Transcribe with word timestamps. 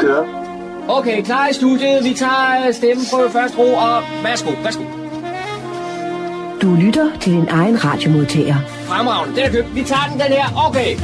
Kører. 0.00 0.24
Okay, 0.88 1.22
klar 1.22 1.48
i 1.48 1.52
studiet. 1.52 2.04
Vi 2.04 2.14
tager 2.14 2.72
stemmen 2.72 3.06
på 3.12 3.18
først 3.32 3.58
ro, 3.58 3.74
og 3.74 4.02
værsgo, 4.22 4.50
værsgo. 4.64 4.84
Du 6.62 6.74
lytter 6.74 7.10
til 7.20 7.32
din 7.32 7.48
egen 7.48 7.84
radiomodtager. 7.84 8.56
Fremragende, 8.68 9.36
den 9.36 9.44
er 9.44 9.50
købt. 9.50 9.74
Vi 9.74 9.82
tager 9.82 10.06
den, 10.10 10.20
den 10.20 10.26
her. 10.26 10.66
Okay. 10.68 10.96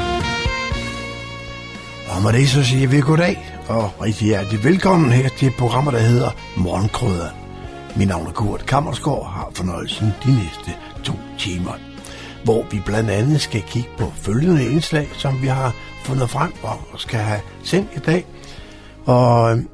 Og 2.10 2.22
med 2.22 2.32
det 2.32 2.48
så 2.48 2.64
siger 2.64 2.88
vi 2.88 3.00
goddag, 3.00 3.54
og 3.68 3.90
rigtig 4.02 4.26
hjertelig 4.26 4.64
velkommen 4.64 5.12
her 5.12 5.28
til 5.38 5.52
programmet, 5.58 5.94
der 5.94 6.00
hedder 6.00 6.30
Morgenkrøder. 6.56 7.28
Mit 7.96 8.08
navn 8.08 8.26
er 8.26 8.30
Kurt 8.30 8.66
Kammersgaard 8.66 9.26
har 9.26 9.50
fornøjelsen 9.54 10.14
de 10.24 10.30
næste 10.30 10.70
to 11.04 11.12
timer, 11.38 11.72
hvor 12.44 12.64
vi 12.70 12.82
blandt 12.86 13.10
andet 13.10 13.40
skal 13.40 13.62
kigge 13.62 13.88
på 13.98 14.12
følgende 14.16 14.64
indslag, 14.64 15.08
som 15.12 15.42
vi 15.42 15.46
har 15.46 15.74
fundet 16.04 16.30
frem 16.30 16.52
og 16.62 16.78
skal 16.96 17.18
have 17.18 17.40
sendt 17.62 17.88
i 17.96 17.98
dag. 17.98 18.24
Og 19.06 19.52
øhm, 19.52 19.68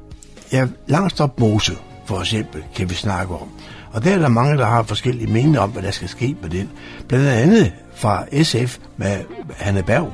ja, 0.51 0.67
Langstrup 0.87 1.39
Mose 1.39 1.77
for 2.05 2.19
eksempel 2.19 2.63
kan 2.75 2.89
vi 2.89 2.95
snakke 2.95 3.33
om. 3.33 3.49
Og 3.91 4.03
der 4.03 4.13
er 4.13 4.19
der 4.19 4.27
mange, 4.27 4.57
der 4.57 4.65
har 4.65 4.83
forskellige 4.83 5.31
meninger 5.31 5.59
om, 5.59 5.69
hvad 5.69 5.83
der 5.83 5.91
skal 5.91 6.09
ske 6.09 6.35
med 6.41 6.49
den. 6.49 6.69
Blandt 7.07 7.27
andet 7.27 7.71
fra 7.95 8.43
SF 8.43 8.77
med 8.97 9.17
Hanne 9.57 9.83
Berg. 9.83 10.13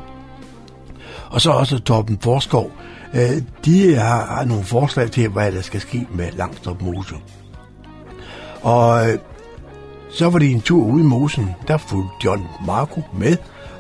Og 1.30 1.42
så 1.42 1.52
også 1.52 1.80
Torben 1.80 2.20
Forskov. 2.22 2.72
Øh, 3.14 3.42
de 3.66 3.95
har, 3.95 4.26
har 4.26 4.45
nogle 4.45 4.64
forslag 4.64 5.11
til, 5.11 5.30
hvad 5.30 5.52
der 5.52 5.61
skal 5.61 5.81
ske 5.81 6.08
med 6.14 6.31
Langstrup 6.31 6.81
Mose. 6.81 7.16
Og 8.61 9.09
øh, 9.09 9.20
så 10.11 10.30
var 10.30 10.39
det 10.39 10.52
en 10.52 10.61
tur 10.61 10.86
ude 10.86 11.02
i 11.02 11.06
mosen, 11.06 11.50
der 11.67 11.78
fulgte 11.78 12.14
John 12.26 12.48
Marco 12.66 13.02
med, 13.14 13.38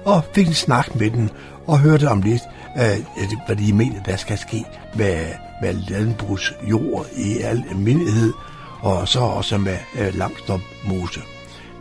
og 0.09 0.23
fik 0.33 0.47
en 0.47 0.53
snak 0.53 0.95
med 0.95 1.11
den, 1.11 1.29
og 1.67 1.79
hørte 1.79 2.09
om 2.09 2.21
lidt, 2.21 2.41
øh, 2.77 3.25
hvad 3.45 3.55
de 3.55 3.73
mener, 3.73 4.03
der 4.03 4.15
skal 4.15 4.37
ske 4.37 4.65
med, 4.95 5.25
med 5.61 5.73
landbrugsjord 5.73 7.05
i 7.17 7.37
al 7.37 7.63
almindelighed, 7.69 8.33
og 8.79 9.07
så 9.07 9.19
også 9.19 9.57
med 9.57 9.77
øh, 9.99 10.15
langstop 10.15 10.59
Mose. 10.85 11.21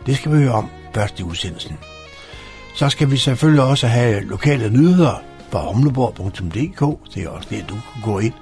Det 0.05 0.17
skal 0.17 0.31
vi 0.31 0.37
høre 0.37 0.51
om 0.51 0.69
først 0.95 1.19
i 1.19 1.23
udsendelsen. 1.23 1.77
Så 2.75 2.89
skal 2.89 3.11
vi 3.11 3.17
selvfølgelig 3.17 3.63
også 3.63 3.87
have 3.87 4.21
lokale 4.21 4.69
nyheder 4.69 5.23
fra 5.51 5.69
omleborg.dk. 5.69 7.13
Det 7.15 7.23
er 7.23 7.29
også 7.29 7.47
der, 7.49 7.65
du 7.67 7.73
kan 7.73 8.01
gå 8.03 8.19
ind 8.19 8.33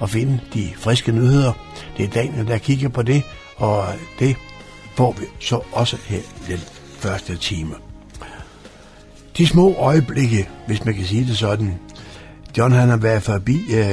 og 0.00 0.10
finde 0.10 0.40
de 0.54 0.70
friske 0.76 1.12
nyheder. 1.12 1.52
Det 1.96 2.04
er 2.04 2.08
Daniel, 2.08 2.46
der 2.46 2.58
kigger 2.58 2.88
på 2.88 3.02
det, 3.02 3.22
og 3.56 3.84
det 4.18 4.36
får 4.96 5.12
vi 5.12 5.24
så 5.40 5.60
også 5.72 5.96
her 6.06 6.18
i 6.18 6.52
den 6.52 6.60
første 6.98 7.36
time. 7.36 7.74
De 9.36 9.46
små 9.46 9.74
øjeblikke, 9.74 10.48
hvis 10.66 10.84
man 10.84 10.94
kan 10.94 11.04
sige 11.04 11.26
det 11.26 11.38
sådan. 11.38 11.74
John 12.58 12.72
han 12.72 12.88
har 12.88 12.96
været 12.96 13.22
forbi 13.22 13.60
øh, 13.74 13.90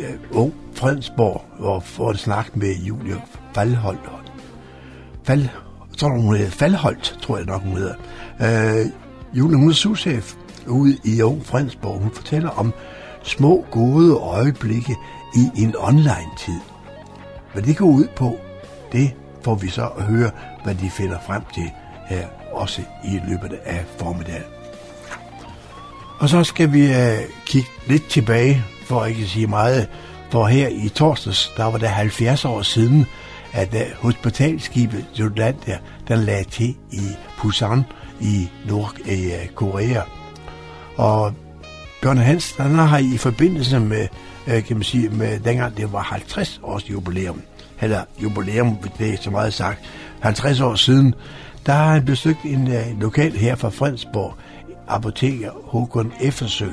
øh, 0.00 0.14
Ung 0.30 0.52
Fredensborg 0.74 1.44
og 1.58 1.82
fået 1.82 2.18
snak 2.18 2.56
med 2.56 2.74
Julia 2.74 3.16
Faldholdt. 3.54 4.00
Fald, 5.24 5.48
tror 5.96 6.08
tror, 6.08 6.18
hun 6.18 6.36
hedder 6.36 6.50
Faldholdt, 6.50 7.18
tror 7.22 7.36
jeg 7.36 7.46
nok, 7.46 7.62
hun 7.62 7.76
hedder. 7.76 7.94
Øh, 8.40 8.86
Julia, 9.34 9.56
hun 9.56 9.68
er 9.68 9.74
souschef 9.74 10.34
ude 10.66 10.96
i 11.04 11.22
Ung 11.22 11.46
Fredensborg. 11.46 12.00
Hun 12.00 12.10
fortæller 12.10 12.50
om 12.50 12.72
små, 13.22 13.64
gode 13.70 14.14
øjeblikke 14.14 14.96
i 15.34 15.62
en 15.62 15.74
online-tid. 15.78 16.60
Hvad 17.52 17.62
det 17.62 17.76
går 17.76 17.86
ud 17.86 18.06
på, 18.16 18.36
det 18.92 19.14
får 19.42 19.54
vi 19.54 19.68
så 19.68 19.86
at 19.86 20.02
høre, 20.02 20.30
hvad 20.64 20.74
de 20.74 20.90
finder 20.90 21.18
frem 21.26 21.42
til 21.54 21.70
her, 22.06 22.26
også 22.52 22.82
i 23.04 23.20
løbet 23.28 23.58
af 23.64 23.84
formiddagen. 23.98 24.57
Og 26.18 26.28
så 26.28 26.44
skal 26.44 26.72
vi 26.72 26.86
øh, 26.86 27.18
kigge 27.46 27.68
lidt 27.86 28.06
tilbage, 28.08 28.64
for 28.84 29.04
ikke 29.04 29.22
at 29.22 29.28
sige 29.28 29.46
meget, 29.46 29.88
for 30.30 30.46
her 30.46 30.68
i 30.68 30.88
torsdags, 30.88 31.52
der 31.56 31.64
var 31.64 31.78
det 31.78 31.88
70 31.88 32.44
år 32.44 32.62
siden, 32.62 33.06
at 33.52 33.74
uh, 33.74 33.80
hospitalskibet 34.02 35.04
Jolanda, 35.18 35.78
den 36.08 36.18
lagde 36.18 36.44
til 36.44 36.76
i 36.92 37.06
Busan 37.42 37.84
i 38.20 38.48
Nordkorea. 38.68 39.98
Øh, 39.98 40.02
Og 40.96 41.32
Bjørn 42.02 42.18
Hansen, 42.18 42.62
han 42.62 42.74
har 42.74 42.98
i 42.98 43.16
forbindelse 43.16 43.80
med, 43.80 44.08
kan 44.46 44.76
man 44.76 44.82
sige, 44.82 45.08
med 45.08 45.40
dengang 45.40 45.76
det 45.76 45.92
var 45.92 46.02
50 46.02 46.60
års 46.62 46.90
jubilæum, 46.90 47.42
eller 47.80 48.04
jubilæum, 48.22 48.78
det 48.98 49.14
er 49.14 49.16
så 49.20 49.30
meget 49.30 49.54
sagt, 49.54 49.80
50 50.20 50.60
år 50.60 50.74
siden, 50.74 51.14
der 51.66 51.72
har 51.72 51.92
han 51.92 52.04
besøgt 52.04 52.42
en 52.44 52.68
øh, 52.72 53.00
lokal 53.00 53.32
her 53.32 53.56
fra 53.56 53.68
Fredensborg, 53.68 54.34
apoteker 54.88 55.50
Håkon 55.64 56.12
Eftersø. 56.20 56.68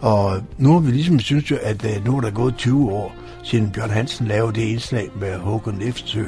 Og 0.00 0.42
nu 0.58 0.72
har 0.72 0.80
vi 0.80 0.90
ligesom 0.90 1.20
synes 1.20 1.50
jo, 1.50 1.56
at 1.62 1.84
øh, 1.84 2.04
nu 2.04 2.16
er 2.16 2.20
der 2.20 2.30
gået 2.30 2.56
20 2.56 2.92
år, 2.92 3.14
siden 3.42 3.70
Bjørn 3.70 3.90
Hansen 3.90 4.26
lavede 4.26 4.52
det 4.54 4.62
indslag 4.62 5.08
med 5.20 5.38
Håkon 5.38 5.82
Eftersø. 5.82 6.24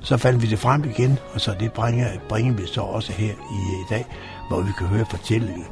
Så 0.00 0.16
fandt 0.16 0.42
vi 0.42 0.46
det 0.46 0.58
frem 0.58 0.84
igen, 0.84 1.18
og 1.34 1.40
så 1.40 1.54
det 1.60 1.72
bringer, 1.72 2.08
bringer 2.28 2.52
vi 2.52 2.62
så 2.66 2.80
også 2.80 3.12
her 3.12 3.32
i, 3.32 3.32
øh, 3.32 3.80
i 3.80 3.84
dag, 3.90 4.06
hvor 4.48 4.60
vi 4.60 4.70
kan 4.78 4.86
høre 4.86 5.06
fortællingen 5.10 5.64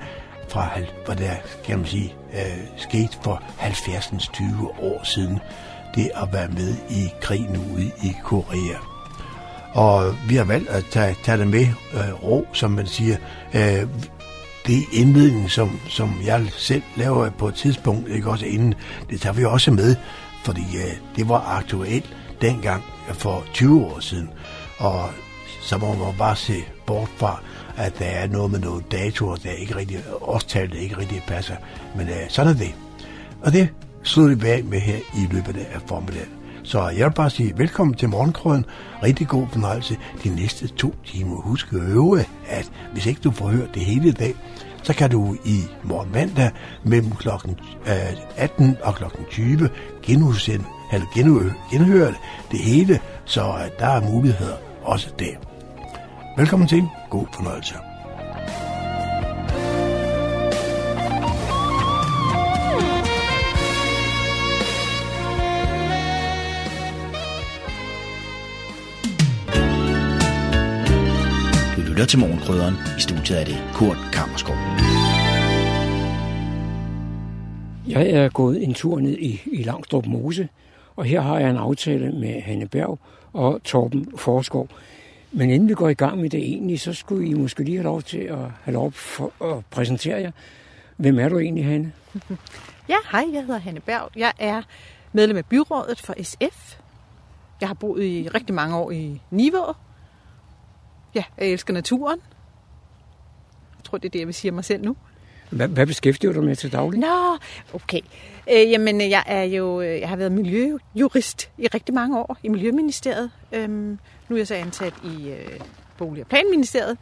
fra, 0.49 0.69
hvad 1.07 1.17
der, 1.17 1.35
kan 1.65 1.79
man 1.79 1.87
sige, 1.87 2.15
øh, 2.33 2.67
skete 2.77 3.17
for 3.23 3.43
70'ens 3.59 4.33
20 4.33 4.49
år 4.83 5.05
siden. 5.05 5.39
Det 5.95 6.11
at 6.15 6.29
være 6.33 6.49
med 6.49 6.75
i 6.91 7.09
krigen 7.21 7.57
ude 7.75 7.87
i 7.87 8.13
Korea. 8.25 8.77
Og 9.75 10.15
vi 10.29 10.37
har 10.37 10.45
valgt 10.45 10.69
at 10.69 10.85
tage, 10.91 11.17
tage 11.25 11.39
det 11.39 11.47
med 11.47 11.67
øh, 11.95 12.25
ro, 12.25 12.47
som 12.53 12.71
man 12.71 12.87
siger. 12.87 13.17
Øh, 13.55 13.87
det 14.67 14.85
indledning, 14.93 15.51
som, 15.51 15.81
som 15.89 16.15
jeg 16.25 16.47
selv 16.57 16.83
laver 16.97 17.31
på 17.31 17.49
et 17.49 17.55
tidspunkt, 17.55 18.09
ikke 18.09 18.31
også 18.31 18.47
inden, 18.47 18.75
det 19.11 19.21
tager 19.21 19.35
vi 19.35 19.45
også 19.45 19.71
med, 19.71 19.97
fordi 20.45 20.61
øh, 20.61 20.97
det 21.17 21.29
var 21.29 21.41
aktuelt 21.41 22.17
dengang 22.41 22.85
for 23.13 23.45
20 23.53 23.85
år 23.85 24.01
siden. 24.01 24.31
Og 24.79 25.11
så 25.63 25.79
må 25.79 25.95
man 25.95 26.15
bare 26.19 26.37
se 26.37 26.65
bort 26.87 27.09
fra, 27.17 27.43
at 27.77 27.99
der 27.99 28.05
er 28.05 28.27
noget 28.27 28.51
med 28.51 28.61
nogle 28.61 28.83
datoer, 28.91 29.37
der 29.37 29.51
ikke 29.51 29.77
rigtig, 29.77 29.99
årstal, 30.21 30.71
der 30.71 30.77
ikke 30.77 30.99
rigtig 30.99 31.23
passer. 31.27 31.57
Men 31.97 32.09
øh, 32.09 32.15
sådan 32.29 32.55
er 32.55 32.59
det. 32.59 32.75
Og 33.43 33.53
det 33.53 33.69
slutter 34.03 34.37
vi 34.37 34.49
af 34.49 34.65
med 34.65 34.81
her 34.81 34.97
i 34.97 35.29
løbet 35.33 35.57
af 35.57 35.81
formiddagen. 35.87 36.42
Så 36.65 36.89
jeg 36.89 37.07
vil 37.07 37.15
bare 37.15 37.31
sige 37.31 37.59
velkommen 37.59 37.95
til 37.95 38.09
morgenkrøden. 38.09 38.65
Rigtig 39.03 39.29
god 39.29 39.47
fornøjelse 39.53 39.97
de 40.25 40.35
næste 40.35 40.69
to 40.69 40.95
timer. 41.05 41.37
Husk 41.37 41.73
at 41.73 41.81
øve, 41.81 42.25
at 42.49 42.73
hvis 42.93 43.07
ikke 43.07 43.21
du 43.25 43.31
får 43.31 43.49
hørt 43.49 43.75
det 43.75 43.85
hele 43.85 44.09
i 44.09 44.13
dag, 44.13 44.35
så 44.83 44.95
kan 44.95 45.11
du 45.11 45.37
i 45.45 45.61
morgen 45.83 46.13
mandag 46.13 46.51
mellem 46.85 47.11
kl. 47.11 47.29
18 48.37 48.71
øh, 48.71 48.77
og 48.83 48.95
kl. 48.95 49.05
20 49.31 49.69
genudsende, 50.03 50.65
eller 50.93 51.07
genhøre, 51.15 51.55
genhøre 51.71 52.15
det 52.51 52.59
hele, 52.59 53.01
så 53.25 53.41
øh, 53.41 53.79
der 53.79 53.87
er 53.87 54.11
muligheder 54.11 54.57
også 54.83 55.11
der. 55.19 55.35
Velkommen 56.37 56.69
til. 56.69 56.89
God 57.11 57.27
fornøjelse. 57.35 57.92
Lytter 72.03 72.11
til 72.11 72.19
Morgenkrydderen. 72.19 72.75
I 72.99 73.01
studiet 73.01 73.41
er 73.41 73.45
det 73.45 73.65
Kurt 73.75 73.97
Kammerskov. 74.13 74.57
Jeg 77.89 78.11
er 78.11 78.29
gået 78.29 78.63
en 78.63 78.75
tur 78.75 79.01
ned 79.01 79.19
i, 79.19 79.43
i 79.53 79.63
Langstrup 79.63 80.07
Mose, 80.07 80.49
og 80.97 81.05
her 81.05 81.21
har 81.21 81.39
jeg 81.39 81.51
en 81.51 81.57
aftale 81.57 82.13
med 82.13 82.41
Hanne 82.41 82.69
Berg 82.69 82.99
og 83.33 83.61
Torben 83.65 84.13
Forskov. 84.17 84.69
Men 85.33 85.51
inden 85.51 85.69
vi 85.69 85.75
går 85.75 85.89
i 85.89 85.95
gang 85.95 86.21
med 86.21 86.31
det 86.31 86.41
egentlig, 86.41 86.81
så 86.81 86.93
skulle 86.93 87.29
I 87.29 87.35
måske 87.35 87.65
lige 87.65 87.77
have 87.77 87.85
lov 87.85 88.03
til 88.03 88.19
at 88.19 88.39
have 88.63 88.75
lov 88.75 88.93
for 88.93 89.45
at 89.45 89.65
præsentere 89.71 90.21
jer. 90.21 90.31
Hvem 90.97 91.19
er 91.19 91.29
du 91.29 91.39
egentlig, 91.39 91.65
Hanne? 91.65 91.93
Ja, 92.89 92.97
hej, 93.13 93.25
jeg 93.33 93.45
hedder 93.45 93.61
Hanne 93.61 93.81
Berg. 93.81 94.11
Jeg 94.17 94.33
er 94.39 94.63
medlem 95.13 95.37
af 95.37 95.47
byrådet 95.47 96.01
for 96.01 96.15
SF. 96.23 96.77
Jeg 97.61 97.69
har 97.69 97.75
boet 97.75 98.05
i 98.05 98.29
rigtig 98.35 98.55
mange 98.55 98.77
år 98.77 98.91
i 98.91 99.21
Nivå. 99.31 99.75
Ja, 101.15 101.25
jeg 101.39 101.49
elsker 101.49 101.75
naturen. 101.75 102.21
Jeg 103.79 103.85
tror, 103.85 103.99
det 103.99 104.05
er 104.05 104.11
det, 104.11 104.19
jeg 104.19 104.27
vil 104.27 104.35
sige 104.35 104.51
om 104.51 104.55
mig 104.55 104.65
selv 104.65 104.85
nu. 104.85 104.97
Hvad, 105.51 105.69
hvad 105.69 105.87
beskæftiger 105.87 106.33
du 106.33 106.39
dig 106.39 106.49
med 106.49 106.57
til 106.57 106.73
daglig? 106.73 107.01
Nå, 107.01 107.39
okay. 107.73 108.01
Øh, 108.53 108.71
jamen, 108.71 109.01
jeg 109.01 109.23
er 109.27 109.43
jo, 109.43 109.81
jeg 109.81 110.09
har 110.09 110.17
været 110.17 110.33
miljøjurist 110.33 111.51
i 111.59 111.67
rigtig 111.67 111.95
mange 111.95 112.19
år 112.19 112.39
i 112.43 112.49
Miljøministeriet. 112.49 113.31
Øhm, 113.53 113.99
nu 114.29 114.37
er 114.37 114.41
jeg 114.41 114.47
så 114.47 114.55
ansat 114.55 114.95
i 115.05 115.29
øh, 115.29 115.61
Bolig- 115.99 116.23
og 116.23 116.29
Planministeriet. 116.29 116.99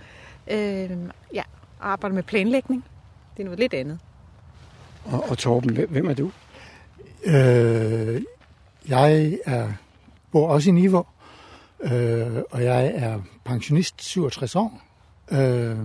Øhm, 0.50 1.10
jeg 1.32 1.44
arbejder 1.80 2.14
med 2.14 2.22
planlægning. 2.22 2.84
Det 3.36 3.42
er 3.42 3.44
noget 3.44 3.58
lidt 3.60 3.74
andet. 3.74 3.98
Og, 5.04 5.30
og 5.30 5.38
Torben, 5.38 5.86
hvem, 5.88 6.08
er 6.08 6.14
du? 6.14 6.30
Øh, 7.24 8.22
jeg 8.88 9.38
er, 9.46 9.72
bor 10.32 10.48
også 10.48 10.70
i 10.70 10.72
Niveau, 10.72 11.06
øh, 11.82 12.43
og 12.50 12.65
jeg 12.65 12.93
er 12.94 13.21
pensionist, 13.44 14.03
67 14.03 14.56
år. 14.56 14.82
Øh, 15.32 15.77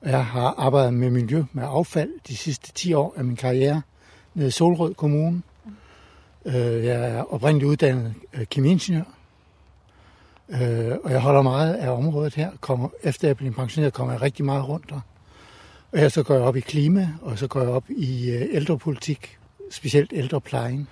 og 0.00 0.10
jeg 0.10 0.26
har 0.26 0.54
arbejdet 0.58 0.94
med 0.94 1.10
miljø, 1.10 1.44
med 1.52 1.64
affald, 1.66 2.10
de 2.28 2.36
sidste 2.36 2.72
10 2.72 2.92
år 2.92 3.14
af 3.16 3.24
min 3.24 3.36
karriere 3.36 3.82
nede 4.34 4.48
i 4.48 4.50
Solrød 4.50 4.94
Kommune. 4.94 5.42
Øh, 6.44 6.84
jeg 6.84 7.10
er 7.10 7.34
oprindeligt 7.34 7.68
uddannet 7.70 8.14
øh, 8.34 8.46
kemiingeniør, 8.46 9.04
øh, 10.48 10.96
og 11.04 11.10
jeg 11.10 11.20
holder 11.20 11.42
meget 11.42 11.74
af 11.74 11.90
området 11.90 12.34
her. 12.34 12.50
Kommer, 12.60 12.88
efter 13.02 13.28
jeg 13.28 13.36
bliver 13.36 13.52
pensioneret, 13.52 13.92
kommer 13.92 14.12
jeg 14.12 14.22
rigtig 14.22 14.44
meget 14.44 14.68
rundt 14.68 14.90
der. 14.90 15.00
Og 15.92 15.98
her 15.98 16.08
så 16.08 16.22
går 16.22 16.34
jeg 16.34 16.42
op 16.42 16.56
i 16.56 16.60
klima, 16.60 17.08
og 17.22 17.38
så 17.38 17.46
går 17.46 17.60
jeg 17.60 17.68
op 17.68 17.84
i 17.88 18.30
øh, 18.30 18.46
ældrepolitik, 18.52 19.38
specielt 19.70 20.12
ældreplejen. 20.14 20.88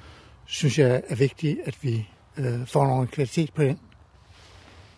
Synes 0.46 0.78
jeg 0.78 1.02
er 1.08 1.14
vigtigt, 1.14 1.58
at 1.64 1.76
vi 1.82 2.08
øh, 2.36 2.66
får 2.66 2.86
noget 2.86 3.10
kvalitet 3.10 3.52
på 3.52 3.62
den. 3.62 3.78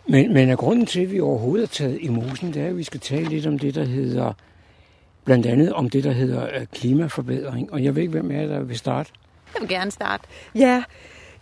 Men, 0.08 0.32
men 0.32 0.50
er 0.50 0.56
grunden 0.56 0.86
til, 0.86 1.00
at 1.00 1.12
vi 1.12 1.20
overhovedet 1.20 1.62
er 1.62 1.72
taget 1.72 1.98
i 2.00 2.08
mosen, 2.08 2.54
det 2.54 2.62
er, 2.62 2.66
at 2.66 2.76
vi 2.76 2.82
skal 2.82 3.00
tale 3.00 3.28
lidt 3.28 3.46
om 3.46 3.58
det, 3.58 3.74
der 3.74 3.84
hedder, 3.84 4.32
blandt 5.24 5.46
andet 5.46 5.72
om 5.72 5.90
det, 5.90 6.04
der 6.04 6.12
hedder 6.12 6.44
øh, 6.44 6.66
klimaforbedring. 6.72 7.72
Og 7.72 7.84
jeg 7.84 7.94
ved 7.94 8.02
ikke, 8.02 8.12
hvem 8.12 8.30
er 8.30 8.46
der 8.46 8.60
vil 8.60 8.78
starte. 8.78 9.10
Jeg 9.54 9.60
vil 9.60 9.68
gerne 9.68 9.90
starte. 9.90 10.24
Ja, 10.54 10.84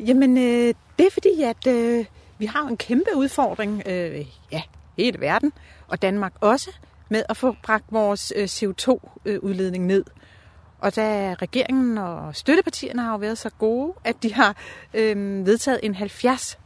jamen 0.01 0.39
øh, 0.39 0.75
det 0.99 1.07
er 1.07 1.11
fordi, 1.11 1.43
at 1.43 1.67
øh, 1.67 2.05
vi 2.39 2.47
har 2.47 2.67
en 2.67 2.77
kæmpe 2.77 3.11
udfordring, 3.17 3.83
øh, 3.87 4.27
ja, 4.53 4.63
hele 4.97 5.21
verden, 5.21 5.53
og 5.89 6.03
Danmark 6.03 6.33
også, 6.41 6.71
med 7.09 7.23
at 7.29 7.37
få 7.37 7.57
bragt 7.63 7.85
vores 7.91 8.33
øh, 8.37 8.45
CO2-udledning 8.45 9.87
ned. 9.87 10.05
Og 10.79 10.97
da 10.97 11.35
regeringen 11.35 11.99
og 11.99 12.37
støttepartierne 12.37 13.03
har 13.03 13.13
jo 13.13 13.19
været 13.19 13.39
så 13.39 13.51
gode, 13.59 13.93
at 14.05 14.23
de 14.23 14.35
har 14.35 14.57
øh, 14.95 15.47
vedtaget 15.47 15.81
en 15.83 15.95
70 15.95 16.59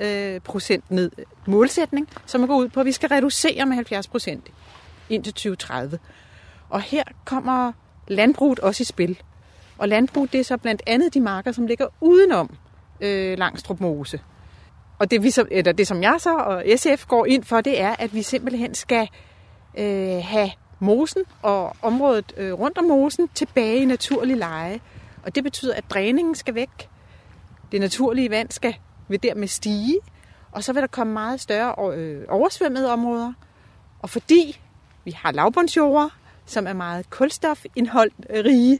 øh, 0.00 0.40
procent 0.40 0.90
ned 0.90 1.10
målsætning, 1.46 2.08
som 2.26 2.46
går 2.46 2.56
ud 2.56 2.68
på, 2.68 2.80
at 2.80 2.86
vi 2.86 2.92
skal 2.92 3.08
reducere 3.08 3.66
med 3.66 3.74
70 3.74 4.08
procent 4.08 4.48
indtil 5.10 5.32
2030. 5.32 5.98
Og 6.68 6.80
her 6.80 7.04
kommer 7.24 7.72
landbruget 8.08 8.58
også 8.58 8.82
i 8.82 8.84
spil. 8.84 9.18
Og 9.78 9.88
landbrug, 9.88 10.32
det 10.32 10.40
er 10.40 10.44
så 10.44 10.56
blandt 10.56 10.82
andet 10.86 11.14
de 11.14 11.20
marker, 11.20 11.52
som 11.52 11.66
ligger 11.66 11.86
udenom 12.00 12.56
øh, 13.00 13.38
Langstrup 13.38 13.80
Mose. 13.80 14.20
Og 14.98 15.10
det, 15.10 15.22
vi 15.22 15.30
så, 15.30 15.46
eller 15.50 15.72
det, 15.72 15.86
som 15.86 16.02
jeg 16.02 16.16
så 16.18 16.36
og 16.36 16.64
SF 16.76 17.06
går 17.06 17.26
ind 17.26 17.44
for, 17.44 17.60
det 17.60 17.80
er, 17.80 17.96
at 17.98 18.14
vi 18.14 18.22
simpelthen 18.22 18.74
skal 18.74 19.08
øh, 19.78 20.24
have 20.24 20.50
mosen 20.78 21.22
og 21.42 21.76
området 21.82 22.32
øh, 22.36 22.52
rundt 22.52 22.78
om 22.78 22.84
mosen 22.84 23.28
tilbage 23.34 23.76
i 23.76 23.84
naturlig 23.84 24.36
leje. 24.36 24.80
Og 25.22 25.34
det 25.34 25.44
betyder, 25.44 25.74
at 25.74 25.84
dræningen 25.90 26.34
skal 26.34 26.54
væk. 26.54 26.88
Det 27.72 27.80
naturlige 27.80 28.30
vand 28.30 28.50
skal 28.50 28.76
vil 29.10 29.22
dermed 29.22 29.48
stige, 29.48 29.98
og 30.52 30.64
så 30.64 30.72
vil 30.72 30.82
der 30.82 30.88
komme 30.88 31.12
meget 31.12 31.40
større 31.40 31.94
øh, 31.96 32.24
oversvømmede 32.28 32.92
områder. 32.92 33.32
Og 34.02 34.10
fordi 34.10 34.60
vi 35.04 35.10
har 35.10 35.32
lavbundsjorder, 35.32 36.08
som 36.46 36.66
er 36.66 36.72
meget 36.72 37.10
kulstofindholdrige, 37.10 38.78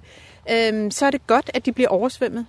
øh, 0.50 0.69
øhm, 0.69 0.91
så 0.91 1.06
er 1.06 1.11
det 1.11 1.27
godt, 1.27 1.50
at 1.55 1.67
de 1.67 1.73
bliver 1.73 1.88
oversvømmet. 1.88 2.47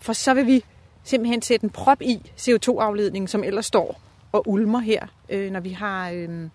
For 0.00 0.12
så 0.12 0.34
vil 0.34 0.46
vi 0.46 0.64
simpelthen 1.04 1.42
sætte 1.42 1.64
en 1.64 1.70
prop 1.70 2.02
i 2.02 2.32
CO2-afledningen, 2.36 3.28
som 3.28 3.44
ellers 3.44 3.66
står 3.66 4.00
og 4.32 4.48
ulmer 4.48 4.78
her, 4.78 5.06
øh, 5.28 5.50
når 5.50 5.60
vi 5.60 5.70
har 5.70 6.10
øh, 6.10 6.48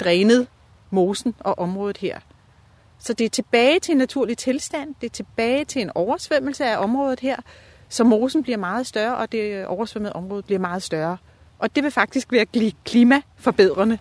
drænet 0.00 0.46
mosen 0.90 1.34
og 1.38 1.58
området 1.58 1.96
her. 1.96 2.20
Så 2.98 3.12
det 3.12 3.24
er 3.24 3.28
tilbage 3.28 3.80
til 3.80 3.92
en 3.92 3.98
naturlig 3.98 4.38
tilstand, 4.38 4.94
det 5.00 5.06
er 5.06 5.10
tilbage 5.10 5.64
til 5.64 5.82
en 5.82 5.90
oversvømmelse 5.94 6.64
af 6.64 6.78
området 6.78 7.20
her, 7.20 7.36
så 7.92 8.04
mosen 8.04 8.42
bliver 8.42 8.58
meget 8.58 8.86
større, 8.86 9.16
og 9.16 9.32
det 9.32 9.66
oversvømmede 9.66 10.12
område 10.12 10.42
bliver 10.42 10.58
meget 10.58 10.82
større. 10.82 11.16
Og 11.58 11.76
det 11.76 11.84
vil 11.84 11.90
faktisk 11.90 12.32
være 12.32 12.46
klimaforbedrende. 12.84 13.98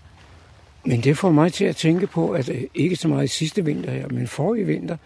Men 0.85 1.01
det 1.01 1.17
får 1.17 1.29
mig 1.29 1.53
til 1.53 1.65
at 1.65 1.75
tænke 1.75 2.07
på, 2.07 2.31
at 2.31 2.49
øh, 2.49 2.63
ikke 2.75 2.95
så 2.95 3.07
meget 3.07 3.29
sidste 3.29 3.65
vinter 3.65 3.91
her, 3.91 4.07
men 4.07 4.27
forrige 4.27 4.65
vinter, 4.65 4.97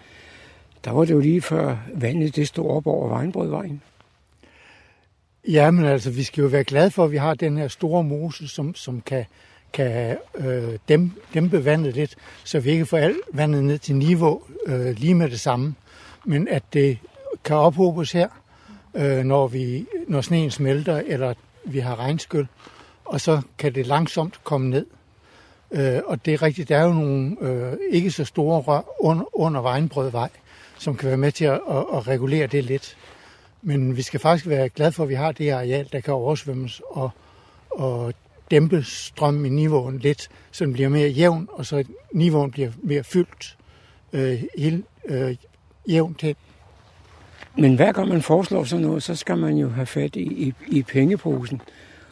der 0.86 0.92
var 0.92 1.06
det 1.06 1.14
jo 1.14 1.20
lige 1.20 1.42
før 1.42 1.78
vandet 1.94 2.36
det 2.36 2.48
stod 2.48 2.70
op 2.70 2.88
over 2.88 3.10
Vejnbrødvejen. 3.10 3.82
Ja, 5.48 5.72
men 5.72 5.86
altså, 5.86 6.12
vi 6.12 6.24
skal 6.24 6.42
jo 6.42 6.48
være 6.48 6.64
glade 6.64 6.92
for, 6.92 7.04
at 7.04 7.12
vi 7.12 7.18
har 7.18 7.34
den 7.34 7.58
her 7.58 7.68
store 7.68 8.04
mose, 8.04 8.48
som, 8.48 8.76
som 8.76 9.02
kan, 9.02 9.26
kan 9.74 10.18
øh, 10.36 10.80
dæmpe, 10.90 11.20
dæmpe 11.34 11.66
vandet 11.66 11.96
lidt, 11.96 12.16
så 12.44 12.60
vi 12.60 12.72
ikke 12.72 12.86
får 12.86 12.98
alt 12.98 13.18
vandet 13.34 13.64
ned 13.64 13.78
til 13.78 13.96
niveau 13.96 14.42
øh, 14.66 14.96
lige 14.98 15.16
med 15.16 15.30
det 15.30 15.40
samme, 15.40 15.76
men 16.26 16.48
at 16.48 16.64
det 16.74 16.98
kan 17.44 17.56
ophobes 17.56 18.12
her, 18.12 18.28
øh, 18.96 19.24
når, 19.24 19.48
vi, 19.48 19.86
når 20.08 20.22
sneen 20.22 20.52
smelter, 20.52 21.02
eller 21.06 21.34
vi 21.66 21.80
har 21.80 22.00
regnskyld, 22.00 22.48
og 23.06 23.22
så 23.22 23.42
kan 23.58 23.76
det 23.76 23.88
langsomt 23.88 24.44
komme 24.44 24.70
ned. 24.70 24.86
Øh, 25.72 26.02
og 26.06 26.26
det 26.26 26.34
er 26.34 26.42
rigtigt, 26.42 26.70
der 26.70 26.78
er 26.78 26.84
jo 26.84 26.94
nogle 26.94 27.38
øh, 27.42 27.78
ikke 27.92 28.12
så 28.12 28.26
store 28.26 28.62
rør 28.62 28.82
under, 29.00 29.26
under 29.40 29.62
Vejenbrødvej, 29.62 30.30
som 30.80 30.96
kan 30.96 31.10
være 31.10 31.18
med 31.18 31.32
til 31.32 31.46
at, 31.46 31.62
at, 31.70 31.86
at 31.94 32.08
regulere 32.08 32.48
det 32.48 32.64
lidt. 32.64 32.98
Men 33.62 33.98
vi 33.98 34.02
skal 34.02 34.20
faktisk 34.20 34.48
være 34.48 34.70
glade 34.70 34.92
for, 34.92 35.04
at 35.04 35.10
vi 35.10 35.14
har 35.14 35.32
det 35.32 35.46
her 35.46 35.58
areal, 35.58 35.90
der 35.92 36.00
kan 36.00 36.14
oversvømmes 36.14 36.82
og, 36.90 37.10
og 37.70 38.14
dæmpe 38.52 38.84
strømmen 38.84 39.46
i 39.46 39.50
niveauen 39.50 40.00
lidt, 40.00 40.30
så 40.52 40.66
den 40.66 40.74
bliver 40.74 40.90
mere 40.90 41.10
jævn, 41.10 41.50
og 41.52 41.66
så 41.66 41.84
niveauen 42.12 42.52
bliver 42.52 42.72
mere 42.84 43.04
fyldt 43.04 43.58
øh, 44.14 44.44
helt 44.58 44.86
øh, 45.06 45.36
jævnt 45.90 46.22
hen. 46.22 46.36
Men 47.58 47.76
hver 47.76 47.92
gang 47.92 48.08
man 48.08 48.22
foreslår 48.22 48.64
sådan 48.64 48.86
noget, 48.86 49.04
så 49.04 49.16
skal 49.16 49.38
man 49.38 49.58
jo 49.58 49.70
have 49.70 49.86
fat 49.86 50.16
i, 50.16 50.22
i, 50.22 50.54
i 50.68 50.84
pengeposen. 50.84 51.62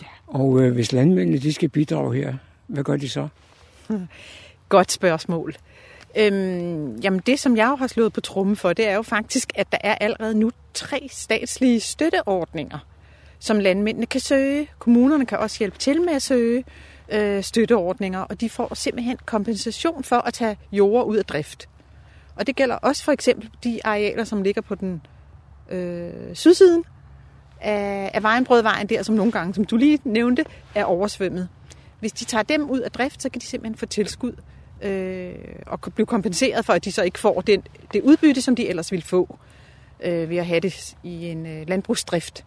Ja. 0.01 0.07
Og 0.27 0.61
øh, 0.61 0.73
hvis 0.73 0.91
landmændene 0.91 1.37
de 1.37 1.53
skal 1.53 1.69
bidrage 1.69 2.15
her, 2.15 2.33
hvad 2.67 2.83
gør 2.83 2.97
de 2.97 3.09
så? 3.09 3.27
Godt 4.69 4.91
spørgsmål. 4.91 5.55
Øhm, 6.17 6.95
jamen 6.95 7.21
det, 7.25 7.39
som 7.39 7.57
jeg 7.57 7.75
har 7.79 7.87
slået 7.87 8.13
på 8.13 8.21
trummen 8.21 8.55
for, 8.55 8.73
det 8.73 8.87
er 8.87 8.95
jo 8.95 9.01
faktisk, 9.01 9.51
at 9.55 9.71
der 9.71 9.77
er 9.81 9.95
allerede 9.95 10.39
nu 10.39 10.51
tre 10.73 11.07
statslige 11.11 11.79
støtteordninger, 11.79 12.79
som 13.39 13.59
landmændene 13.59 14.05
kan 14.05 14.21
søge. 14.21 14.67
Kommunerne 14.79 15.25
kan 15.25 15.37
også 15.37 15.59
hjælpe 15.59 15.77
til 15.77 16.01
med 16.01 16.13
at 16.13 16.21
søge 16.21 16.63
øh, 17.09 17.43
støtteordninger, 17.43 18.19
og 18.19 18.41
de 18.41 18.49
får 18.49 18.75
simpelthen 18.75 19.17
kompensation 19.25 20.03
for 20.03 20.15
at 20.15 20.33
tage 20.33 20.57
jorder 20.71 21.03
ud 21.03 21.17
af 21.17 21.25
drift. 21.25 21.69
Og 22.35 22.47
det 22.47 22.55
gælder 22.55 22.75
også 22.75 23.03
for 23.03 23.11
eksempel 23.11 23.49
de 23.63 23.79
arealer, 23.83 24.23
som 24.23 24.43
ligger 24.43 24.61
på 24.61 24.75
den 24.75 25.01
øh, 25.69 26.11
sydsiden 26.33 26.83
af, 27.61 28.11
af 28.13 28.23
Vejenbrødvejen 28.23 28.87
der, 28.87 29.03
som 29.03 29.15
nogle 29.15 29.31
gange, 29.31 29.53
som 29.53 29.65
du 29.65 29.77
lige 29.77 29.99
nævnte, 30.03 30.45
er 30.75 30.85
oversvømmet. 30.85 31.49
Hvis 31.99 32.11
de 32.11 32.25
tager 32.25 32.43
dem 32.43 32.69
ud 32.69 32.79
af 32.79 32.91
drift, 32.91 33.21
så 33.21 33.29
kan 33.29 33.41
de 33.41 33.45
simpelthen 33.45 33.77
få 33.77 33.85
tilskud 33.85 34.33
øh, 34.81 35.35
og 35.65 35.79
blive 35.81 36.05
kompenseret 36.05 36.65
for, 36.65 36.73
at 36.73 36.85
de 36.85 36.91
så 36.91 37.03
ikke 37.03 37.19
får 37.19 37.41
den, 37.41 37.63
det 37.93 38.01
udbytte, 38.01 38.41
som 38.41 38.55
de 38.55 38.69
ellers 38.69 38.91
ville 38.91 39.05
få 39.05 39.37
øh, 40.03 40.29
ved 40.29 40.37
at 40.37 40.45
have 40.45 40.59
det 40.59 40.95
i 41.03 41.25
en 41.25 41.45
øh, 41.45 41.67
landbrugsdrift. 41.67 42.45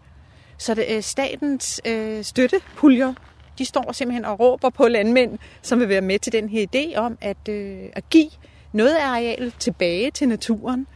Så 0.58 0.74
det 0.74 0.84
øh, 0.90 1.02
statens 1.02 1.80
øh, 1.86 2.24
støttepuljer, 2.24 3.14
de 3.58 3.64
står 3.64 3.92
simpelthen 3.92 4.24
og 4.24 4.40
råber 4.40 4.70
på 4.70 4.88
landmænd, 4.88 5.38
som 5.62 5.80
vil 5.80 5.88
være 5.88 6.00
med 6.00 6.18
til 6.18 6.32
den 6.32 6.48
her 6.48 6.66
idé 6.74 6.96
om 6.96 7.18
at, 7.20 7.48
øh, 7.48 7.82
at 7.92 8.10
give 8.10 8.30
noget 8.72 8.94
af 8.94 9.06
arealet 9.06 9.54
tilbage 9.58 10.10
til 10.10 10.28
naturen, 10.28 10.86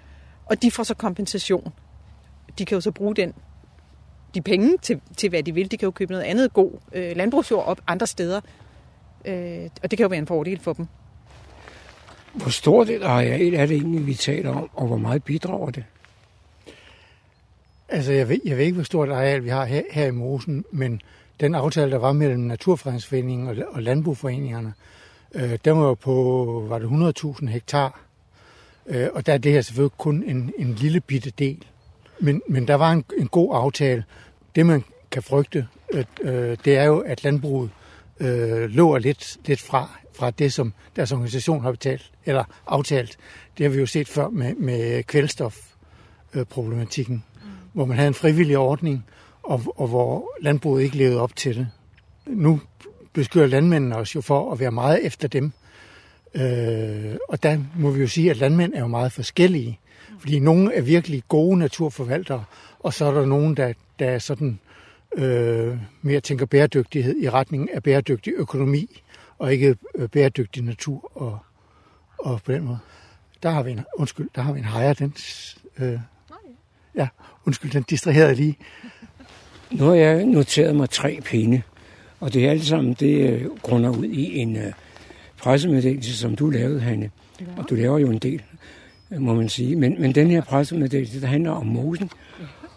og 0.46 0.62
de 0.62 0.70
får 0.70 0.82
så 0.82 0.94
kompensation 0.94 1.72
de 2.58 2.64
kan 2.64 2.76
jo 2.76 2.80
så 2.80 2.90
bruge 2.90 3.16
den, 3.16 3.34
de 4.34 4.42
penge 4.42 4.76
til, 4.82 5.00
til, 5.16 5.28
hvad 5.28 5.42
de 5.42 5.54
vil. 5.54 5.70
De 5.70 5.76
kan 5.76 5.86
jo 5.86 5.90
købe 5.90 6.12
noget 6.12 6.24
andet 6.24 6.52
god 6.52 6.70
øh, 6.92 7.16
landbrugsjord 7.16 7.66
op 7.66 7.80
andre 7.86 8.06
steder. 8.06 8.40
Øh, 9.24 9.68
og 9.82 9.90
det 9.90 9.96
kan 9.96 10.04
jo 10.04 10.08
være 10.08 10.18
en 10.18 10.26
fordel 10.26 10.60
for 10.60 10.72
dem. 10.72 10.86
Hvor 12.32 12.50
stort 12.50 12.88
et 12.90 13.02
areal 13.02 13.54
er 13.54 13.66
det 13.66 13.76
egentlig, 13.76 14.06
vi 14.06 14.14
taler 14.14 14.50
om, 14.50 14.70
og 14.74 14.86
hvor 14.86 14.96
meget 14.96 15.24
bidrager 15.24 15.70
det? 15.70 15.84
Altså, 17.88 18.12
jeg 18.12 18.28
ved, 18.28 18.40
jeg 18.44 18.56
ved 18.56 18.64
ikke, 18.64 18.74
hvor 18.74 18.84
stort 18.84 19.08
et 19.08 19.12
areal 19.12 19.44
vi 19.44 19.48
har 19.48 19.64
her, 19.64 19.82
her 19.90 20.06
i 20.06 20.10
Mosen, 20.10 20.64
men 20.70 21.00
den 21.40 21.54
aftale, 21.54 21.90
der 21.90 21.98
var 21.98 22.12
mellem 22.12 22.40
Naturfredningsforeningen 22.40 23.48
og, 23.48 23.56
og 23.70 23.82
landbrugforeningerne, 23.82 24.74
øh, 25.34 25.58
den 25.64 25.76
var 25.76 25.86
jo 25.86 25.94
på, 25.94 26.66
var 26.68 26.78
det 26.78 26.86
100.000 27.24 27.46
hektar. 27.46 28.00
Øh, 28.86 29.08
og 29.12 29.26
der 29.26 29.32
er 29.32 29.38
det 29.38 29.52
her 29.52 29.62
selvfølgelig 29.62 29.98
kun 29.98 30.22
en, 30.22 30.52
en 30.58 30.74
lille 30.74 31.00
bitte 31.00 31.30
del. 31.30 31.64
Men, 32.20 32.42
men 32.48 32.68
der 32.68 32.74
var 32.74 32.92
en, 32.92 33.04
en 33.18 33.28
god 33.28 33.54
aftale. 33.54 34.04
Det, 34.54 34.66
man 34.66 34.84
kan 35.10 35.22
frygte, 35.22 35.66
øh, 35.92 36.04
øh, 36.22 36.56
det 36.64 36.76
er 36.76 36.84
jo, 36.84 36.98
at 36.98 37.24
landbruget 37.24 37.70
øh, 38.20 38.70
løber 38.70 38.98
lidt, 38.98 39.38
lidt 39.46 39.60
fra, 39.60 40.00
fra 40.14 40.30
det, 40.30 40.52
som 40.52 40.72
deres 40.96 41.12
organisation 41.12 41.62
har 41.62 41.70
betalt, 41.70 42.10
eller 42.24 42.44
aftalt. 42.66 43.18
Det 43.58 43.66
har 43.66 43.70
vi 43.70 43.80
jo 43.80 43.86
set 43.86 44.08
før 44.08 44.28
med, 44.28 44.54
med 44.54 45.02
kvælstofproblematikken, 45.02 47.14
mm. 47.14 47.20
hvor 47.72 47.84
man 47.84 47.96
havde 47.96 48.08
en 48.08 48.14
frivillig 48.14 48.58
ordning, 48.58 49.06
og, 49.42 49.62
og 49.76 49.88
hvor 49.88 50.30
landbruget 50.40 50.82
ikke 50.82 50.96
levede 50.96 51.20
op 51.20 51.36
til 51.36 51.56
det. 51.56 51.68
Nu 52.26 52.60
beskylder 53.12 53.46
landmændene 53.46 53.96
os 53.96 54.14
jo 54.14 54.20
for 54.20 54.52
at 54.52 54.60
være 54.60 54.70
meget 54.70 55.06
efter 55.06 55.28
dem. 55.28 55.52
Øh, 56.34 57.16
og 57.28 57.42
der 57.42 57.58
må 57.76 57.90
vi 57.90 58.00
jo 58.00 58.06
sige, 58.06 58.30
at 58.30 58.36
landmænd 58.36 58.74
er 58.74 58.80
jo 58.80 58.86
meget 58.86 59.12
forskellige. 59.12 59.78
Fordi 60.20 60.38
nogle 60.38 60.74
er 60.74 60.82
virkelig 60.82 61.22
gode 61.28 61.58
naturforvaltere, 61.58 62.44
og 62.80 62.94
så 62.94 63.04
er 63.04 63.14
der 63.14 63.26
nogen, 63.26 63.56
der, 63.56 63.72
der 63.98 64.10
er 64.10 64.18
sådan 64.18 64.58
øh, 65.16 65.78
mere 66.02 66.20
tænker 66.20 66.46
bæredygtighed 66.46 67.16
i 67.22 67.30
retning 67.30 67.74
af 67.74 67.82
bæredygtig 67.82 68.32
økonomi, 68.36 69.02
og 69.38 69.52
ikke 69.52 69.76
øh, 69.94 70.08
bæredygtig 70.08 70.62
natur. 70.62 71.10
Og, 71.14 71.38
og 72.18 72.40
på 72.44 72.52
den 72.52 72.64
måde. 72.64 72.78
Der 73.42 73.50
har 73.50 73.62
vi 73.62 73.70
en, 73.70 73.80
undskyld, 73.96 74.28
der 74.34 74.42
har 74.42 74.52
vi 74.52 74.58
en 74.58 74.64
hejre, 74.64 74.94
den... 74.94 75.14
Øh, 75.78 75.98
Ja, 76.94 77.08
undskyld, 77.46 77.70
den 77.70 77.82
distraherede 77.82 78.34
lige. 78.34 78.58
Nu 79.70 79.84
har 79.84 79.94
jeg 79.94 80.24
noteret 80.24 80.76
mig 80.76 80.90
tre 80.90 81.20
pinde, 81.24 81.62
og 82.20 82.32
det 82.32 82.46
er 82.46 82.50
alt 82.50 82.64
sammen, 82.64 82.94
det 82.94 83.30
øh, 83.30 83.46
grunder 83.62 83.90
ud 83.90 84.04
i 84.04 84.36
en 84.36 84.56
uh, 84.56 84.62
pressemeddelelse, 85.38 86.16
som 86.16 86.36
du 86.36 86.50
lavede, 86.50 86.80
Hanne. 86.80 87.10
Ja. 87.40 87.44
Og 87.56 87.70
du 87.70 87.74
laver 87.74 87.98
jo 87.98 88.10
en 88.10 88.18
del, 88.18 88.42
øh, 88.49 88.49
må 89.18 89.34
man 89.34 89.48
sige. 89.48 89.76
Men, 89.76 90.00
men 90.00 90.14
den 90.14 90.30
her 90.30 90.40
pressemeddelelse, 90.40 91.20
der 91.20 91.26
handler 91.26 91.50
om 91.50 91.66
mosen. 91.66 92.10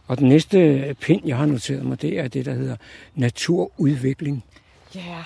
Og 0.08 0.20
den 0.20 0.30
næste 0.30 0.96
pind, 1.02 1.22
jeg 1.26 1.38
har 1.38 1.46
noteret 1.46 1.86
mig, 1.86 2.02
det 2.02 2.20
er 2.20 2.28
det, 2.28 2.46
der 2.46 2.54
hedder 2.54 2.76
naturudvikling. 3.16 4.44
Ja, 4.96 5.24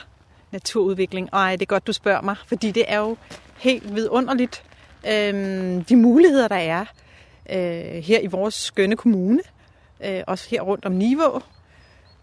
naturudvikling. 0.52 1.30
Ej, 1.34 1.52
det 1.52 1.62
er 1.62 1.66
godt, 1.66 1.88
du 1.88 1.94
spørger 1.94 2.22
mig, 2.22 2.36
fordi 2.48 2.72
det 2.72 2.86
er 2.88 3.00
jo 3.00 3.18
helt 3.58 3.96
vidunderligt, 3.96 4.64
øhm, 5.10 5.84
de 5.84 5.96
muligheder, 5.96 6.48
der 6.48 6.56
er 6.56 6.86
øh, 7.50 8.04
her 8.04 8.20
i 8.20 8.28
vores 8.28 8.54
skønne 8.54 8.96
kommune, 8.96 9.40
øh, 10.06 10.24
også 10.28 10.48
her 10.50 10.62
rundt 10.62 10.86
om 10.86 10.92
Nivå. 10.92 11.42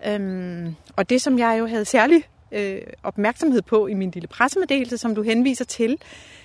Øhm, 0.06 0.74
og 0.96 1.10
det, 1.10 1.22
som 1.22 1.38
jeg 1.38 1.56
jo 1.58 1.66
havde 1.66 1.84
særlig 1.84 2.22
øh, 2.52 2.80
opmærksomhed 3.02 3.62
på 3.62 3.86
i 3.86 3.94
min 3.94 4.10
lille 4.10 4.26
pressemeddelelse, 4.26 4.98
som 4.98 5.14
du 5.14 5.22
henviser 5.22 5.64
til, 5.64 5.98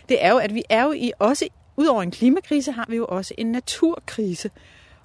det 0.10 0.26
er 0.26 0.32
jo, 0.32 0.38
at 0.38 0.54
vi 0.54 0.64
er 0.70 0.84
jo 0.84 0.92
i 0.92 1.12
også, 1.20 1.48
udover 1.80 2.04
en 2.04 2.12
klimakrise, 2.12 2.72
har 2.72 2.86
vi 2.90 2.96
jo 2.96 3.06
også 3.06 3.34
en 3.38 3.52
naturkrise. 3.52 4.50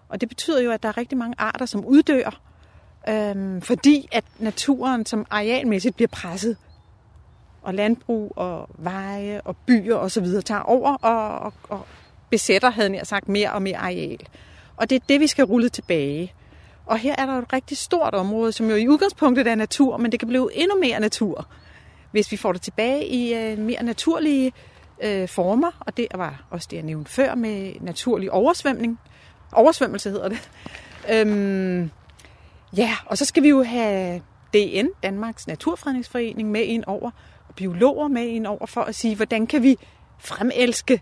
Og 0.08 0.20
det 0.20 0.28
betyder 0.28 0.62
jo, 0.62 0.70
at 0.70 0.82
der 0.82 0.88
er 0.88 0.96
rigtig 0.96 1.18
mange 1.18 1.34
arter, 1.38 1.66
som 1.66 1.84
uddør, 1.84 2.40
øhm, 3.08 3.60
fordi 3.60 4.08
at 4.12 4.24
naturen 4.38 5.06
som 5.06 5.26
arealmæssigt 5.30 5.96
bliver 5.96 6.08
presset. 6.08 6.56
Og 7.62 7.74
landbrug 7.74 8.32
og 8.36 8.68
veje 8.78 9.40
og 9.44 9.56
byer 9.56 9.94
og 9.94 10.10
så 10.10 10.20
videre 10.20 10.42
tager 10.42 10.60
over 10.60 10.94
og, 10.94 11.38
og, 11.40 11.52
og 11.68 11.86
besætter, 12.30 12.70
havde 12.70 12.96
jeg 12.96 13.06
sagt, 13.06 13.28
mere 13.28 13.52
og 13.52 13.62
mere 13.62 13.76
areal. 13.76 14.26
Og 14.76 14.90
det 14.90 14.96
er 14.96 15.04
det, 15.08 15.20
vi 15.20 15.26
skal 15.26 15.44
rulle 15.44 15.68
tilbage. 15.68 16.32
Og 16.86 16.98
her 16.98 17.14
er 17.18 17.26
der 17.26 17.32
et 17.32 17.52
rigtig 17.52 17.76
stort 17.76 18.14
område, 18.14 18.52
som 18.52 18.70
jo 18.70 18.76
i 18.76 18.88
udgangspunktet 18.88 19.46
er 19.46 19.54
natur, 19.54 19.96
men 19.96 20.12
det 20.12 20.20
kan 20.20 20.28
blive 20.28 20.50
endnu 20.54 20.80
mere 20.80 21.00
natur, 21.00 21.46
hvis 22.10 22.32
vi 22.32 22.36
får 22.36 22.52
det 22.52 22.62
tilbage 22.62 23.06
i 23.06 23.34
øh, 23.34 23.58
mere 23.58 23.82
naturlige 23.82 24.52
øh, 25.02 25.28
former. 25.28 25.70
Og 25.80 25.96
det 25.96 26.06
var 26.14 26.44
også 26.50 26.68
det, 26.70 26.76
jeg 26.76 26.84
nævnte 26.84 27.10
før 27.10 27.34
med 27.34 27.72
naturlig 27.80 28.32
oversvømning. 28.32 29.00
Oversvømmelse 29.52 30.10
hedder 30.10 30.28
det. 30.28 30.50
Øhm, 31.10 31.90
ja, 32.76 32.96
og 33.06 33.18
så 33.18 33.24
skal 33.24 33.42
vi 33.42 33.48
jo 33.48 33.62
have 33.62 34.22
DN, 34.54 34.88
Danmarks 35.02 35.46
Naturfredningsforening, 35.46 36.50
med 36.50 36.62
ind 36.62 36.84
over, 36.86 37.10
og 37.48 37.54
biologer 37.54 38.08
med 38.08 38.26
ind 38.26 38.46
over, 38.46 38.66
for 38.66 38.80
at 38.80 38.94
sige, 38.94 39.16
hvordan 39.16 39.46
kan 39.46 39.62
vi 39.62 39.76
fremelske 40.18 40.94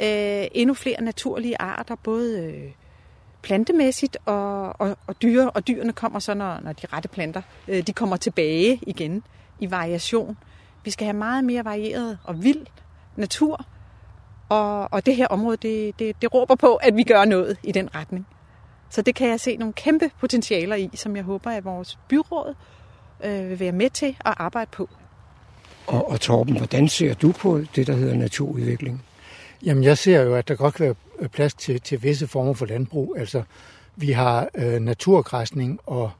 øh, 0.00 0.46
endnu 0.52 0.74
flere 0.74 1.02
naturlige 1.02 1.60
arter, 1.60 1.94
både 1.94 2.40
øh, 2.40 2.70
plantemæssigt 3.42 4.16
og, 4.24 4.80
og, 4.80 4.96
og 5.06 5.22
dyre, 5.22 5.50
og 5.50 5.68
dyrene 5.68 5.92
kommer 5.92 6.18
så, 6.18 6.34
når, 6.34 6.60
når 6.60 6.72
de 6.72 6.86
rette 6.92 7.08
planter, 7.08 7.42
øh, 7.68 7.86
de 7.86 7.92
kommer 7.92 8.16
tilbage 8.16 8.78
igen 8.86 9.22
i 9.60 9.70
variation. 9.70 10.36
Vi 10.84 10.90
skal 10.90 11.04
have 11.04 11.16
meget 11.16 11.44
mere 11.44 11.64
varieret 11.64 12.18
og 12.24 12.44
vild 12.44 12.66
natur, 13.16 13.66
og, 14.48 14.92
og 14.92 15.06
det 15.06 15.16
her 15.16 15.26
område, 15.26 15.56
det, 15.56 15.98
det, 15.98 16.22
det 16.22 16.34
råber 16.34 16.54
på, 16.54 16.74
at 16.74 16.96
vi 16.96 17.02
gør 17.02 17.24
noget 17.24 17.56
i 17.62 17.72
den 17.72 17.94
retning. 17.94 18.26
Så 18.90 19.02
det 19.02 19.14
kan 19.14 19.28
jeg 19.28 19.40
se 19.40 19.56
nogle 19.56 19.72
kæmpe 19.72 20.10
potentialer 20.20 20.76
i, 20.76 20.90
som 20.94 21.16
jeg 21.16 21.24
håber, 21.24 21.50
at 21.50 21.64
vores 21.64 21.98
byråd 22.08 22.54
øh, 23.24 23.50
vil 23.50 23.60
være 23.60 23.72
med 23.72 23.90
til 23.90 24.16
at 24.24 24.34
arbejde 24.36 24.70
på. 24.72 24.88
Og, 25.86 26.10
og 26.10 26.20
Torben, 26.20 26.56
hvordan 26.56 26.88
ser 26.88 27.14
du 27.14 27.32
på 27.32 27.60
det, 27.76 27.86
der 27.86 27.92
hedder 27.92 28.14
naturudvikling? 28.14 29.04
Jamen, 29.64 29.84
jeg 29.84 29.98
ser 29.98 30.22
jo, 30.22 30.34
at 30.34 30.48
der 30.48 30.54
godt 30.54 30.74
kan 30.74 30.96
være 31.18 31.28
plads 31.28 31.54
til, 31.54 31.80
til 31.80 32.02
visse 32.02 32.26
former 32.26 32.52
for 32.54 32.66
landbrug. 32.66 33.14
Altså, 33.18 33.42
vi 33.96 34.12
har 34.12 34.48
øh, 34.54 34.80
naturgræsning, 34.80 35.80
og 35.86 36.10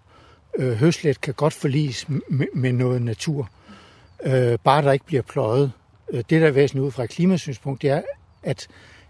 øh, 0.59 0.73
høslet 0.73 1.21
kan 1.21 1.35
godt 1.35 1.53
forliges 1.53 2.09
med, 2.09 2.47
med 2.55 2.73
noget 2.73 3.03
natur. 3.03 3.49
Øh, 4.25 4.59
bare 4.65 4.83
der 4.83 4.93
ikke 4.93 5.07
bliver 5.07 5.23
pløjet. 5.23 5.73
Øh, 6.13 6.19
det, 6.31 6.41
der 6.41 6.47
er 6.47 6.51
væsentligt 6.51 6.85
ud 6.85 6.91
fra 6.91 7.05
et 7.05 7.11
klimasynspunkt, 7.11 7.83
det 7.83 7.91
er, 7.91 8.03
at, 8.43 8.69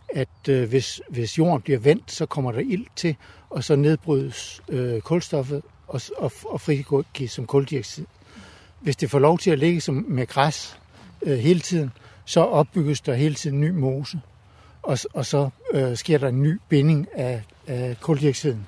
at 0.09 0.49
øh, 0.49 0.69
hvis, 0.69 1.01
hvis 1.09 1.39
jorden 1.39 1.63
bliver 1.63 1.79
vendt, 1.79 2.13
så 2.13 2.27
kommer 2.27 2.53
der 2.53 2.61
ild 2.61 2.87
til, 2.97 3.17
og 3.51 3.65
så 3.65 3.77
nedbrydes 3.77 4.63
øh, 4.69 5.01
kulstoffet 5.01 5.63
og, 5.89 6.01
og, 6.17 6.33
og 6.45 6.61
frigives 6.61 7.31
som 7.33 7.47
koldioxid. 7.47 8.07
Hvis 8.81 8.97
det 8.97 9.11
får 9.11 9.19
lov 9.19 9.39
til 9.39 9.51
at 9.51 9.59
ligge 9.59 9.81
som 9.81 10.05
med 10.09 10.27
græs 10.27 10.79
øh, 11.23 11.39
hele 11.39 11.61
tiden, 11.61 11.91
så 12.25 12.41
opbygges 12.41 13.01
der 13.01 13.15
hele 13.15 13.35
tiden 13.35 13.61
ny 13.61 13.71
mose, 13.71 14.21
og, 14.83 14.99
og 15.15 15.27
så 15.27 15.51
øh, 15.73 15.97
sker 15.97 16.19
der 16.19 16.29
en 16.29 16.43
ny 16.43 16.61
binding 16.69 17.09
af, 17.15 17.43
af 17.67 17.97
koldioxiden. 18.01 18.67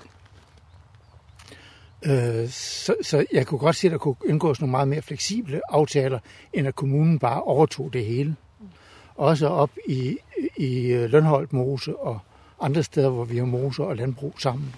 Øh, 2.07 2.49
så, 2.49 2.95
så 3.03 3.27
jeg 3.33 3.47
kunne 3.47 3.59
godt 3.59 3.77
se, 3.77 3.87
at 3.87 3.93
der 3.93 3.99
kunne 3.99 4.17
indgås 4.27 4.61
nogle 4.61 4.71
meget 4.71 4.89
mere 4.89 5.03
fleksible 5.03 5.61
aftaler, 5.69 6.19
end 6.53 6.69
at 6.69 6.75
kommunen 6.75 7.19
bare 7.19 7.43
overtog 7.43 7.93
det 7.93 8.05
hele. 8.05 8.37
Også 9.15 9.49
op 9.49 9.71
i, 9.89 10.17
i 10.57 10.93
Lønholdt 11.09 11.53
Mose 11.53 11.97
og 11.97 12.19
andre 12.61 12.83
steder, 12.83 13.11
hvor 13.11 13.25
vi 13.25 13.39
har 13.39 13.45
mose 13.45 13.83
og 13.83 13.97
landbrug 13.97 14.41
sammen. 14.41 14.75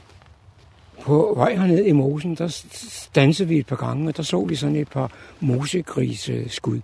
På 1.02 1.32
vej 1.36 1.56
herned 1.56 1.84
i 1.84 1.92
mosen, 1.92 2.34
der 2.34 2.48
stansede 2.72 3.48
vi 3.48 3.58
et 3.58 3.66
par 3.66 3.76
gange, 3.76 4.08
og 4.08 4.16
der 4.16 4.22
så 4.22 4.44
vi 4.44 4.54
sådan 4.54 4.76
et 4.76 4.88
par 4.88 5.12
mosegriseskud. 5.40 6.80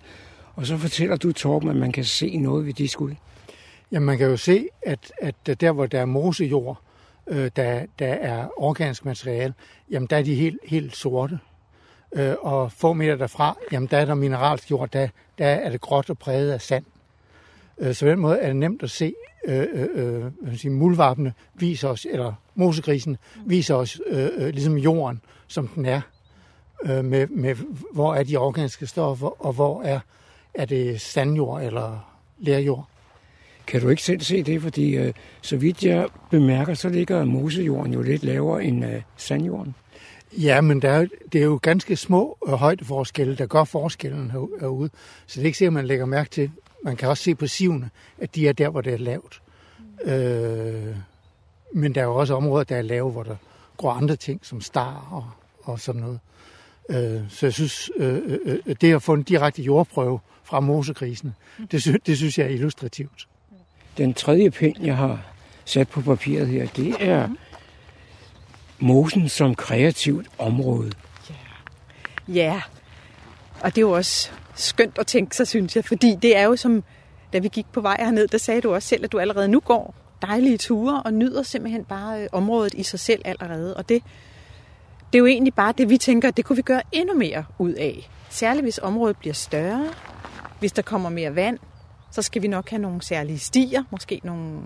Og 0.55 0.67
så 0.67 0.77
fortæller 0.77 1.15
du, 1.15 1.31
Torben, 1.31 1.69
at 1.69 1.75
man 1.75 1.91
kan 1.91 2.03
se 2.03 2.37
noget 2.37 2.65
ved 2.65 2.73
de 2.73 2.87
skud. 2.87 3.11
Jamen, 3.91 4.05
man 4.05 4.17
kan 4.17 4.27
jo 4.27 4.37
se, 4.37 4.67
at, 4.81 5.11
at 5.21 5.61
der, 5.61 5.71
hvor 5.71 5.85
der 5.85 6.01
er 6.01 6.05
mosejord, 6.05 6.77
øh, 6.77 6.92
øh, 7.27 7.51
der, 7.55 7.85
der 7.99 8.13
er 8.13 8.47
organisk 8.57 9.05
materiale, 9.05 9.53
jamen 9.91 10.07
der 10.07 10.17
er 10.17 10.23
de 10.23 10.35
helt, 10.35 10.57
helt 10.63 10.95
sorte. 10.95 11.39
Øh, 12.15 12.35
og 12.41 12.71
få 12.71 12.93
meter 12.93 13.15
derfra, 13.15 13.57
jamen 13.71 13.87
der 13.91 13.97
er 13.97 14.05
der 14.05 14.13
mineralsk 14.13 14.71
jord, 14.71 14.89
der, 14.89 15.07
der 15.37 15.47
er 15.47 15.69
det 15.69 15.81
gråt 15.81 16.09
og 16.09 16.17
præget 16.17 16.51
af 16.51 16.61
sand. 16.61 16.85
Øh, 17.79 17.93
så 17.93 18.05
på 18.05 18.09
den 18.09 18.19
måde 18.19 18.39
er 18.39 18.47
det 18.47 18.55
nemt 18.55 18.83
at 18.83 18.89
se, 18.89 19.13
øh, 19.45 19.67
øh, 19.73 20.25
øh 20.45 20.57
sige, 20.57 20.71
muldvarpene 20.71 21.33
viser 21.53 21.89
os, 21.89 22.07
eller 22.09 22.33
mosegrisen 22.55 23.17
viser 23.45 23.75
os 23.75 24.01
øh, 24.07 24.29
øh, 24.35 24.49
ligesom 24.49 24.77
jorden, 24.77 25.21
som 25.47 25.67
den 25.67 25.85
er, 25.85 26.01
øh, 26.83 27.05
med, 27.05 27.27
med 27.27 27.55
hvor 27.93 28.15
er 28.15 28.23
de 28.23 28.37
organiske 28.37 28.87
stoffer, 28.87 29.45
og 29.45 29.53
hvor 29.53 29.81
er, 29.81 29.99
er 30.53 30.65
det 30.65 31.01
sandjord 31.01 31.63
eller 31.63 32.13
lærjord. 32.39 32.87
Kan 33.67 33.81
du 33.81 33.89
ikke 33.89 34.01
selv 34.01 34.21
se 34.21 34.43
det? 34.43 34.61
Fordi 34.61 34.95
øh, 34.95 35.13
så 35.41 35.57
vidt 35.57 35.83
jeg 35.83 36.07
bemærker, 36.31 36.73
så 36.73 36.89
ligger 36.89 37.25
mosejorden 37.25 37.93
jo 37.93 38.01
lidt 38.01 38.23
lavere 38.23 38.63
end 38.63 38.85
øh, 38.85 39.01
sandjorden. 39.17 39.75
Ja, 40.37 40.61
men 40.61 40.81
der 40.81 40.89
er, 40.89 41.05
det 41.33 41.41
er 41.41 41.45
jo 41.45 41.59
ganske 41.61 41.95
små 41.95 42.37
øh, 42.47 42.53
højdeforskelle, 42.53 43.35
der 43.35 43.45
gør 43.45 43.63
forskellen 43.63 44.31
herude. 44.31 44.89
Så 45.27 45.39
det 45.39 45.41
er 45.41 45.45
ikke 45.45 45.57
sikkert, 45.57 45.73
man 45.73 45.85
lægger 45.85 46.05
mærke 46.05 46.29
til. 46.29 46.51
Man 46.83 46.95
kan 46.95 47.09
også 47.09 47.23
se 47.23 47.35
på 47.35 47.47
sivene, 47.47 47.89
at 48.17 48.35
de 48.35 48.47
er 48.47 48.53
der, 48.53 48.69
hvor 48.69 48.81
det 48.81 48.93
er 48.93 48.97
lavt. 48.97 49.41
Øh, 50.05 50.95
men 51.73 51.95
der 51.95 52.01
er 52.01 52.05
jo 52.05 52.15
også 52.15 52.35
områder, 52.35 52.63
der 52.63 52.75
er 52.75 52.81
lave, 52.81 53.11
hvor 53.11 53.23
der 53.23 53.35
går 53.77 53.91
andre 53.91 54.15
ting, 54.15 54.39
som 54.43 54.61
star 54.61 55.07
og, 55.11 55.25
og 55.63 55.79
sådan 55.79 56.01
noget. 56.01 56.19
Øh, 56.89 57.21
så 57.29 57.45
jeg 57.45 57.53
synes, 57.53 57.91
øh, 57.97 58.21
øh, 58.25 58.39
øh 58.65 58.75
det 58.81 58.95
at 58.95 59.01
få 59.01 59.13
en 59.13 59.23
direkte 59.23 59.61
jordprøve 59.61 60.19
fra 60.43 60.59
mosekrisen, 60.59 61.33
det, 61.71 61.81
sy- 61.81 61.89
det 62.05 62.17
synes 62.17 62.37
jeg 62.37 62.45
er 62.45 62.49
illustrativt. 62.49 63.27
Den 63.97 64.13
tredje 64.13 64.51
pind, 64.51 64.75
jeg 64.83 64.97
har 64.97 65.19
sat 65.65 65.89
på 65.89 66.01
papiret 66.01 66.47
her, 66.47 66.67
det 66.67 66.95
er 66.99 67.29
mosen 68.79 69.29
som 69.29 69.55
kreativt 69.55 70.27
område. 70.37 70.91
Ja, 71.29 72.33
ja. 72.33 72.61
og 73.61 73.75
det 73.75 73.77
er 73.77 73.81
jo 73.81 73.91
også 73.91 74.31
skønt 74.55 74.97
at 74.97 75.07
tænke 75.07 75.35
sig, 75.35 75.47
synes 75.47 75.75
jeg, 75.75 75.85
fordi 75.85 76.15
det 76.21 76.37
er 76.37 76.43
jo 76.43 76.55
som, 76.55 76.83
da 77.33 77.39
vi 77.39 77.47
gik 77.47 77.65
på 77.73 77.81
vej 77.81 77.97
herned, 77.99 78.27
der 78.27 78.37
sagde 78.37 78.61
du 78.61 78.73
også 78.73 78.87
selv, 78.87 79.03
at 79.03 79.11
du 79.11 79.19
allerede 79.19 79.47
nu 79.47 79.59
går 79.59 79.95
dejlige 80.21 80.57
ture 80.57 81.01
og 81.01 81.13
nyder 81.13 81.43
simpelthen 81.43 81.85
bare 81.85 82.21
øh, 82.21 82.27
området 82.31 82.73
i 82.73 82.83
sig 82.83 82.99
selv 82.99 83.21
allerede. 83.25 83.77
Og 83.77 83.89
det, 83.89 84.03
det 85.13 85.17
er 85.17 85.19
jo 85.19 85.25
egentlig 85.25 85.53
bare 85.53 85.73
det, 85.77 85.89
vi 85.89 85.97
tænker, 85.97 86.27
at 86.27 86.37
det 86.37 86.45
kunne 86.45 86.55
vi 86.55 86.61
gøre 86.61 86.81
endnu 86.91 87.15
mere 87.15 87.45
ud 87.59 87.73
af. 87.73 88.09
Særligt 88.29 88.65
hvis 88.65 88.79
området 88.83 89.17
bliver 89.17 89.33
større, 89.33 89.89
hvis 90.59 90.71
der 90.71 90.81
kommer 90.81 91.09
mere 91.09 91.35
vand, 91.35 91.59
så 92.13 92.21
skal 92.21 92.41
vi 92.41 92.47
nok 92.47 92.69
have 92.69 92.81
nogle 92.81 93.01
særlige 93.01 93.39
stier, 93.39 93.83
måske 93.91 94.21
nogle, 94.23 94.61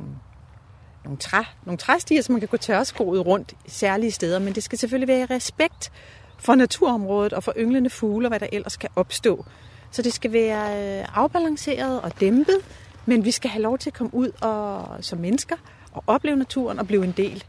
nogle, 1.04 1.18
træ, 1.20 1.44
nogle 1.66 1.78
træstier, 1.78 2.22
så 2.22 2.32
man 2.32 2.42
kan 2.42 2.48
gå 2.48 2.58
tørskoet 2.58 3.26
rundt 3.26 3.54
særlige 3.68 4.12
steder, 4.12 4.40
men 4.40 4.56
det 4.56 4.64
skal 4.64 4.78
selvfølgelig 4.78 5.08
være 5.08 5.20
i 5.20 5.26
respekt 5.26 5.92
for 6.40 6.56
naturområdet 6.56 7.34
og 7.34 7.44
for 7.44 7.54
ynglende 7.58 7.90
fugle 7.90 8.28
og 8.28 8.30
hvad 8.30 8.40
der 8.40 8.48
ellers 8.52 8.78
kan 8.78 8.90
opstå. 8.96 9.46
Så 9.92 10.02
det 10.02 10.14
skal 10.14 10.34
være 10.34 11.00
øh, 11.00 11.06
afbalanceret 11.14 12.02
og 12.02 12.20
dæmpet, 12.20 12.58
men 13.06 13.26
vi 13.26 13.32
skal 13.32 13.50
have 13.50 13.62
lov 13.62 13.78
til 13.78 13.90
at 13.90 13.94
komme 13.94 14.14
ud 14.14 14.32
og, 14.42 15.04
som 15.04 15.20
mennesker 15.20 15.56
og 15.92 16.04
opleve 16.08 16.38
naturen 16.38 16.80
og 16.80 16.88
blive 16.88 17.04
en 17.04 17.14
del 17.18 17.44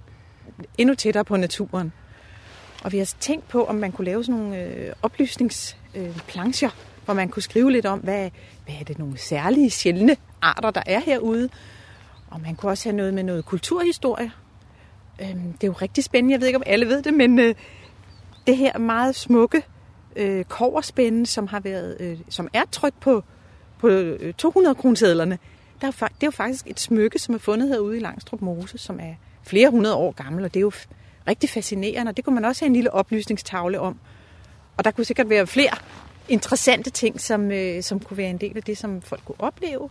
endnu 0.78 0.94
tættere 0.94 1.24
på 1.24 1.36
naturen. 1.36 1.92
Og 2.84 2.92
vi 2.92 2.98
har 2.98 3.14
tænkt 3.20 3.48
på, 3.48 3.64
om 3.64 3.74
man 3.74 3.92
kunne 3.92 4.04
lave 4.04 4.24
sådan 4.24 4.40
nogle 4.40 4.62
øh, 4.62 4.92
oplysningsplancher, 5.02 6.70
øh, 6.70 6.87
hvor 7.08 7.14
man 7.14 7.28
kunne 7.28 7.42
skrive 7.42 7.72
lidt 7.72 7.86
om, 7.86 7.98
hvad, 7.98 8.30
hvad 8.64 8.74
er 8.80 8.84
det 8.84 8.98
nogle 8.98 9.18
særlige, 9.18 9.70
sjældne 9.70 10.16
arter, 10.42 10.70
der 10.70 10.82
er 10.86 11.00
herude. 11.00 11.48
Og 12.30 12.40
man 12.40 12.56
kunne 12.56 12.72
også 12.72 12.88
have 12.88 12.96
noget 12.96 13.14
med 13.14 13.22
noget 13.22 13.44
kulturhistorie. 13.44 14.32
Øhm, 15.22 15.52
det 15.52 15.64
er 15.64 15.68
jo 15.68 15.72
rigtig 15.72 16.04
spændende. 16.04 16.32
Jeg 16.32 16.40
ved 16.40 16.46
ikke, 16.46 16.56
om 16.56 16.62
alle 16.66 16.86
ved 16.86 17.02
det, 17.02 17.14
men 17.14 17.38
øh, 17.38 17.54
det 18.46 18.56
her 18.56 18.78
meget 18.78 19.14
smukke 19.14 19.62
øh, 20.16 20.44
koverspænde, 20.44 21.26
som 21.26 21.46
har 21.46 21.60
været, 21.60 21.96
øh, 22.00 22.18
som 22.28 22.48
er 22.52 22.62
trykt 22.72 23.00
på, 23.00 23.24
på 23.78 23.88
øh, 23.88 24.34
200 24.34 24.74
kronesedlerne, 24.74 25.38
der 25.80 25.86
er, 25.86 25.90
det 25.90 26.02
er 26.02 26.26
jo 26.26 26.30
faktisk 26.30 26.66
et 26.66 26.80
smykke, 26.80 27.18
som 27.18 27.34
er 27.34 27.38
fundet 27.38 27.68
herude 27.68 27.96
i 27.96 28.00
Langstrup 28.00 28.40
Mose, 28.40 28.78
som 28.78 29.00
er 29.00 29.14
flere 29.42 29.70
hundrede 29.70 29.94
år 29.94 30.12
gammel, 30.12 30.44
og 30.44 30.54
det 30.54 30.60
er 30.60 30.64
jo 30.64 30.72
rigtig 31.28 31.50
fascinerende, 31.50 32.10
og 32.10 32.16
det 32.16 32.24
kunne 32.24 32.34
man 32.34 32.44
også 32.44 32.64
have 32.64 32.66
en 32.66 32.74
lille 32.74 32.94
oplysningstavle 32.94 33.80
om. 33.80 33.98
Og 34.76 34.84
der 34.84 34.90
kunne 34.90 35.04
sikkert 35.04 35.28
være 35.30 35.46
flere 35.46 35.76
interessante 36.28 36.90
ting, 36.90 37.20
som, 37.20 37.50
øh, 37.50 37.82
som 37.82 38.00
kunne 38.00 38.16
være 38.16 38.30
en 38.30 38.38
del 38.38 38.56
af 38.56 38.62
det, 38.62 38.78
som 38.78 39.02
folk 39.02 39.24
kunne 39.24 39.40
opleve, 39.40 39.90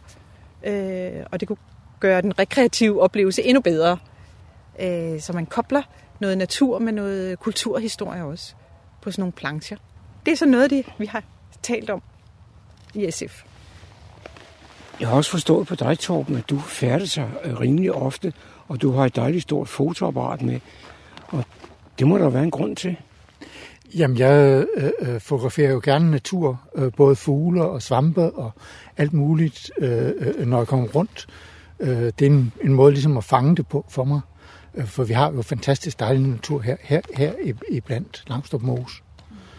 øh, 0.63 1.25
og 1.31 1.39
det 1.39 1.47
kunne 1.47 1.57
gøre 1.99 2.21
den 2.21 2.39
rekreative 2.39 3.01
oplevelse 3.01 3.43
endnu 3.43 3.61
bedre. 3.61 3.97
Øh, 4.79 5.21
så 5.21 5.33
man 5.33 5.45
kobler 5.45 5.81
noget 6.19 6.37
natur 6.37 6.79
med 6.79 6.93
noget 6.93 7.39
kulturhistorie 7.39 8.23
også 8.23 8.53
på 9.01 9.11
sådan 9.11 9.21
nogle 9.21 9.31
plancher. 9.31 9.77
Det 10.25 10.31
er 10.31 10.35
så 10.35 10.45
noget 10.45 10.63
af 10.63 10.69
det, 10.69 10.85
vi 10.97 11.05
har 11.05 11.23
talt 11.63 11.89
om 11.89 12.01
i 12.93 13.11
SF. 13.11 13.43
Jeg 14.99 15.07
har 15.07 15.15
også 15.15 15.31
forstået 15.31 15.67
på 15.67 15.75
dig, 15.75 15.99
Torben, 15.99 16.35
at 16.35 16.49
du 16.49 16.59
færdes 16.59 17.11
sig 17.11 17.29
øh, 17.43 17.59
rimelig 17.59 17.93
ofte, 17.93 18.33
og 18.67 18.81
du 18.81 18.91
har 18.91 19.05
et 19.05 19.15
dejligt 19.15 19.43
stort 19.43 19.67
fotoapparat 19.67 20.41
med. 20.41 20.59
Og 21.27 21.43
det 21.99 22.07
må 22.07 22.17
der 22.17 22.29
være 22.29 22.43
en 22.43 22.51
grund 22.51 22.75
til. 22.75 22.97
Jamen, 23.97 24.17
jeg 24.17 24.65
øh, 24.77 24.91
øh, 24.99 25.19
fotograferer 25.19 25.71
jo 25.71 25.81
gerne 25.83 26.11
natur, 26.11 26.61
øh, 26.75 26.91
både 26.97 27.15
fugle 27.15 27.65
og 27.65 27.81
svampe 27.81 28.31
og 28.31 28.51
alt 28.97 29.13
muligt, 29.13 29.71
øh, 29.77 30.11
øh, 30.17 30.47
når 30.47 30.57
jeg 30.57 30.67
kommer 30.67 30.87
rundt. 30.87 31.27
Øh, 31.79 31.89
det 31.89 32.21
er 32.21 32.25
en, 32.25 32.51
en 32.63 32.73
måde 32.73 32.91
ligesom 32.91 33.17
at 33.17 33.23
fange 33.23 33.55
det 33.55 33.67
på 33.67 33.85
for 33.89 34.03
mig, 34.03 34.21
øh, 34.75 34.85
for 34.85 35.03
vi 35.03 35.13
har 35.13 35.31
jo 35.31 35.41
fantastisk 35.41 35.99
dejlig 35.99 36.27
natur 36.27 36.61
her, 36.61 36.75
her, 36.81 37.01
her 37.15 37.33
i, 37.43 37.53
i 37.69 37.79
blandt 37.79 38.23
Langstrup 38.27 38.61
Mose. 38.61 38.95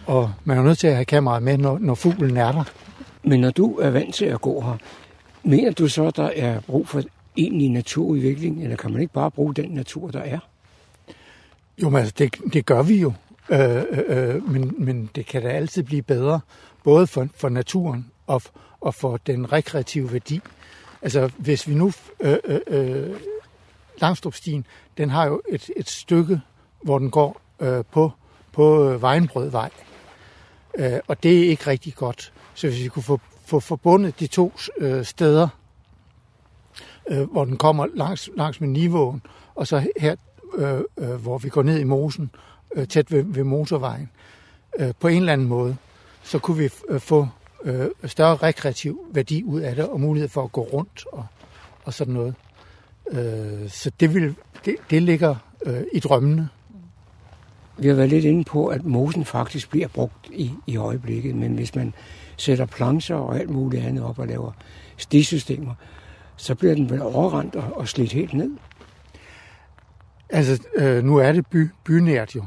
Og 0.06 0.32
man 0.44 0.58
er 0.58 0.62
nødt 0.62 0.78
til 0.78 0.86
at 0.86 0.94
have 0.94 1.04
kameraet 1.04 1.42
med, 1.42 1.58
når, 1.58 1.78
når 1.78 1.94
fuglen 1.94 2.36
er 2.36 2.52
der. 2.52 2.64
Men 3.22 3.40
når 3.40 3.50
du 3.50 3.74
er 3.76 3.90
vant 3.90 4.14
til 4.14 4.24
at 4.24 4.40
gå 4.40 4.60
her, 4.60 4.76
mener 5.42 5.72
du 5.72 5.88
så, 5.88 6.06
at 6.06 6.16
der 6.16 6.30
er 6.36 6.60
brug 6.60 6.88
for 6.88 7.02
egentlig 7.36 7.70
naturudvikling, 7.70 8.62
eller 8.62 8.76
kan 8.76 8.92
man 8.92 9.00
ikke 9.00 9.12
bare 9.12 9.30
bruge 9.30 9.54
den 9.54 9.70
natur, 9.70 10.10
der 10.10 10.20
er? 10.20 10.38
Jo, 11.82 11.88
men 11.88 11.98
altså, 11.98 12.14
det, 12.18 12.34
det 12.52 12.66
gør 12.66 12.82
vi 12.82 13.00
jo. 13.00 13.12
Øh, 13.50 13.82
øh, 13.90 14.34
øh, 14.34 14.50
men, 14.50 14.74
men 14.78 15.10
det 15.14 15.26
kan 15.26 15.42
da 15.42 15.48
altid 15.48 15.82
blive 15.82 16.02
bedre, 16.02 16.40
både 16.84 17.06
for, 17.06 17.28
for 17.34 17.48
naturen 17.48 18.10
og, 18.26 18.42
og 18.80 18.94
for 18.94 19.16
den 19.16 19.52
rekreative 19.52 20.12
værdi. 20.12 20.40
Altså, 21.02 21.30
hvis 21.36 21.68
vi 21.68 21.74
nu... 21.74 21.92
Øh, 22.20 22.36
øh, 22.44 22.60
øh 22.66 23.20
Langstrupstien, 24.00 24.66
den 24.98 25.10
har 25.10 25.26
jo 25.26 25.42
et, 25.48 25.70
et 25.76 25.88
stykke, 25.88 26.40
hvor 26.82 26.98
den 26.98 27.10
går 27.10 27.40
øh, 27.60 27.84
på, 27.90 28.12
på 28.52 28.90
øh, 28.90 29.02
Vejenbrødvej. 29.02 29.70
Øh, 30.78 30.98
og 31.06 31.22
det 31.22 31.38
er 31.38 31.48
ikke 31.48 31.66
rigtig 31.66 31.94
godt. 31.94 32.32
Så 32.54 32.66
hvis 32.66 32.82
vi 32.82 32.88
kunne 32.88 33.02
få, 33.02 33.20
få 33.44 33.60
forbundet 33.60 34.20
de 34.20 34.26
to 34.26 34.52
øh, 34.78 35.04
steder, 35.04 35.48
øh, 37.10 37.30
hvor 37.30 37.44
den 37.44 37.56
kommer 37.56 37.86
langs, 37.94 38.30
langs 38.36 38.60
med 38.60 38.68
niveauen, 38.68 39.22
og 39.54 39.66
så 39.66 39.86
her, 39.96 40.16
øh, 40.54 40.80
øh, 40.98 41.14
hvor 41.14 41.38
vi 41.38 41.48
går 41.48 41.62
ned 41.62 41.78
i 41.78 41.84
mosen, 41.84 42.30
øh, 42.74 42.88
tæt 42.88 43.12
ved, 43.12 43.24
ved 43.26 43.44
motorvejen, 43.44 44.10
øh, 44.78 44.92
på 45.00 45.08
en 45.08 45.16
eller 45.16 45.32
anden 45.32 45.48
måde, 45.48 45.76
så 46.22 46.38
kunne 46.38 46.58
vi 46.58 46.70
øh, 46.88 47.00
få 47.00 47.28
øh, 47.64 47.86
større 48.04 48.36
rekreativ 48.36 49.06
værdi 49.12 49.44
ud 49.44 49.60
af 49.60 49.76
det, 49.76 49.88
og 49.88 50.00
mulighed 50.00 50.28
for 50.28 50.44
at 50.44 50.52
gå 50.52 50.60
rundt 50.60 51.04
og, 51.12 51.26
og 51.84 51.94
sådan 51.94 52.14
noget. 52.14 52.34
Øh, 53.10 53.68
så 53.68 53.90
det, 54.00 54.14
vil, 54.14 54.34
det, 54.64 54.76
det 54.90 55.02
ligger 55.02 55.34
øh, 55.66 55.82
i 55.92 56.00
drømmene. 56.00 56.48
Vi 57.78 57.88
har 57.88 57.94
været 57.94 58.08
lidt 58.08 58.24
inde 58.24 58.44
på, 58.44 58.66
at 58.66 58.84
mosen 58.84 59.24
faktisk 59.24 59.70
bliver 59.70 59.88
brugt 59.88 60.28
i, 60.32 60.52
i 60.66 60.76
øjeblikket, 60.76 61.34
men 61.34 61.54
hvis 61.54 61.74
man 61.74 61.94
sætter 62.36 62.66
plancher 62.66 63.16
og 63.16 63.38
alt 63.38 63.50
muligt 63.50 63.84
andet 63.84 64.04
op 64.04 64.18
og 64.18 64.26
laver 64.26 64.52
stisystemer, 64.96 65.74
så 66.36 66.54
bliver 66.54 66.74
den 66.74 66.90
vel 66.90 67.02
overrendt 67.02 67.56
og, 67.56 67.76
og 67.76 67.88
slidt 67.88 68.12
helt 68.12 68.34
ned. 68.34 68.50
Altså, 70.30 70.62
øh, 70.74 71.04
nu 71.04 71.16
er 71.16 71.32
det 71.32 71.46
by, 71.46 71.70
bynært 71.84 72.34
jo, 72.34 72.44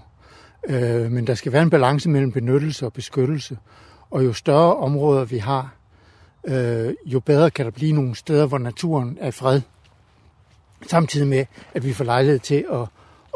øh, 0.69 1.11
men 1.11 1.27
der 1.27 1.33
skal 1.33 1.51
være 1.51 1.63
en 1.63 1.69
balance 1.69 2.09
mellem 2.09 2.31
benyttelse 2.31 2.85
og 2.85 2.93
beskyttelse. 2.93 3.57
Og 4.11 4.25
jo 4.25 4.33
større 4.33 4.75
områder 4.75 5.25
vi 5.25 5.37
har, 5.37 5.73
øh, 6.43 6.93
jo 7.05 7.19
bedre 7.19 7.51
kan 7.51 7.65
der 7.65 7.71
blive 7.71 7.93
nogle 7.93 8.15
steder, 8.15 8.45
hvor 8.45 8.57
naturen 8.57 9.17
er 9.21 9.31
fred. 9.31 9.61
Samtidig 10.87 11.27
med, 11.27 11.45
at 11.73 11.85
vi 11.85 11.93
får 11.93 12.03
lejlighed 12.03 12.39
til 12.39 12.65
at, 12.71 12.81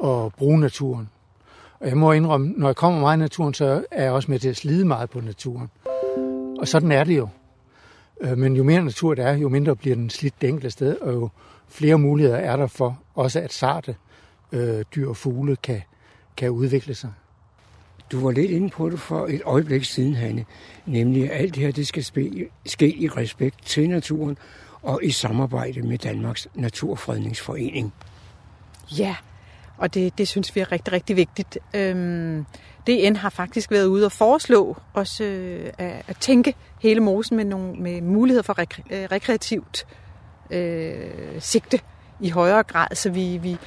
at 0.10 0.34
bruge 0.34 0.60
naturen. 0.60 1.10
Og 1.80 1.88
jeg 1.88 1.98
må 1.98 2.12
indrømme, 2.12 2.54
når 2.58 2.68
jeg 2.68 2.76
kommer 2.76 3.00
meget 3.00 3.18
i 3.18 3.20
naturen, 3.20 3.54
så 3.54 3.86
er 3.92 4.04
jeg 4.04 4.12
også 4.12 4.32
med 4.32 4.40
til 4.40 4.50
at 4.50 4.58
slide 4.58 4.86
meget 4.86 5.10
på 5.10 5.20
naturen. 5.20 5.70
Og 6.60 6.68
sådan 6.68 6.92
er 6.92 7.04
det 7.04 7.18
jo. 7.18 7.28
Øh, 8.22 8.38
men 8.38 8.56
jo 8.56 8.64
mere 8.64 8.82
natur 8.82 9.16
der 9.16 9.28
er, 9.28 9.38
jo 9.38 9.50
mindre 9.50 9.76
bliver 9.76 9.96
den 9.96 10.10
slidt 10.10 10.42
det 10.42 10.50
enkelte 10.50 10.72
sted, 10.72 10.98
og 10.98 11.14
jo 11.14 11.30
flere 11.68 11.98
muligheder 11.98 12.38
er 12.38 12.56
der 12.56 12.68
for 12.68 13.00
også 13.16 13.40
at 13.40 13.54
sarte 13.54 13.96
øh, 14.52 14.84
dyr 14.96 15.10
og 15.10 15.18
fugle 15.18 15.56
kan, 15.56 15.82
kan 16.38 16.50
udvikle 16.50 16.96
sig. 16.96 17.12
Du 18.12 18.20
var 18.20 18.32
lidt 18.32 18.52
inde 18.52 18.70
på 18.70 18.90
det 18.90 19.00
for 19.00 19.28
et 19.28 19.42
øjeblik 19.46 19.84
siden, 19.84 20.16
Hanne, 20.16 20.46
nemlig 20.86 21.32
at 21.32 21.42
alt 21.42 21.56
det 21.56 21.64
her 21.64 21.72
det 21.72 21.88
skal 21.88 22.04
ske 22.66 22.96
i 22.96 23.08
respekt 23.08 23.66
til 23.66 23.90
naturen 23.90 24.38
og 24.82 25.00
i 25.04 25.12
samarbejde 25.12 25.82
med 25.82 25.98
Danmarks 25.98 26.48
Naturfredningsforening. 26.56 27.94
Ja, 28.98 29.16
og 29.78 29.94
det, 29.94 30.18
det 30.18 30.28
synes 30.28 30.56
vi 30.56 30.62
er 30.62 30.72
rigtig, 30.72 30.94
rigtig 30.94 31.16
vigtigt. 31.16 31.58
Øhm, 31.74 32.46
DN 32.88 33.16
har 33.16 33.30
faktisk 33.30 33.72
været 33.72 33.86
ude 33.86 34.06
og 34.06 34.12
foreslå 34.12 34.78
os 34.94 35.22
øh, 35.22 35.70
at, 35.78 36.04
at 36.08 36.18
tænke 36.20 36.56
hele 36.82 37.00
mosen 37.00 37.38
med, 37.38 37.46
nogle, 37.46 37.74
med 37.74 38.02
muligheder 38.02 38.44
for 38.44 38.60
rekre, 38.60 38.84
øh, 38.92 39.08
rekreativt 39.12 39.88
øh, 40.52 40.96
sigte 41.40 41.80
i 42.20 42.30
højere 42.30 42.64
grad, 42.64 42.96
så 42.96 43.10
vi, 43.10 43.38
vi 43.38 43.58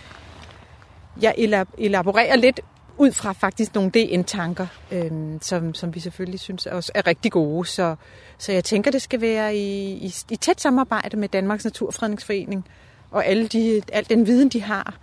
jeg 1.23 1.35
elaborerer 1.79 2.37
lidt 2.37 2.61
ud 2.99 3.13
fra 3.13 3.33
faktisk 3.33 3.75
nogle 3.75 3.91
DN-tanker, 3.91 4.67
øh, 4.93 5.11
som, 5.41 5.75
som 5.75 5.95
vi 5.95 6.01
selvfølgelig 6.01 6.41
synes 6.41 6.67
også 6.67 6.93
er 6.95 7.07
rigtig 7.07 7.33
gode. 7.33 7.67
Så, 7.67 7.97
så 8.39 8.53
jeg 8.53 8.65
tænker, 8.65 8.91
det 8.91 9.03
skal 9.03 9.21
være 9.21 9.57
i, 9.57 9.93
i, 9.93 10.15
i 10.31 10.37
tæt 10.37 10.61
samarbejde 10.61 11.17
med 11.17 11.29
Danmarks 11.29 11.65
Naturfredningsforening 11.65 12.65
og 13.11 13.27
alle 13.27 13.47
de, 13.47 13.83
al 13.93 14.09
den 14.09 14.27
viden, 14.27 14.49
de 14.49 14.63
har. 14.63 14.95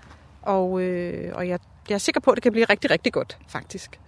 Og, 0.41 0.81
øh, 0.81 1.31
og 1.35 1.47
jeg, 1.47 1.59
jeg 1.89 1.95
er 1.95 1.99
sikker 1.99 2.21
på, 2.21 2.31
at 2.31 2.35
det 2.35 2.43
kan 2.43 2.51
blive 2.51 2.65
rigtig, 2.65 2.91
rigtig 2.91 3.13
godt, 3.13 3.37
faktisk. 3.47 3.99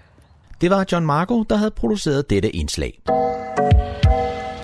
Det 0.61 0.69
var 0.69 0.85
John 0.91 1.05
Marco, 1.05 1.43
der 1.43 1.55
havde 1.55 1.71
produceret 1.71 2.29
dette 2.29 2.49
indslag. 2.49 2.99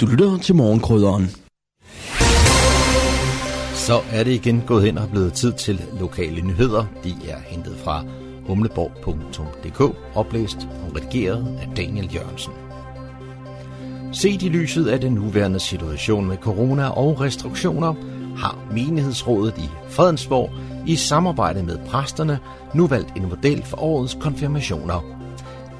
Du 0.01 0.05
lytter 0.05 0.37
til 0.37 0.55
morgenkrydderen. 0.55 1.42
Så 3.83 4.01
er 4.11 4.23
det 4.23 4.31
igen 4.31 4.63
gået 4.67 4.83
hen 4.83 4.97
og 4.97 5.09
blevet 5.09 5.33
tid 5.33 5.53
til 5.53 5.81
lokale 5.99 6.41
nyheder. 6.41 6.85
De 7.03 7.15
er 7.29 7.37
hentet 7.45 7.75
fra 7.83 8.03
humleborg.dk, 8.47 9.95
oplæst 10.15 10.57
og 10.57 10.95
redigeret 10.95 11.57
af 11.61 11.69
Daniel 11.77 12.15
Jørgensen. 12.15 12.53
Set 14.11 14.43
i 14.43 14.49
lyset 14.49 14.87
af 14.87 15.01
den 15.01 15.13
nuværende 15.13 15.59
situation 15.59 16.27
med 16.27 16.37
corona 16.37 16.89
og 16.89 17.21
restriktioner, 17.21 17.93
har 18.37 18.57
menighedsrådet 18.71 19.57
i 19.57 19.69
Fredensborg 19.89 20.49
i 20.87 20.95
samarbejde 20.95 21.63
med 21.63 21.77
præsterne 21.87 22.39
nu 22.73 22.87
valgt 22.87 23.17
en 23.17 23.29
model 23.29 23.63
for 23.63 23.77
årets 23.77 24.17
konfirmationer. 24.21 25.05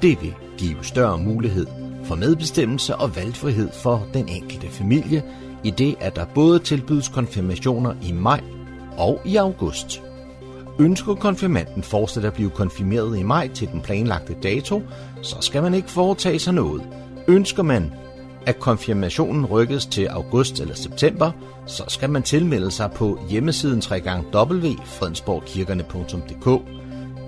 Det 0.02 0.22
vil 0.22 0.34
give 0.58 0.76
større 0.82 1.18
mulighed 1.18 1.66
for 2.04 2.14
medbestemmelse 2.14 2.96
og 2.96 3.16
valgfrihed 3.16 3.68
for 3.82 4.06
den 4.14 4.28
enkelte 4.28 4.68
familie, 4.68 5.22
i 5.64 5.70
det 5.70 5.96
at 6.00 6.16
der 6.16 6.24
både 6.34 6.58
tilbydes 6.58 7.08
konfirmationer 7.08 7.94
i 8.02 8.12
maj 8.12 8.40
og 8.96 9.20
i 9.24 9.36
august. 9.36 10.02
Ønsker 10.78 11.14
konfirmanden 11.14 11.82
fortsat 11.82 12.24
at 12.24 12.32
blive 12.32 12.50
konfirmeret 12.50 13.18
i 13.18 13.22
maj 13.22 13.48
til 13.48 13.68
den 13.72 13.80
planlagte 13.80 14.36
dato, 14.42 14.82
så 15.22 15.36
skal 15.40 15.62
man 15.62 15.74
ikke 15.74 15.90
foretage 15.90 16.38
sig 16.38 16.54
noget. 16.54 16.82
Ønsker 17.28 17.62
man, 17.62 17.92
at 18.46 18.60
konfirmationen 18.60 19.46
rykkes 19.46 19.86
til 19.86 20.06
august 20.06 20.60
eller 20.60 20.74
september, 20.74 21.30
så 21.66 21.84
skal 21.88 22.10
man 22.10 22.22
tilmelde 22.22 22.70
sig 22.70 22.90
på 22.92 23.18
hjemmesiden 23.30 23.82
www.fredensborgkirkerne.dk. 24.34 26.62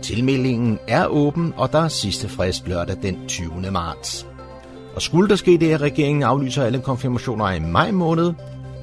Tilmeldingen 0.03 0.79
er 0.88 1.07
åben, 1.07 1.55
og 1.57 1.72
der 1.72 1.79
er 1.79 1.88
sidste 1.88 2.29
frist 2.29 2.68
lørdag 2.68 2.96
den 3.03 3.29
20. 3.29 3.70
marts. 3.70 4.27
Og 4.97 5.03
skulle 5.03 5.29
der 5.29 5.37
ske 5.37 5.59
det, 5.59 5.73
at 5.73 5.81
regeringen 5.81 6.23
aflyser 6.23 6.65
alle 6.65 6.81
konfirmationer 6.81 7.51
i 7.51 7.61
maj 7.61 7.91
måned, 7.91 8.33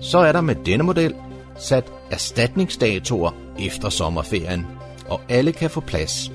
så 0.02 0.18
er 0.18 0.32
der 0.32 0.42
med 0.42 0.56
denne 0.56 0.84
model 0.84 1.14
sat 1.58 1.92
erstatningsdatoer 2.12 3.32
efter 3.60 3.90
sommerferien, 3.90 4.66
og 5.10 5.22
alle 5.30 5.52
kan 5.52 5.70
få 5.70 5.80
plads. 5.82 6.32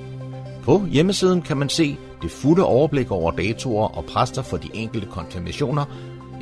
På 0.64 0.84
hjemmesiden 0.90 1.42
kan 1.42 1.56
man 1.56 1.68
se 1.68 1.96
det 2.22 2.30
fulde 2.30 2.64
overblik 2.64 3.10
over 3.10 3.30
datoer 3.30 3.96
og 3.96 4.04
præster 4.04 4.42
for 4.42 4.56
de 4.56 4.68
enkelte 4.74 5.06
konfirmationer 5.06 5.84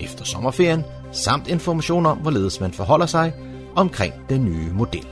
efter 0.00 0.24
sommerferien, 0.24 0.84
samt 1.12 1.48
information 1.48 2.06
om, 2.06 2.18
hvorledes 2.18 2.60
man 2.60 2.72
forholder 2.72 3.06
sig 3.06 3.32
omkring 3.74 4.14
den 4.28 4.44
nye 4.44 4.72
model. 4.72 5.06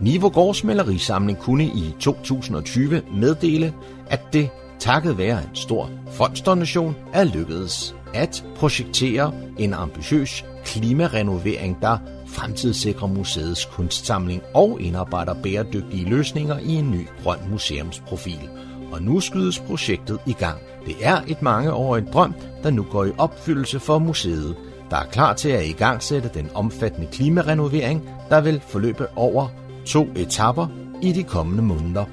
Nivogårds 0.00 0.64
malerisamling 0.64 1.38
kunne 1.38 1.64
i 1.64 1.94
2020 2.00 3.02
meddele, 3.12 3.74
at 4.06 4.20
det 4.32 4.50
takket 4.84 5.18
være 5.18 5.38
en 5.38 5.54
stor 5.54 5.90
fondsdonation 6.10 6.96
er 7.12 7.24
lykkedes 7.24 7.94
at 8.14 8.44
projektere 8.56 9.32
en 9.58 9.74
ambitiøs 9.74 10.44
klimarenovering, 10.64 11.78
der 11.82 11.98
fremtidssikrer 12.26 13.06
museets 13.06 13.64
kunstsamling 13.64 14.42
og 14.54 14.80
indarbejder 14.80 15.34
bæredygtige 15.42 16.08
løsninger 16.08 16.58
i 16.58 16.74
en 16.74 16.90
ny 16.90 17.08
grøn 17.22 17.38
museumsprofil. 17.50 18.48
Og 18.92 19.02
nu 19.02 19.20
skydes 19.20 19.58
projektet 19.58 20.18
i 20.26 20.32
gang. 20.32 20.58
Det 20.86 20.94
er 21.00 21.20
et 21.26 21.42
mangeårigt 21.42 22.12
drøm, 22.12 22.34
der 22.62 22.70
nu 22.70 22.82
går 22.82 23.04
i 23.04 23.12
opfyldelse 23.18 23.80
for 23.80 23.98
museet, 23.98 24.56
der 24.90 24.96
er 24.96 25.06
klar 25.06 25.32
til 25.32 25.48
at 25.48 25.66
igangsætte 25.66 26.30
den 26.34 26.50
omfattende 26.54 27.08
klimarenovering, 27.12 28.08
der 28.30 28.40
vil 28.40 28.60
forløbe 28.68 29.06
over 29.16 29.48
to 29.86 30.06
etapper 30.16 30.66
i 31.02 31.12
de 31.12 31.22
kommende 31.22 31.62
måneder. 31.62 32.04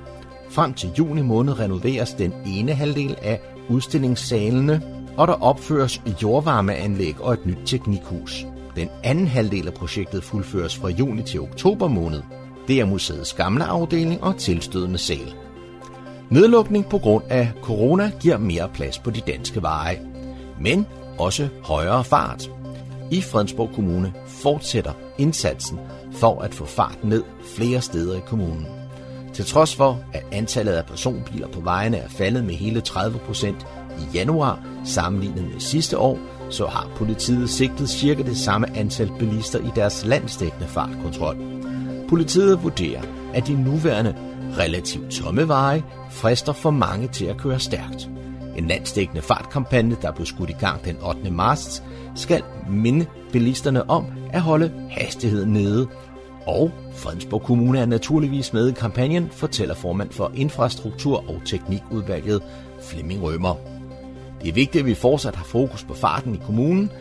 Frem 0.51 0.73
til 0.73 0.89
juni 0.97 1.21
måned 1.21 1.59
renoveres 1.59 2.13
den 2.13 2.33
ene 2.45 2.73
halvdel 2.73 3.17
af 3.21 3.39
udstillingssalene, 3.69 4.81
og 5.17 5.27
der 5.27 5.43
opføres 5.43 6.01
jordvarmeanlæg 6.23 7.21
og 7.21 7.33
et 7.33 7.45
nyt 7.45 7.57
teknikhus. 7.65 8.45
Den 8.75 8.89
anden 9.03 9.27
halvdel 9.27 9.67
af 9.67 9.73
projektet 9.73 10.23
fuldføres 10.23 10.77
fra 10.77 10.89
juni 10.89 11.23
til 11.23 11.41
oktober 11.41 11.87
måned. 11.87 12.21
Det 12.67 12.79
er 12.79 12.85
museets 12.85 13.33
gamle 13.33 13.63
afdeling 13.63 14.23
og 14.23 14.37
tilstødende 14.37 14.97
sal. 14.97 15.35
Nedlukning 16.29 16.85
på 16.85 16.97
grund 16.97 17.23
af 17.29 17.51
corona 17.61 18.11
giver 18.19 18.37
mere 18.37 18.69
plads 18.73 18.99
på 18.99 19.11
de 19.11 19.21
danske 19.27 19.61
veje, 19.61 19.99
men 20.59 20.85
også 21.19 21.47
højere 21.63 22.03
fart. 22.03 22.51
I 23.11 23.21
Fredensborg 23.21 23.69
Kommune 23.75 24.13
fortsætter 24.27 24.93
indsatsen 25.17 25.79
for 26.11 26.39
at 26.41 26.53
få 26.53 26.65
fart 26.65 27.03
ned 27.03 27.23
flere 27.55 27.81
steder 27.81 28.17
i 28.17 28.21
kommunen. 28.27 28.80
Til 29.41 29.49
trods 29.49 29.75
for, 29.75 29.99
at 30.13 30.23
antallet 30.31 30.71
af 30.71 30.85
personbiler 30.85 31.47
på 31.47 31.59
vejene 31.59 31.97
er 31.97 32.09
faldet 32.09 32.43
med 32.43 32.53
hele 32.53 32.81
30 32.81 33.19
procent 33.19 33.67
i 33.99 34.17
januar 34.17 34.59
sammenlignet 34.85 35.43
med 35.43 35.59
sidste 35.59 35.97
år, 35.97 36.19
så 36.49 36.67
har 36.67 36.89
politiet 36.95 37.49
sigtet 37.49 37.89
cirka 37.89 38.23
det 38.23 38.37
samme 38.37 38.77
antal 38.77 39.11
bilister 39.19 39.59
i 39.59 39.69
deres 39.75 40.05
landsdækkende 40.05 40.67
fartkontrol. 40.67 41.37
Politiet 42.09 42.63
vurderer, 42.63 43.01
at 43.33 43.47
de 43.47 43.63
nuværende 43.63 44.15
relativt 44.57 45.11
tomme 45.11 45.47
veje 45.47 45.83
frister 46.09 46.53
for 46.53 46.71
mange 46.71 47.07
til 47.07 47.25
at 47.25 47.37
køre 47.37 47.59
stærkt. 47.59 48.09
En 48.57 48.67
landsdækkende 48.67 49.21
fartkampagne, 49.21 49.97
der 50.01 50.11
blev 50.11 50.25
skudt 50.25 50.49
i 50.49 50.55
gang 50.59 50.85
den 50.85 50.97
8. 51.03 51.31
marts, 51.31 51.83
skal 52.15 52.43
minde 52.69 53.05
bilisterne 53.31 53.89
om 53.89 54.05
at 54.33 54.41
holde 54.41 54.71
hastigheden 54.91 55.53
nede. 55.53 55.87
Og 56.47 56.71
Fredensborg 56.93 57.41
Kommune 57.41 57.79
er 57.79 57.85
naturligvis 57.85 58.53
med 58.53 58.69
i 58.69 58.71
kampagnen, 58.71 59.29
fortæller 59.31 59.75
formand 59.75 60.11
for 60.11 60.31
Infrastruktur- 60.35 61.29
og 61.29 61.41
Teknikudvalget 61.45 62.41
Flemming 62.81 63.23
Rømer. 63.23 63.55
Det 64.41 64.49
er 64.49 64.53
vigtigt, 64.53 64.81
at 64.81 64.85
vi 64.85 64.93
fortsat 64.93 65.35
har 65.35 65.43
fokus 65.43 65.83
på 65.83 65.93
farten 65.93 66.35
i 66.35 66.39
kommunen, 66.45 66.91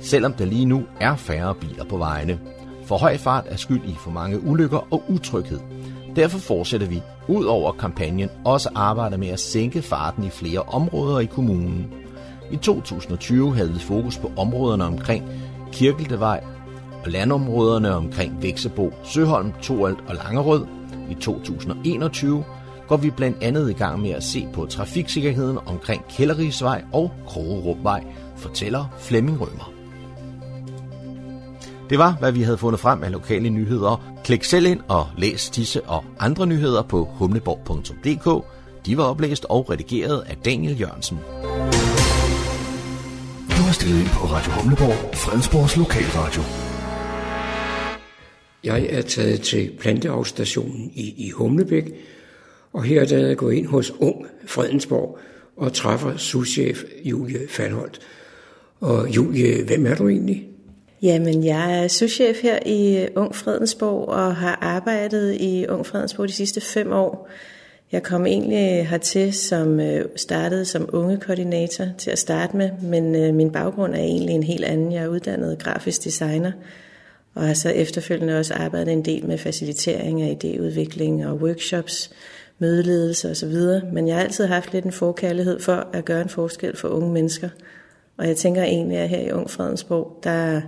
selvom 0.00 0.32
der 0.32 0.44
lige 0.44 0.66
nu 0.66 0.82
er 1.00 1.16
færre 1.16 1.54
biler 1.54 1.84
på 1.84 1.96
vejene. 1.96 2.38
For 2.84 2.96
høj 2.96 3.16
fart 3.16 3.44
er 3.48 3.56
skyld 3.56 3.84
i 3.84 3.94
for 4.04 4.10
mange 4.10 4.42
ulykker 4.42 4.86
og 4.90 5.02
utryghed. 5.08 5.60
Derfor 6.16 6.38
fortsætter 6.38 6.86
vi 6.86 7.02
ud 7.28 7.44
over 7.44 7.72
kampagnen 7.72 8.28
også 8.44 8.68
arbejde 8.74 9.18
med 9.18 9.28
at 9.28 9.40
sænke 9.40 9.82
farten 9.82 10.24
i 10.24 10.30
flere 10.30 10.60
områder 10.60 11.18
i 11.18 11.24
kommunen. 11.24 11.86
I 12.50 12.56
2020 12.56 13.54
havde 13.54 13.72
vi 13.72 13.78
fokus 13.78 14.18
på 14.18 14.32
områderne 14.36 14.84
omkring 14.84 15.24
Kirkeltevej, 15.72 16.44
og 17.06 17.12
landområderne 17.12 17.94
omkring 17.94 18.42
Væksebo, 18.42 18.92
Søholm, 19.04 19.52
Toralt 19.62 19.98
og 20.08 20.14
Langerød. 20.14 20.66
I 21.10 21.14
2021 21.14 22.44
går 22.88 22.96
vi 22.96 23.10
blandt 23.10 23.42
andet 23.42 23.70
i 23.70 23.72
gang 23.72 24.00
med 24.00 24.10
at 24.10 24.24
se 24.24 24.48
på 24.52 24.66
trafiksikkerheden 24.66 25.58
omkring 25.66 26.04
Kælderisvej 26.08 26.84
og 26.92 27.12
Krogerupvej, 27.26 28.04
fortæller 28.36 28.84
Flemming 28.98 29.40
Rømer. 29.40 29.72
Det 31.90 31.98
var, 31.98 32.16
hvad 32.18 32.32
vi 32.32 32.42
havde 32.42 32.58
fundet 32.58 32.80
frem 32.80 33.02
af 33.04 33.12
lokale 33.12 33.50
nyheder. 33.50 34.16
Klik 34.24 34.44
selv 34.44 34.66
ind 34.66 34.80
og 34.88 35.06
læs 35.18 35.50
disse 35.50 35.82
og 35.82 36.04
andre 36.18 36.46
nyheder 36.46 36.82
på 36.82 37.08
humleborg.dk. 37.12 38.44
De 38.86 38.96
var 38.96 39.04
oplæst 39.04 39.46
og 39.48 39.70
redigeret 39.70 40.20
af 40.26 40.36
Daniel 40.36 40.80
Jørgensen. 40.80 41.18
Du 43.50 43.62
har 43.62 43.72
stillet 43.72 44.00
ind 44.00 44.08
på 44.08 44.26
Radio 44.26 44.52
Humleborg, 44.52 45.14
Fredensborgs 45.14 45.76
lokalradio. 45.76 46.65
Jeg 48.66 48.86
er 48.90 49.02
taget 49.02 49.40
til 49.40 49.70
planteafstationen 49.78 50.90
i, 50.94 51.26
i 51.26 51.30
Humlebæk, 51.30 51.92
og 52.72 52.82
her 52.82 53.00
er 53.00 53.26
jeg 53.26 53.36
gået 53.36 53.54
ind 53.54 53.66
hos 53.66 53.92
Ung 54.00 54.26
Fredensborg 54.46 55.18
og 55.56 55.72
træffer 55.72 56.16
souschef 56.16 56.84
Julie 57.04 57.48
Fandholt. 57.48 58.00
Og 58.80 59.16
Julie, 59.16 59.64
hvem 59.64 59.86
er 59.86 59.94
du 59.94 60.08
egentlig? 60.08 60.48
Jamen, 61.02 61.44
jeg 61.44 61.82
er 61.82 61.88
souschef 61.88 62.42
her 62.42 62.58
i 62.66 63.02
øh, 63.02 63.08
Ung 63.16 63.34
Fredensborg 63.34 64.08
og 64.08 64.36
har 64.36 64.58
arbejdet 64.62 65.36
i 65.40 65.66
Ung 65.68 65.86
Fredensborg 65.86 66.28
de 66.28 66.32
sidste 66.32 66.60
fem 66.60 66.92
år. 66.92 67.28
Jeg 67.92 68.02
kom 68.02 68.26
egentlig 68.26 68.78
øh, 68.78 68.86
hertil 68.86 69.32
som 69.32 69.80
øh, 69.80 70.04
startede 70.16 70.64
som 70.64 70.88
unge 70.92 71.16
koordinator 71.16 71.84
til 71.98 72.10
at 72.10 72.18
starte 72.18 72.56
med, 72.56 72.70
men 72.82 73.36
min 73.36 73.50
baggrund 73.52 73.94
er 73.94 74.00
egentlig 74.00 74.34
en 74.34 74.42
helt 74.42 74.64
anden. 74.64 74.92
Jeg 74.92 75.04
er 75.04 75.08
uddannet 75.08 75.58
grafisk 75.58 76.04
designer 76.04 76.52
og 77.36 77.46
har 77.46 77.54
så 77.54 77.68
efterfølgende 77.68 78.38
også 78.38 78.54
arbejdet 78.54 78.92
en 78.92 79.04
del 79.04 79.26
med 79.26 79.38
facilitering 79.38 80.22
af 80.22 80.38
idéudvikling 80.44 81.26
og 81.26 81.36
workshops, 81.36 82.10
mødeledelse 82.58 83.30
osv. 83.30 83.54
Men 83.92 84.08
jeg 84.08 84.16
har 84.16 84.22
altid 84.22 84.46
haft 84.46 84.72
lidt 84.72 84.84
en 84.84 84.92
forkærlighed 84.92 85.60
for 85.60 85.88
at 85.92 86.04
gøre 86.04 86.22
en 86.22 86.28
forskel 86.28 86.76
for 86.76 86.88
unge 86.88 87.12
mennesker. 87.12 87.48
Og 88.16 88.28
jeg 88.28 88.36
tænker 88.36 88.62
egentlig, 88.62 88.98
at 88.98 89.08
her 89.08 89.20
i 89.20 89.30
Ung 89.30 89.50
Fredensborg, 89.50 90.20
der 90.24 90.60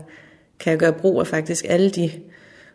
kan 0.60 0.70
jeg 0.70 0.78
gøre 0.78 0.92
brug 0.92 1.20
af 1.20 1.26
faktisk 1.26 1.66
alle 1.68 1.90
de 1.90 2.10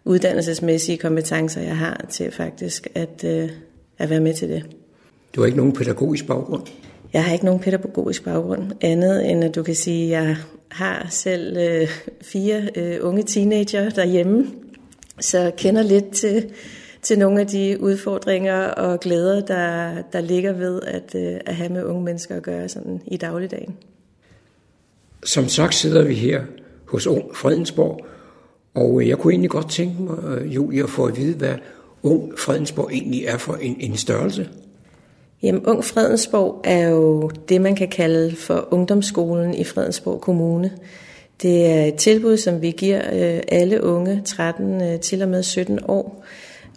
uddannelsesmæssige 0.06 0.98
kompetencer, 0.98 1.62
jeg 1.62 1.78
har 1.78 2.06
til 2.10 2.32
faktisk 2.32 2.88
at, 2.96 3.24
øh, 3.26 3.50
at 3.98 4.10
være 4.10 4.20
med 4.20 4.34
til 4.34 4.50
det. 4.50 4.66
Du 5.36 5.42
har 5.42 5.46
ikke 5.46 5.58
nogen 5.58 5.74
pædagogisk 5.74 6.28
baggrund? 6.28 6.62
Jeg 7.14 7.24
har 7.24 7.34
ikke 7.34 7.46
nogen 7.46 7.60
pædagogisk 7.60 8.24
baggrund, 8.24 8.72
andet 8.82 9.32
end 9.32 9.44
at 9.44 9.56
du 9.56 9.64
kan 9.64 9.76
sige, 9.76 10.18
at 10.18 10.24
jeg 10.24 10.38
har 10.74 11.08
selv 11.10 11.58
øh, 11.58 11.88
fire 12.22 12.70
øh, 12.76 12.98
unge 13.02 13.24
teenager 13.24 13.90
derhjemme, 13.90 14.52
så 15.20 15.52
kender 15.58 15.82
lidt 15.84 16.12
til, 16.12 16.52
til 17.02 17.20
nogle 17.20 17.40
af 17.40 17.48
de 17.48 17.78
udfordringer 17.80 18.68
og 18.68 19.00
glæder, 19.00 19.46
der, 19.46 20.02
der 20.14 20.22
ligger 20.22 20.54
ved 20.54 20.82
at, 20.82 21.16
øh, 21.16 21.40
at 21.46 21.56
have 21.56 21.70
med 21.70 21.84
unge 21.84 22.04
mennesker 22.04 22.36
at 22.36 22.44
gøre 22.44 22.70
sådan 22.70 23.02
i 23.08 23.18
dagligdagen. 23.18 23.78
Som 25.24 25.48
sagt 25.48 25.76
sidder 25.76 26.04
vi 26.04 26.14
her 26.14 26.44
hos 26.86 27.08
Ung 27.08 27.36
Fredensborg, 27.36 28.06
og 28.74 29.02
øh, 29.02 29.10
jeg 29.10 29.18
kunne 29.18 29.34
egentlig 29.34 29.52
godt 29.52 29.72
tænke 29.72 30.02
mig, 30.02 30.18
øh, 30.24 30.56
Julie, 30.56 30.84
at 30.84 30.90
få 30.90 31.06
at 31.06 31.18
vide, 31.18 31.38
hvad 31.38 31.56
Ung 32.04 32.40
Fredensborg 32.40 32.90
egentlig 32.92 33.26
er 33.26 33.38
for 33.38 33.54
en, 33.54 33.76
en 33.80 33.98
størrelse. 33.98 34.50
Jamen, 35.44 35.66
Ung 35.66 35.84
Fredensborg 35.84 36.62
er 36.64 36.90
jo 36.90 37.32
det, 37.50 37.62
man 37.62 37.76
kan 37.76 37.88
kalde 37.88 38.36
for 38.36 38.68
ungdomsskolen 38.72 39.54
i 39.54 39.64
Fredensborg 39.64 40.22
Kommune. 40.22 40.72
Det 41.42 41.66
er 41.66 41.86
et 41.86 41.96
tilbud, 41.96 42.38
som 42.38 42.62
vi 42.62 42.72
giver 42.72 43.02
øh, 43.14 43.42
alle 43.48 43.84
unge 43.84 44.22
13 44.26 44.82
øh, 44.82 45.00
til 45.00 45.22
og 45.22 45.30
med 45.30 45.44
17 45.44 45.80
år, 45.88 46.26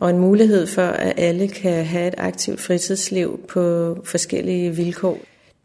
og 0.00 0.10
en 0.10 0.18
mulighed 0.18 0.66
for, 0.66 0.82
at 0.82 1.12
alle 1.16 1.48
kan 1.48 1.84
have 1.84 2.08
et 2.08 2.14
aktivt 2.18 2.60
fritidsliv 2.60 3.40
på 3.48 3.96
forskellige 4.04 4.76
vilkår. 4.76 5.18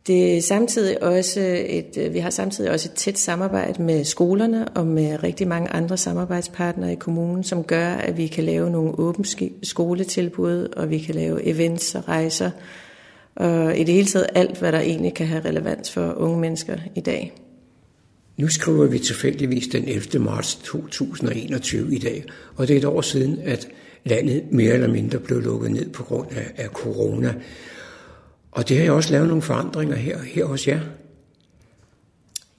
Det 0.07 0.37
er 0.37 0.41
samtidig 0.41 1.03
også 1.03 1.39
et, 1.65 1.97
øh, 1.97 2.13
vi 2.13 2.19
har 2.19 2.29
samtidig 2.29 2.71
også 2.71 2.89
et 2.89 2.95
tæt 2.95 3.17
samarbejde 3.17 3.83
med 3.83 4.03
skolerne 4.03 4.67
og 4.67 4.87
med 4.87 5.23
rigtig 5.23 5.47
mange 5.47 5.69
andre 5.69 5.97
samarbejdspartnere 5.97 6.91
i 6.91 6.95
kommunen, 6.95 7.43
som 7.43 7.63
gør, 7.63 7.87
at 7.87 8.17
vi 8.17 8.27
kan 8.27 8.43
lave 8.43 8.69
nogle 8.69 8.99
åbne 8.99 9.25
skoletilbud, 9.63 10.67
og 10.77 10.89
vi 10.89 10.97
kan 10.97 11.15
lave 11.15 11.45
events 11.45 11.95
og 11.95 12.07
rejser, 12.07 12.51
og 13.35 13.77
i 13.77 13.83
det 13.83 13.93
hele 13.93 14.07
taget 14.07 14.27
alt, 14.35 14.59
hvad 14.59 14.71
der 14.71 14.79
egentlig 14.79 15.13
kan 15.13 15.27
have 15.27 15.45
relevans 15.45 15.91
for 15.91 16.13
unge 16.13 16.39
mennesker 16.39 16.77
i 16.95 16.99
dag. 16.99 17.33
Nu 18.37 18.47
skriver 18.47 18.85
vi 18.85 18.99
tilfældigvis 18.99 19.67
den 19.67 19.87
11. 19.87 20.19
marts 20.23 20.55
2021 20.55 21.95
i 21.95 21.99
dag, 21.99 22.23
og 22.55 22.67
det 22.67 22.73
er 22.73 22.77
et 22.77 22.85
år 22.85 23.01
siden, 23.01 23.39
at 23.43 23.67
landet 24.05 24.43
mere 24.51 24.73
eller 24.73 24.87
mindre 24.87 25.19
blev 25.19 25.41
lukket 25.41 25.71
ned 25.71 25.89
på 25.89 26.03
grund 26.03 26.27
af, 26.31 26.51
af 26.57 26.67
corona. 26.67 27.33
Og 28.51 28.69
det 28.69 28.77
har 28.77 28.85
jo 28.85 28.95
også 28.95 29.11
lavet 29.11 29.27
nogle 29.27 29.41
forandringer 29.41 29.95
her, 29.95 30.17
her 30.19 30.45
hos 30.45 30.67
jer. 30.67 30.79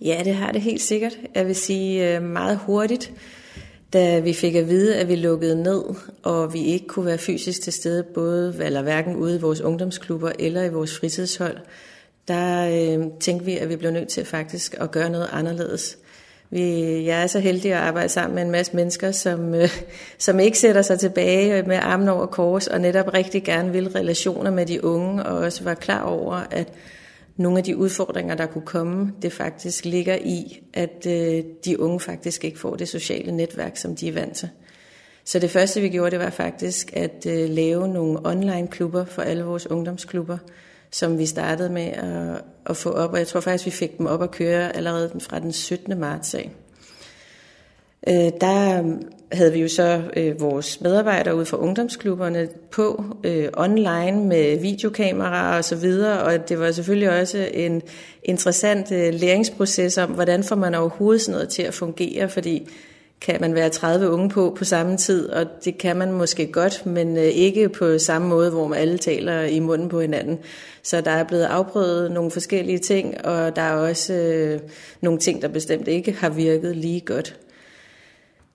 Ja, 0.00 0.20
det 0.24 0.34
har 0.34 0.52
det 0.52 0.60
helt 0.60 0.80
sikkert. 0.80 1.12
Jeg 1.34 1.46
vil 1.46 1.54
sige 1.54 2.20
meget 2.20 2.58
hurtigt, 2.66 3.12
da 3.92 4.18
vi 4.18 4.32
fik 4.32 4.54
at 4.54 4.68
vide, 4.68 4.96
at 4.96 5.08
vi 5.08 5.16
lukkede 5.16 5.62
ned, 5.62 5.82
og 6.22 6.52
vi 6.52 6.64
ikke 6.64 6.86
kunne 6.86 7.06
være 7.06 7.18
fysisk 7.18 7.62
til 7.62 7.72
stede, 7.72 8.02
både 8.02 8.54
eller 8.60 8.82
hverken 8.82 9.16
ude 9.16 9.36
i 9.36 9.40
vores 9.40 9.60
ungdomsklubber 9.60 10.32
eller 10.38 10.62
i 10.62 10.68
vores 10.68 10.98
fritidshold, 10.98 11.56
der 12.28 12.68
øh, 12.68 13.06
tænkte 13.20 13.44
vi, 13.44 13.56
at 13.58 13.68
vi 13.68 13.76
blev 13.76 13.90
nødt 13.90 14.08
til 14.08 14.24
faktisk 14.24 14.74
at 14.80 14.90
gøre 14.90 15.10
noget 15.10 15.28
anderledes. 15.32 15.98
Vi, 16.50 16.62
jeg 17.04 17.22
er 17.22 17.26
så 17.26 17.38
heldig 17.38 17.72
at 17.72 17.78
arbejde 17.78 18.08
sammen 18.08 18.34
med 18.34 18.42
en 18.42 18.50
masse 18.50 18.76
mennesker, 18.76 19.12
som, 19.12 19.54
øh, 19.54 19.68
som 20.18 20.40
ikke 20.40 20.58
sætter 20.58 20.82
sig 20.82 20.98
tilbage 20.98 21.62
med 21.62 21.76
armen 21.82 22.08
over 22.08 22.26
kors, 22.26 22.66
og 22.66 22.80
netop 22.80 23.14
rigtig 23.14 23.44
gerne 23.44 23.72
vil 23.72 23.88
relationer 23.88 24.50
med 24.50 24.66
de 24.66 24.84
unge, 24.84 25.22
og 25.22 25.38
også 25.38 25.64
var 25.64 25.74
klar 25.74 26.02
over, 26.02 26.40
at 26.50 26.68
nogle 27.36 27.58
af 27.58 27.64
de 27.64 27.76
udfordringer, 27.76 28.34
der 28.34 28.46
kunne 28.46 28.66
komme, 28.66 29.12
det 29.22 29.32
faktisk 29.32 29.84
ligger 29.84 30.16
i, 30.16 30.62
at 30.74 31.06
øh, 31.06 31.44
de 31.64 31.80
unge 31.80 32.00
faktisk 32.00 32.44
ikke 32.44 32.58
får 32.58 32.76
det 32.76 32.88
sociale 32.88 33.32
netværk, 33.32 33.76
som 33.76 33.96
de 33.96 34.08
er 34.08 34.12
vant 34.12 34.36
til. 34.36 34.48
Så 35.24 35.38
det 35.38 35.50
første, 35.50 35.80
vi 35.80 35.88
gjorde, 35.88 36.10
det 36.10 36.18
var 36.18 36.30
faktisk 36.30 36.92
at 36.96 37.26
øh, 37.28 37.50
lave 37.50 37.88
nogle 37.88 38.26
online-klubber 38.26 39.04
for 39.04 39.22
alle 39.22 39.44
vores 39.44 39.70
ungdomsklubber, 39.70 40.38
som 40.90 41.18
vi 41.18 41.26
startede 41.26 41.70
med 41.70 41.86
at, 41.86 42.42
at 42.66 42.76
få 42.76 42.90
op, 42.90 43.12
og 43.12 43.18
jeg 43.18 43.26
tror 43.26 43.40
faktisk, 43.40 43.66
vi 43.66 43.70
fik 43.70 43.98
dem 43.98 44.06
op 44.06 44.22
at 44.22 44.30
køre 44.30 44.76
allerede 44.76 45.20
fra 45.20 45.38
den 45.38 45.52
17. 45.52 46.00
marts 46.00 46.34
af. 46.34 46.50
Øh, 48.08 48.30
der 48.40 48.82
havde 49.32 49.52
vi 49.52 49.60
jo 49.60 49.68
så 49.68 50.02
øh, 50.16 50.40
vores 50.40 50.80
medarbejdere 50.80 51.36
ud 51.36 51.44
fra 51.44 51.56
ungdomsklubberne 51.56 52.48
på 52.70 53.04
øh, 53.24 53.48
online 53.56 54.24
med 54.24 54.58
videokameraer 54.58 55.56
og 55.56 55.64
så 55.64 55.76
videre, 55.76 56.22
og 56.22 56.48
det 56.48 56.58
var 56.58 56.70
selvfølgelig 56.70 57.20
også 57.20 57.48
en 57.54 57.82
interessant 58.22 58.92
øh, 58.92 59.14
læringsproces 59.14 59.98
om, 59.98 60.10
hvordan 60.10 60.44
får 60.44 60.56
man 60.56 60.74
overhovedet 60.74 61.22
sådan 61.22 61.32
noget 61.32 61.48
til 61.48 61.62
at 61.62 61.74
fungere, 61.74 62.28
fordi 62.28 62.68
kan 63.20 63.40
man 63.40 63.54
være 63.54 63.68
30 63.68 64.10
unge 64.10 64.28
på 64.28 64.54
på 64.58 64.64
samme 64.64 64.96
tid, 64.96 65.28
og 65.28 65.46
det 65.64 65.78
kan 65.78 65.96
man 65.96 66.12
måske 66.12 66.46
godt, 66.46 66.86
men 66.86 67.16
øh, 67.16 67.22
ikke 67.22 67.68
på 67.68 67.98
samme 67.98 68.28
måde, 68.28 68.50
hvor 68.50 68.66
man 68.66 68.78
alle 68.78 68.98
taler 68.98 69.42
i 69.42 69.58
munden 69.58 69.88
på 69.88 70.00
hinanden. 70.00 70.38
Så 70.82 71.00
der 71.00 71.10
er 71.10 71.24
blevet 71.24 71.44
afprøvet 71.44 72.12
nogle 72.12 72.30
forskellige 72.30 72.78
ting, 72.78 73.26
og 73.26 73.56
der 73.56 73.62
er 73.62 73.74
også 73.74 74.14
øh, 74.14 74.60
nogle 75.00 75.18
ting, 75.18 75.42
der 75.42 75.48
bestemt 75.48 75.88
ikke 75.88 76.12
har 76.12 76.30
virket 76.30 76.76
lige 76.76 77.00
godt. 77.00 77.36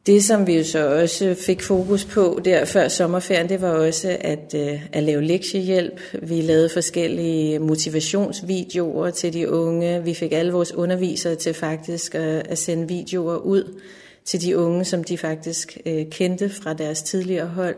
Det, 0.07 0.23
som 0.23 0.47
vi 0.47 0.57
jo 0.57 0.63
så 0.63 1.01
også 1.01 1.35
fik 1.45 1.61
fokus 1.61 2.05
på 2.05 2.39
der 2.45 2.65
før 2.65 2.87
sommerferien, 2.87 3.49
det 3.49 3.61
var 3.61 3.69
også 3.69 4.17
at, 4.21 4.53
øh, 4.55 4.81
at 4.93 5.03
lave 5.03 5.23
lektiehjælp. 5.23 5.99
Vi 6.21 6.41
lavede 6.41 6.69
forskellige 6.69 7.59
motivationsvideoer 7.59 9.09
til 9.09 9.33
de 9.33 9.49
unge. 9.49 10.03
Vi 10.03 10.13
fik 10.13 10.31
alle 10.31 10.51
vores 10.51 10.73
undervisere 10.73 11.35
til 11.35 11.53
faktisk 11.53 12.15
at, 12.15 12.47
at 12.47 12.57
sende 12.57 12.87
videoer 12.87 13.37
ud 13.37 13.81
til 14.25 14.41
de 14.41 14.57
unge, 14.57 14.85
som 14.85 15.03
de 15.03 15.17
faktisk 15.17 15.77
øh, 15.85 16.05
kendte 16.09 16.49
fra 16.49 16.73
deres 16.73 17.01
tidligere 17.01 17.47
hold. 17.47 17.75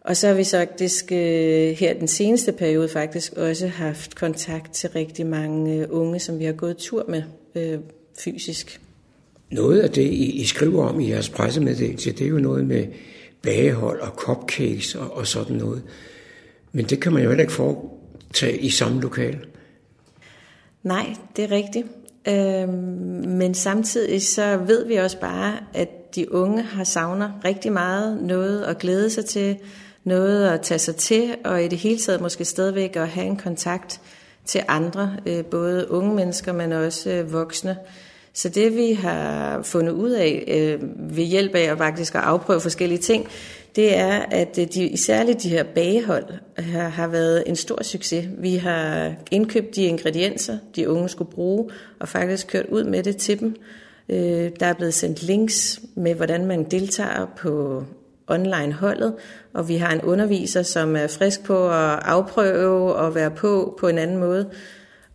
Og 0.00 0.16
så 0.16 0.26
har 0.26 0.34
vi 0.34 0.44
faktisk 0.44 1.12
øh, 1.12 1.70
her 1.70 1.94
den 1.94 2.08
seneste 2.08 2.52
periode 2.52 2.88
faktisk 2.88 3.32
også 3.32 3.66
haft 3.66 4.14
kontakt 4.14 4.72
til 4.72 4.90
rigtig 4.90 5.26
mange 5.26 5.74
øh, 5.74 5.86
unge, 5.90 6.18
som 6.18 6.38
vi 6.38 6.44
har 6.44 6.52
gået 6.52 6.76
tur 6.76 7.04
med 7.08 7.22
øh, 7.54 7.78
fysisk. 8.18 8.81
Noget 9.52 9.80
af 9.80 9.90
det, 9.90 10.02
I, 10.02 10.40
I 10.40 10.44
skriver 10.44 10.88
om 10.88 11.00
i 11.00 11.10
jeres 11.10 11.28
pressemeddelelse, 11.28 12.12
det 12.12 12.24
er 12.24 12.28
jo 12.28 12.38
noget 12.38 12.66
med 12.66 12.86
bagehold 13.42 14.00
og 14.00 14.08
cupcakes 14.08 14.94
og, 14.94 15.16
og 15.16 15.26
sådan 15.26 15.56
noget. 15.56 15.82
Men 16.72 16.84
det 16.84 17.00
kan 17.00 17.12
man 17.12 17.22
jo 17.22 17.28
heller 17.28 17.42
ikke 17.42 17.52
foretage 17.52 18.58
i 18.58 18.70
samme 18.70 19.00
lokal. 19.00 19.38
Nej, 20.82 21.06
det 21.36 21.44
er 21.44 21.50
rigtigt. 21.50 21.86
Øhm, 22.28 23.28
men 23.28 23.54
samtidig 23.54 24.22
så 24.22 24.56
ved 24.56 24.86
vi 24.86 24.96
også 24.96 25.20
bare, 25.20 25.58
at 25.74 26.14
de 26.14 26.32
unge 26.32 26.62
har 26.62 26.84
savner 26.84 27.30
rigtig 27.44 27.72
meget 27.72 28.22
noget 28.22 28.62
at 28.62 28.78
glæde 28.78 29.10
sig 29.10 29.24
til, 29.24 29.56
noget 30.04 30.48
at 30.48 30.60
tage 30.60 30.78
sig 30.78 30.96
til, 30.96 31.34
og 31.44 31.64
i 31.64 31.68
det 31.68 31.78
hele 31.78 31.98
taget 31.98 32.20
måske 32.20 32.44
stadigvæk 32.44 32.96
at 32.96 33.08
have 33.08 33.26
en 33.26 33.36
kontakt 33.36 34.00
til 34.44 34.62
andre, 34.68 35.16
øh, 35.26 35.44
både 35.44 35.90
unge 35.90 36.14
mennesker, 36.14 36.52
men 36.52 36.72
også 36.72 37.10
øh, 37.10 37.32
voksne. 37.32 37.76
Så 38.34 38.48
det 38.48 38.76
vi 38.76 38.92
har 38.92 39.62
fundet 39.62 39.92
ud 39.92 40.10
af 40.10 40.44
øh, 40.48 40.80
ved 41.16 41.24
hjælp 41.24 41.54
af 41.54 41.72
at 41.72 41.78
faktisk 41.78 42.14
at 42.14 42.20
afprøve 42.20 42.60
forskellige 42.60 42.98
ting, 42.98 43.28
det 43.76 43.96
er, 43.96 44.18
at 44.30 44.58
øh, 44.58 44.66
de, 44.74 44.96
særligt 44.96 45.42
de 45.42 45.48
her 45.48 45.62
bagehold 45.62 46.24
har, 46.58 46.88
har 46.88 47.06
været 47.06 47.44
en 47.46 47.56
stor 47.56 47.82
succes. 47.82 48.28
Vi 48.38 48.56
har 48.56 49.12
indkøbt 49.30 49.76
de 49.76 49.82
ingredienser, 49.82 50.58
de 50.76 50.88
unge 50.88 51.08
skulle 51.08 51.30
bruge, 51.30 51.70
og 52.00 52.08
faktisk 52.08 52.46
kørt 52.46 52.66
ud 52.66 52.84
med 52.84 53.02
det 53.02 53.16
til 53.16 53.40
dem. 53.40 53.56
Øh, 54.08 54.50
der 54.60 54.66
er 54.66 54.74
blevet 54.74 54.94
sendt 54.94 55.22
links 55.22 55.80
med, 55.94 56.14
hvordan 56.14 56.46
man 56.46 56.64
deltager 56.64 57.26
på 57.36 57.84
online-holdet, 58.26 59.14
og 59.54 59.68
vi 59.68 59.76
har 59.76 59.92
en 59.92 60.02
underviser, 60.02 60.62
som 60.62 60.96
er 60.96 61.06
frisk 61.06 61.44
på 61.44 61.68
at 61.68 61.98
afprøve 62.02 62.94
og 62.94 63.14
være 63.14 63.30
på 63.30 63.76
på 63.80 63.88
en 63.88 63.98
anden 63.98 64.16
måde. 64.16 64.50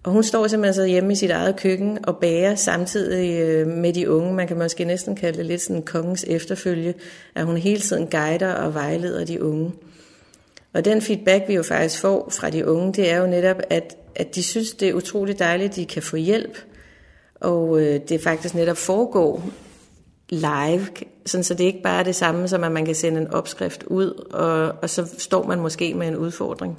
Og 0.07 0.13
hun 0.13 0.23
står 0.23 0.47
simpelthen 0.47 0.73
så 0.73 0.85
hjemme 0.85 1.13
i 1.13 1.15
sit 1.15 1.31
eget 1.31 1.55
køkken 1.55 1.99
og 2.03 2.17
bager 2.17 2.55
samtidig 2.55 3.41
øh, 3.41 3.67
med 3.67 3.93
de 3.93 4.11
unge. 4.11 4.33
Man 4.33 4.47
kan 4.47 4.57
måske 4.57 4.85
næsten 4.85 5.15
kalde 5.15 5.37
det 5.37 5.45
lidt 5.45 5.61
sådan 5.61 5.81
kongens 5.81 6.25
efterfølge, 6.27 6.93
at 7.35 7.45
hun 7.45 7.57
hele 7.57 7.79
tiden 7.79 8.07
guider 8.07 8.53
og 8.53 8.73
vejleder 8.73 9.25
de 9.25 9.43
unge. 9.43 9.71
Og 10.73 10.85
den 10.85 11.01
feedback, 11.01 11.47
vi 11.47 11.53
jo 11.53 11.63
faktisk 11.63 12.01
får 12.01 12.29
fra 12.39 12.49
de 12.49 12.67
unge, 12.67 12.93
det 12.93 13.11
er 13.11 13.17
jo 13.17 13.27
netop, 13.27 13.57
at, 13.69 13.97
at 14.15 14.35
de 14.35 14.43
synes, 14.43 14.71
det 14.71 14.89
er 14.89 14.93
utroligt 14.93 15.39
dejligt, 15.39 15.69
at 15.69 15.75
de 15.75 15.85
kan 15.85 16.03
få 16.03 16.15
hjælp. 16.15 16.57
Og 17.35 17.81
øh, 17.81 17.99
det 18.09 18.21
faktisk 18.21 18.55
netop 18.55 18.77
foregår 18.77 19.49
live, 20.29 20.87
sådan 21.25 21.43
så 21.43 21.53
det 21.53 21.63
ikke 21.63 21.81
bare 21.83 21.99
er 21.99 22.03
det 22.03 22.15
samme, 22.15 22.47
som 22.47 22.63
at 22.63 22.71
man 22.71 22.85
kan 22.85 22.95
sende 22.95 23.21
en 23.21 23.27
opskrift 23.27 23.83
ud, 23.83 24.11
og, 24.31 24.73
og 24.81 24.89
så 24.89 25.09
står 25.17 25.47
man 25.47 25.59
måske 25.59 25.93
med 25.93 26.07
en 26.07 26.17
udfordring. 26.17 26.77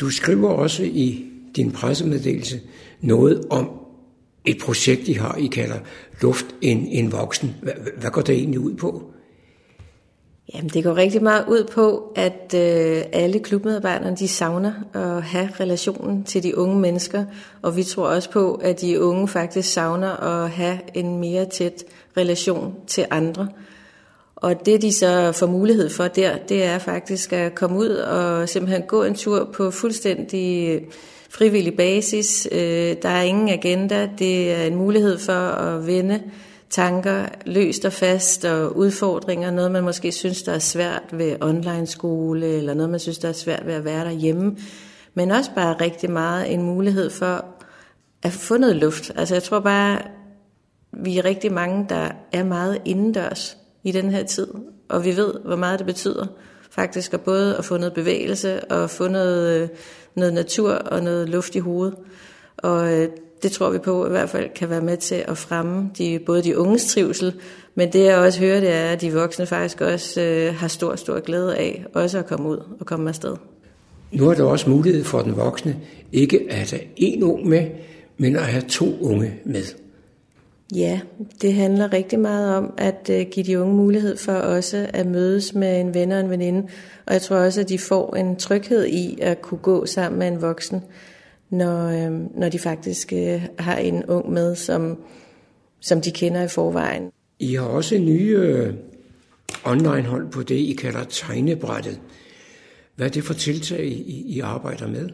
Du 0.00 0.10
skriver 0.10 0.50
også 0.50 0.82
i 0.82 1.30
din 1.56 1.70
pressemeddelelse 1.70 2.60
noget 3.00 3.44
om 3.50 3.70
et 4.44 4.58
projekt, 4.62 5.08
I 5.08 5.12
har, 5.12 5.36
I 5.36 5.46
kalder 5.46 5.76
Luft 6.22 6.46
en, 6.60 6.86
en 6.86 7.12
voksen. 7.12 7.54
Hvad, 7.62 7.72
hvad 8.00 8.10
går 8.10 8.22
det 8.22 8.34
egentlig 8.34 8.60
ud 8.60 8.74
på? 8.74 9.02
Jamen, 10.54 10.68
det 10.68 10.84
går 10.84 10.96
rigtig 10.96 11.22
meget 11.22 11.44
ud 11.48 11.64
på, 11.64 12.12
at 12.16 12.54
øh, 12.54 13.02
alle 13.12 13.38
klubmedarbejderne 13.38 14.16
de 14.16 14.28
savner 14.28 14.72
at 14.92 15.22
have 15.22 15.48
relationen 15.60 16.24
til 16.24 16.42
de 16.42 16.58
unge 16.58 16.80
mennesker, 16.80 17.24
og 17.62 17.76
vi 17.76 17.82
tror 17.82 18.06
også 18.06 18.30
på, 18.30 18.54
at 18.54 18.80
de 18.80 19.00
unge 19.00 19.28
faktisk 19.28 19.72
savner 19.72 20.10
at 20.10 20.50
have 20.50 20.78
en 20.94 21.20
mere 21.20 21.44
tæt 21.44 21.84
relation 22.16 22.74
til 22.86 23.06
andre. 23.10 23.48
Og 24.36 24.66
det 24.66 24.82
de 24.82 24.92
så 24.92 25.32
får 25.32 25.46
mulighed 25.46 25.90
for 25.90 26.08
der, 26.08 26.36
det 26.48 26.64
er 26.64 26.78
faktisk 26.78 27.32
at 27.32 27.54
komme 27.54 27.78
ud 27.78 27.88
og 27.88 28.48
simpelthen 28.48 28.82
gå 28.82 29.02
en 29.02 29.14
tur 29.14 29.48
på 29.52 29.70
fuldstændig 29.70 30.80
frivillig 31.34 31.76
basis. 31.76 32.48
Øh, 32.52 32.96
der 33.02 33.08
er 33.08 33.22
ingen 33.22 33.48
agenda. 33.48 34.08
Det 34.18 34.52
er 34.52 34.64
en 34.64 34.74
mulighed 34.74 35.18
for 35.18 35.32
at 35.32 35.86
vende 35.86 36.22
tanker 36.70 37.26
løst 37.46 37.84
og 37.84 37.92
fast 37.92 38.44
og 38.44 38.76
udfordringer. 38.76 39.50
Noget 39.50 39.72
man 39.72 39.84
måske 39.84 40.12
synes, 40.12 40.42
der 40.42 40.52
er 40.52 40.58
svært 40.58 41.02
ved 41.12 41.36
online 41.40 41.86
skole, 41.86 42.46
eller 42.46 42.74
noget 42.74 42.90
man 42.90 43.00
synes, 43.00 43.18
der 43.18 43.28
er 43.28 43.32
svært 43.32 43.66
ved 43.66 43.74
at 43.74 43.84
være 43.84 44.04
derhjemme. 44.04 44.56
Men 45.14 45.30
også 45.30 45.50
bare 45.54 45.76
rigtig 45.80 46.10
meget 46.10 46.52
en 46.52 46.62
mulighed 46.62 47.10
for 47.10 47.44
at 48.22 48.32
få 48.32 48.56
noget 48.56 48.76
luft. 48.76 49.12
Altså 49.16 49.34
jeg 49.34 49.42
tror 49.42 49.60
bare, 49.60 49.98
vi 50.92 51.18
er 51.18 51.24
rigtig 51.24 51.52
mange, 51.52 51.86
der 51.88 52.10
er 52.32 52.44
meget 52.44 52.82
indendørs 52.84 53.56
i 53.84 53.92
den 53.92 54.10
her 54.10 54.24
tid. 54.24 54.46
Og 54.88 55.04
vi 55.04 55.16
ved, 55.16 55.34
hvor 55.44 55.56
meget 55.56 55.78
det 55.78 55.86
betyder 55.86 56.26
faktisk 56.70 57.14
at 57.14 57.20
både 57.20 57.56
at 57.56 57.64
få 57.64 57.76
noget 57.76 57.94
bevægelse 57.94 58.64
og 58.64 58.90
få 58.90 59.08
noget, 59.08 59.62
øh, 59.62 59.68
noget 60.14 60.34
natur 60.34 60.72
og 60.72 61.02
noget 61.02 61.28
luft 61.28 61.54
i 61.54 61.58
hovedet. 61.58 61.94
Og 62.56 62.92
øh, 62.92 63.08
det 63.42 63.52
tror 63.52 63.70
vi 63.70 63.78
på 63.78 64.06
i 64.06 64.10
hvert 64.10 64.30
fald 64.30 64.50
kan 64.54 64.70
være 64.70 64.80
med 64.80 64.96
til 64.96 65.24
at 65.28 65.38
fremme 65.38 65.90
de, 65.98 66.20
både 66.26 66.42
de 66.42 66.58
unges 66.58 66.84
trivsel, 66.84 67.34
men 67.74 67.92
det 67.92 68.04
jeg 68.04 68.18
også 68.18 68.40
hører, 68.40 68.60
det 68.60 68.72
er, 68.72 68.84
at 68.90 69.00
de 69.00 69.12
voksne 69.12 69.46
faktisk 69.46 69.80
også 69.80 70.20
øh, 70.20 70.54
har 70.54 70.68
stor, 70.68 70.96
stor 70.96 71.20
glæde 71.20 71.56
af 71.56 71.84
også 71.94 72.18
at 72.18 72.26
komme 72.26 72.48
ud 72.48 72.58
og 72.80 72.86
komme 72.86 73.08
afsted. 73.08 73.36
Nu 74.12 74.30
er 74.30 74.34
der 74.34 74.44
også 74.44 74.70
mulighed 74.70 75.04
for 75.04 75.22
den 75.22 75.36
voksne 75.36 75.76
ikke 76.12 76.46
at 76.50 76.56
have 76.56 76.80
en 76.96 77.22
ung 77.22 77.48
med, 77.48 77.66
men 78.18 78.36
at 78.36 78.42
have 78.42 78.64
to 78.68 78.98
unge 79.00 79.34
med. 79.44 79.64
Ja, 80.72 81.00
det 81.42 81.54
handler 81.54 81.92
rigtig 81.92 82.18
meget 82.18 82.56
om 82.56 82.74
at 82.78 83.10
øh, 83.10 83.26
give 83.30 83.46
de 83.46 83.60
unge 83.60 83.74
mulighed 83.74 84.16
for 84.16 84.32
også 84.32 84.86
at 84.92 85.06
mødes 85.06 85.54
med 85.54 85.80
en 85.80 85.94
ven 85.94 86.12
og 86.12 86.20
en 86.20 86.30
veninde. 86.30 86.68
Og 87.06 87.12
jeg 87.12 87.22
tror 87.22 87.36
også, 87.36 87.60
at 87.60 87.68
de 87.68 87.78
får 87.78 88.16
en 88.16 88.36
tryghed 88.36 88.86
i 88.86 89.18
at 89.20 89.42
kunne 89.42 89.58
gå 89.58 89.86
sammen 89.86 90.18
med 90.18 90.28
en 90.28 90.42
voksen, 90.42 90.80
når, 91.50 92.06
øhm, 92.06 92.28
når 92.34 92.48
de 92.48 92.58
faktisk 92.58 93.12
øh, 93.12 93.46
har 93.58 93.76
en 93.76 94.04
ung 94.04 94.32
med, 94.32 94.54
som, 94.54 94.98
som 95.80 96.00
de 96.00 96.10
kender 96.10 96.42
i 96.42 96.48
forvejen. 96.48 97.10
I 97.38 97.54
har 97.54 97.66
også 97.66 97.98
nye 97.98 98.36
øh, 98.38 98.74
online-hold 99.64 100.30
på 100.30 100.42
det, 100.42 100.54
I 100.54 100.72
kalder 100.72 101.04
tegnebrættet. 101.04 102.00
Hvad 102.96 103.06
er 103.06 103.10
det 103.10 103.24
for 103.24 103.34
tiltag, 103.34 103.86
I, 103.86 104.24
I 104.26 104.40
arbejder 104.40 104.88
med? 104.88 105.08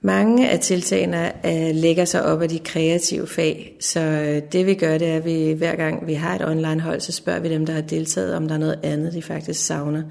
Mange 0.00 0.50
af 0.50 0.60
tiltagene 0.60 1.46
øh, 1.46 1.74
lægger 1.74 2.04
sig 2.04 2.22
op 2.22 2.42
af 2.42 2.48
de 2.48 2.58
kreative 2.58 3.26
fag, 3.26 3.76
så 3.80 4.00
øh, 4.00 4.42
det 4.52 4.66
vi 4.66 4.74
gør, 4.74 4.98
det 4.98 5.08
er, 5.08 5.16
at 5.16 5.24
vi 5.24 5.52
hver 5.52 5.76
gang 5.76 6.06
vi 6.06 6.14
har 6.14 6.34
et 6.34 6.48
online-hold, 6.48 7.00
så 7.00 7.12
spørger 7.12 7.40
vi 7.40 7.48
dem, 7.48 7.66
der 7.66 7.72
har 7.72 7.80
deltaget, 7.80 8.34
om 8.34 8.48
der 8.48 8.54
er 8.54 8.58
noget 8.58 8.78
andet, 8.82 9.12
de 9.12 9.22
faktisk 9.22 9.66
savner. 9.66 10.02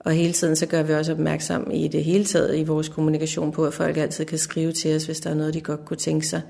Og 0.00 0.12
hele 0.12 0.32
tiden 0.32 0.56
så 0.56 0.66
gør 0.66 0.82
vi 0.82 0.92
også 0.92 1.12
opmærksom 1.12 1.70
i 1.70 1.88
det 1.88 2.04
hele 2.04 2.24
taget 2.24 2.58
i 2.58 2.64
vores 2.64 2.88
kommunikation 2.88 3.52
på, 3.52 3.66
at 3.66 3.74
folk 3.74 3.96
altid 3.96 4.24
kan 4.24 4.38
skrive 4.38 4.72
til 4.72 4.96
os, 4.96 5.04
hvis 5.04 5.20
der 5.20 5.30
er 5.30 5.34
noget, 5.34 5.54
de 5.54 5.60
godt 5.60 5.84
kunne 5.84 5.96
tænke 5.96 6.26
sig. 6.26 6.42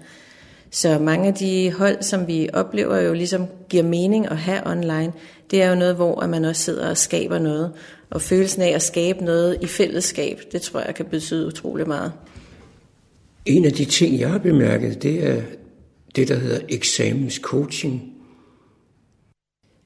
Så 0.70 0.98
mange 0.98 1.28
af 1.28 1.34
de 1.34 1.72
hold, 1.72 2.02
som 2.02 2.26
vi 2.26 2.48
oplever 2.52 2.98
jo 3.00 3.12
ligesom 3.12 3.46
giver 3.68 3.82
mening 3.82 4.30
at 4.30 4.36
have 4.36 4.66
online, 4.66 5.12
det 5.50 5.62
er 5.62 5.68
jo 5.68 5.74
noget, 5.74 5.94
hvor 5.94 6.26
man 6.26 6.44
også 6.44 6.62
sidder 6.62 6.90
og 6.90 6.96
skaber 6.96 7.38
noget. 7.38 7.72
Og 8.10 8.22
følelsen 8.22 8.62
af 8.62 8.68
at 8.68 8.82
skabe 8.82 9.24
noget 9.24 9.58
i 9.60 9.66
fællesskab, 9.66 10.40
det 10.52 10.62
tror 10.62 10.80
jeg 10.80 10.94
kan 10.94 11.06
betyde 11.06 11.46
utrolig 11.46 11.88
meget. 11.88 12.12
En 13.46 13.64
af 13.64 13.72
de 13.72 13.84
ting, 13.84 14.20
jeg 14.20 14.30
har 14.30 14.38
bemærket, 14.38 15.02
det 15.02 15.26
er 15.26 15.42
det, 16.16 16.28
der 16.28 16.38
hedder 16.38 16.60
eksamenscoaching. 16.68 18.02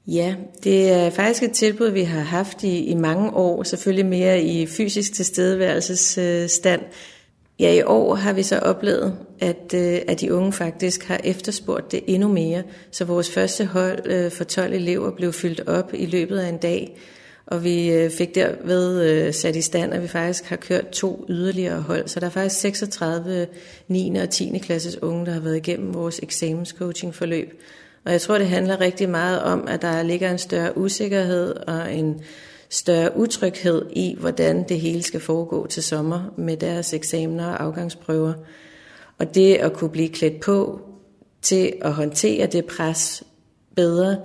Ja, 0.07 0.35
det 0.65 0.91
er 0.91 1.11
faktisk 1.11 1.43
et 1.43 1.53
tilbud, 1.53 1.91
vi 1.91 2.03
har 2.03 2.21
haft 2.21 2.63
i, 2.63 2.85
i 2.85 2.95
mange 2.95 3.31
år, 3.31 3.63
selvfølgelig 3.63 4.07
mere 4.07 4.43
i 4.43 4.67
fysisk 4.67 5.13
tilstedeværelsesstand. 5.13 6.81
Ja, 7.61 7.73
i 7.73 7.83
år 7.83 8.15
har 8.15 8.33
vi 8.33 8.43
så 8.43 8.59
oplevet, 8.59 9.19
at, 9.41 9.75
øh, 9.75 10.01
at 10.09 10.21
de 10.21 10.35
unge 10.35 10.53
faktisk 10.53 11.05
har 11.05 11.21
efterspurgt 11.25 11.93
det 11.93 12.01
endnu 12.07 12.29
mere. 12.29 12.63
Så 12.91 13.05
vores 13.05 13.31
første 13.31 13.65
hold 13.65 14.07
øh, 14.07 14.31
for 14.31 14.45
12 14.45 14.73
elever 14.73 15.11
blev 15.11 15.33
fyldt 15.33 15.69
op 15.69 15.91
i 15.95 16.07
løbet 16.07 16.39
af 16.39 16.49
en 16.49 16.59
dag. 16.59 16.97
Og 17.47 17.65
vi 17.65 17.93
øh, 17.93 18.11
fik 18.11 18.35
derved 18.35 19.03
øh, 19.03 19.35
sat 19.35 19.57
i 19.57 19.63
stand, 19.63 19.95
at 19.95 20.03
vi 20.03 20.09
faktisk 20.09 20.45
har 20.45 20.57
kørt 20.57 20.89
to 20.89 21.27
yderligere 21.29 21.81
hold. 21.81 22.09
Så 22.09 22.21
der 22.21 22.27
er 22.27 22.31
faktisk 22.31 22.61
36 22.61 23.47
9. 23.89 24.17
og 24.17 24.31
10. 24.31 24.59
klasses 24.59 25.03
unge, 25.03 25.27
der 25.27 25.33
har 25.33 25.41
været 25.41 25.57
igennem 25.57 25.95
vores 25.95 26.21
eksamenscoaching-forløb. 26.23 27.61
Og 28.05 28.13
jeg 28.13 28.21
tror, 28.21 28.39
det 28.39 28.47
handler 28.47 28.81
rigtig 28.81 29.09
meget 29.09 29.43
om, 29.43 29.69
at 29.69 29.83
der 29.83 30.03
ligger 30.03 30.31
en 30.31 30.39
større 30.39 30.79
usikkerhed 30.79 31.55
og 31.55 31.95
en 31.95 32.21
større 32.69 33.17
utryghed 33.17 33.83
i, 33.93 34.17
hvordan 34.21 34.69
det 34.69 34.81
hele 34.81 35.03
skal 35.03 35.21
foregå 35.21 35.67
til 35.67 35.83
sommer 35.83 36.35
med 36.37 36.57
deres 36.57 36.95
eksamener 36.95 37.47
og 37.47 37.63
afgangsprøver. 37.63 38.33
Og 39.19 39.35
det 39.35 39.55
at 39.55 39.73
kunne 39.73 39.91
blive 39.91 40.09
klædt 40.09 40.41
på 40.41 40.81
til 41.43 41.73
at 41.83 41.93
håndtere 41.93 42.47
det 42.47 42.65
pres 42.65 43.23
bedre, 43.77 44.17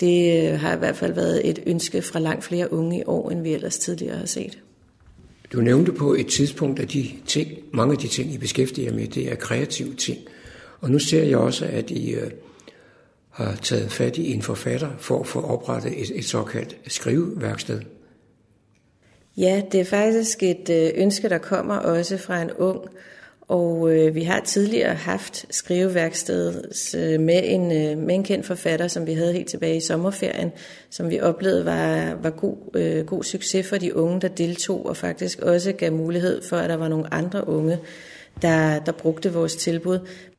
det 0.00 0.58
har 0.58 0.74
i 0.74 0.78
hvert 0.78 0.96
fald 0.96 1.12
været 1.12 1.48
et 1.48 1.58
ønske 1.66 2.02
fra 2.02 2.18
langt 2.18 2.44
flere 2.44 2.72
unge 2.72 2.98
i 2.98 3.02
år, 3.06 3.30
end 3.30 3.42
vi 3.42 3.52
ellers 3.52 3.78
tidligere 3.78 4.16
har 4.16 4.26
set. 4.26 4.58
Du 5.52 5.60
nævnte 5.60 5.92
på 5.92 6.14
et 6.14 6.26
tidspunkt, 6.26 6.80
at 6.80 6.92
de 6.92 7.10
ting, 7.26 7.48
mange 7.72 7.92
af 7.92 7.98
de 7.98 8.08
ting, 8.08 8.32
I 8.32 8.38
beskæftiger 8.38 8.92
med, 8.92 9.08
det 9.08 9.32
er 9.32 9.34
kreative 9.34 9.94
ting. 9.94 10.18
Og 10.80 10.90
nu 10.90 10.98
ser 10.98 11.22
jeg 11.22 11.38
også, 11.38 11.64
at 11.64 11.90
I 11.90 12.10
øh, 12.10 12.30
har 13.30 13.56
taget 13.62 13.92
fat 13.92 14.16
i 14.16 14.32
en 14.32 14.42
forfatter 14.42 14.90
for 14.98 15.20
at 15.20 15.26
få 15.26 15.40
oprettet 15.40 16.00
et, 16.00 16.10
et 16.14 16.24
såkaldt 16.24 16.76
skriveværksted. 16.86 17.80
Ja, 19.36 19.62
det 19.72 19.80
er 19.80 19.84
faktisk 19.84 20.42
et 20.42 20.70
øh, 20.70 20.90
ønske, 20.94 21.28
der 21.28 21.38
kommer 21.38 21.76
også 21.76 22.16
fra 22.16 22.42
en 22.42 22.50
ung. 22.52 22.80
Og 23.48 23.92
øh, 23.92 24.14
vi 24.14 24.22
har 24.22 24.40
tidligere 24.40 24.94
haft 24.94 25.46
skriveværkstedet 25.50 26.94
øh, 26.96 27.20
med, 27.20 27.40
en, 27.44 27.72
øh, 27.72 27.98
med 27.98 28.14
en 28.14 28.24
kendt 28.24 28.46
forfatter, 28.46 28.88
som 28.88 29.06
vi 29.06 29.12
havde 29.12 29.32
helt 29.32 29.48
tilbage 29.48 29.76
i 29.76 29.80
sommerferien, 29.80 30.52
som 30.90 31.10
vi 31.10 31.20
oplevede 31.20 31.64
var, 31.64 32.14
var 32.22 32.30
god, 32.30 32.56
øh, 32.74 33.06
god 33.06 33.24
succes 33.24 33.68
for 33.68 33.76
de 33.76 33.96
unge, 33.96 34.20
der 34.20 34.28
deltog, 34.28 34.86
og 34.86 34.96
faktisk 34.96 35.38
også 35.38 35.72
gav 35.72 35.92
mulighed 35.92 36.42
for, 36.42 36.56
at 36.56 36.70
der 36.70 36.76
var 36.76 36.88
nogle 36.88 37.14
andre 37.14 37.48
unge, 37.48 37.78
der, 38.42 38.78
der 38.78 38.92
brugte 38.92 39.32
vores 39.32 39.56
tilbud. 39.56 39.98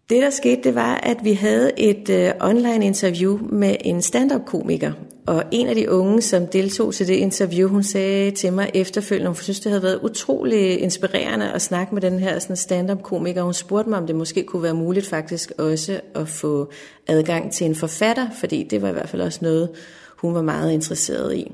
Det, 0.09 0.21
der 0.21 0.29
skete, 0.29 0.61
det 0.63 0.75
var, 0.75 0.95
at 0.95 1.17
vi 1.23 1.33
havde 1.33 1.71
et 1.77 2.09
øh, 2.09 2.31
online 2.41 2.85
interview 2.85 3.39
med 3.51 3.75
en 3.81 4.01
stand-up-komiker. 4.01 4.91
Og 5.25 5.43
en 5.51 5.67
af 5.67 5.75
de 5.75 5.91
unge, 5.91 6.21
som 6.21 6.47
deltog 6.47 6.93
til 6.93 7.07
det 7.07 7.13
interview, 7.13 7.69
hun 7.69 7.83
sagde 7.83 8.31
til 8.31 8.53
mig 8.53 8.71
efterfølgende, 8.73 9.29
hun 9.29 9.35
synes, 9.35 9.59
det 9.59 9.71
havde 9.71 9.83
været 9.83 9.99
utrolig 10.03 10.79
inspirerende 10.79 11.51
at 11.51 11.61
snakke 11.61 11.93
med 11.93 12.01
den 12.01 12.19
her 12.19 12.39
sådan 12.39 12.55
stand-up-komiker. 12.55 13.41
Hun 13.41 13.53
spurgte 13.53 13.89
mig, 13.89 13.99
om 13.99 14.07
det 14.07 14.15
måske 14.15 14.43
kunne 14.43 14.63
være 14.63 14.73
muligt 14.73 15.05
faktisk 15.07 15.51
også 15.57 15.99
at 16.15 16.27
få 16.27 16.71
adgang 17.07 17.51
til 17.51 17.65
en 17.65 17.75
forfatter, 17.75 18.27
fordi 18.39 18.63
det 18.63 18.81
var 18.81 18.89
i 18.89 18.93
hvert 18.93 19.09
fald 19.09 19.21
også 19.21 19.39
noget, 19.41 19.69
hun 20.15 20.35
var 20.35 20.41
meget 20.41 20.71
interesseret 20.71 21.35
i. 21.35 21.51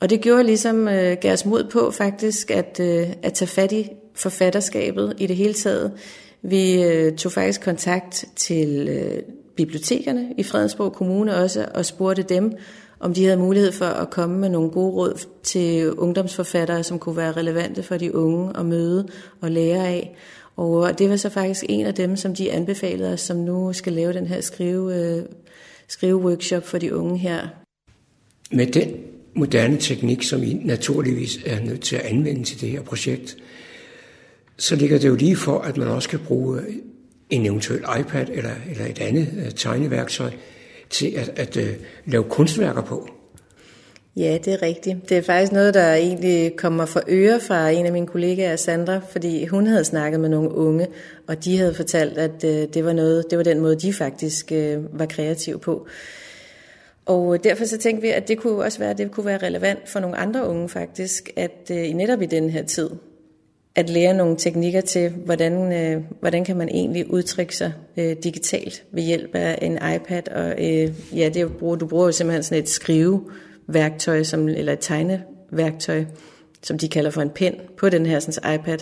Og 0.00 0.10
det 0.10 0.20
gjorde 0.20 0.44
ligesom 0.44 0.88
øh, 0.88 1.16
gav 1.20 1.32
os 1.32 1.44
mod 1.44 1.64
på 1.64 1.90
faktisk 1.90 2.50
at, 2.50 2.80
øh, 2.80 3.08
at 3.22 3.32
tage 3.32 3.48
fat 3.48 3.72
i 3.72 3.90
forfatterskabet 4.14 5.14
i 5.18 5.26
det 5.26 5.36
hele 5.36 5.54
taget. 5.54 5.92
Vi 6.42 6.82
øh, 6.82 7.12
tog 7.12 7.32
faktisk 7.32 7.60
kontakt 7.60 8.24
til 8.36 8.88
øh, 8.88 9.22
bibliotekerne 9.56 10.34
i 10.38 10.42
Fredensborg 10.42 10.92
Kommune 10.92 11.36
også 11.36 11.66
og 11.74 11.86
spurgte 11.86 12.22
dem, 12.22 12.52
om 13.00 13.14
de 13.14 13.24
havde 13.24 13.36
mulighed 13.36 13.72
for 13.72 13.84
at 13.84 14.10
komme 14.10 14.38
med 14.38 14.48
nogle 14.48 14.70
gode 14.70 14.92
råd 14.92 15.26
til 15.42 15.92
ungdomsforfattere, 15.92 16.82
som 16.82 16.98
kunne 16.98 17.16
være 17.16 17.32
relevante 17.32 17.82
for 17.82 17.96
de 17.96 18.14
unge 18.14 18.56
at 18.58 18.66
møde 18.66 19.08
og 19.40 19.50
lære 19.50 19.88
af. 19.88 20.16
Og 20.56 20.98
det 20.98 21.10
var 21.10 21.16
så 21.16 21.28
faktisk 21.28 21.64
en 21.68 21.86
af 21.86 21.94
dem, 21.94 22.16
som 22.16 22.34
de 22.34 22.52
anbefalede 22.52 23.12
os, 23.12 23.20
som 23.20 23.36
nu 23.36 23.72
skal 23.72 23.92
lave 23.92 24.12
den 24.12 24.26
her 24.26 24.40
skrive, 24.40 24.94
øh, 24.94 25.22
skriveworkshop 25.88 26.66
for 26.66 26.78
de 26.78 26.94
unge 26.94 27.18
her. 27.18 27.48
Med 28.52 28.66
den 28.66 28.90
moderne 29.34 29.76
teknik, 29.76 30.22
som 30.22 30.42
I 30.42 30.52
naturligvis 30.64 31.38
er 31.46 31.60
nødt 31.60 31.80
til 31.80 31.96
at 31.96 32.02
anvende 32.02 32.44
til 32.44 32.60
det 32.60 32.68
her 32.68 32.82
projekt, 32.82 33.36
så 34.60 34.76
ligger 34.76 34.98
det 34.98 35.08
jo 35.08 35.14
lige 35.14 35.36
for, 35.36 35.58
at 35.58 35.76
man 35.76 35.88
også 35.88 36.08
kan 36.08 36.18
bruge 36.18 36.60
en 37.30 37.46
eventuel 37.46 37.84
iPad 38.00 38.26
eller, 38.32 38.50
eller 38.70 38.86
et 38.86 39.00
andet 39.00 39.28
uh, 39.36 39.50
tegneværktøj 39.56 40.30
til 40.90 41.14
at, 41.16 41.30
at 41.36 41.56
uh, 41.56 41.62
lave 42.06 42.24
kunstværker 42.24 42.82
på. 42.82 43.08
Ja, 44.16 44.38
det 44.44 44.52
er 44.52 44.62
rigtigt. 44.62 45.08
Det 45.08 45.16
er 45.16 45.22
faktisk 45.22 45.52
noget, 45.52 45.74
der 45.74 45.94
egentlig 45.94 46.56
kommer 46.56 46.86
for 46.86 47.02
øre 47.08 47.40
fra 47.40 47.70
en 47.70 47.86
af 47.86 47.92
mine 47.92 48.06
kollegaer, 48.06 48.56
Sandra, 48.56 49.00
fordi 49.10 49.46
hun 49.46 49.66
havde 49.66 49.84
snakket 49.84 50.20
med 50.20 50.28
nogle 50.28 50.54
unge, 50.54 50.86
og 51.26 51.44
de 51.44 51.58
havde 51.58 51.74
fortalt, 51.74 52.18
at 52.18 52.44
uh, 52.44 52.74
det 52.74 52.84
var 52.84 52.92
noget, 52.92 53.24
det 53.30 53.38
var 53.38 53.44
den 53.44 53.60
måde, 53.60 53.76
de 53.76 53.92
faktisk 53.92 54.52
uh, 54.54 54.98
var 54.98 55.06
kreative 55.06 55.58
på. 55.58 55.86
Og 57.06 57.44
derfor 57.44 57.64
så 57.64 57.78
tænkte 57.78 58.02
vi, 58.02 58.08
at 58.08 58.28
det 58.28 58.38
kunne 58.38 58.64
også 58.64 58.78
være, 58.78 58.90
at 58.90 58.98
det 58.98 59.10
kunne 59.10 59.26
være 59.26 59.38
relevant 59.38 59.88
for 59.88 60.00
nogle 60.00 60.16
andre 60.16 60.48
unge 60.48 60.68
faktisk, 60.68 61.30
at 61.36 61.70
uh, 61.70 61.76
netop 61.76 62.22
i 62.22 62.26
den 62.26 62.50
her 62.50 62.62
tid, 62.62 62.90
at 63.74 63.90
lære 63.90 64.14
nogle 64.14 64.36
teknikker 64.36 64.80
til, 64.80 65.10
hvordan, 65.10 65.72
øh, 65.72 66.02
hvordan 66.20 66.44
kan 66.44 66.56
man 66.56 66.68
egentlig 66.68 67.10
udtrykke 67.10 67.56
sig 67.56 67.72
øh, 67.96 68.16
digitalt 68.24 68.84
ved 68.92 69.02
hjælp 69.02 69.34
af 69.34 69.58
en 69.62 69.72
iPad. 69.72 70.28
Og 70.28 70.50
øh, 70.50 70.92
ja, 71.18 71.28
det 71.28 71.52
bruger, 71.56 71.76
du 71.76 71.86
bruger 71.86 72.06
jo 72.06 72.12
simpelthen 72.12 72.42
sådan 72.42 72.62
et 72.62 72.68
skriveværktøj, 72.68 74.22
som, 74.22 74.48
eller 74.48 74.72
et 74.72 74.80
tegneværktøj, 74.80 76.04
som 76.62 76.78
de 76.78 76.88
kalder 76.88 77.10
for 77.10 77.22
en 77.22 77.30
pen, 77.30 77.54
på 77.76 77.88
den 77.88 78.06
her 78.06 78.20
sådan, 78.20 78.54
iPad. 78.54 78.78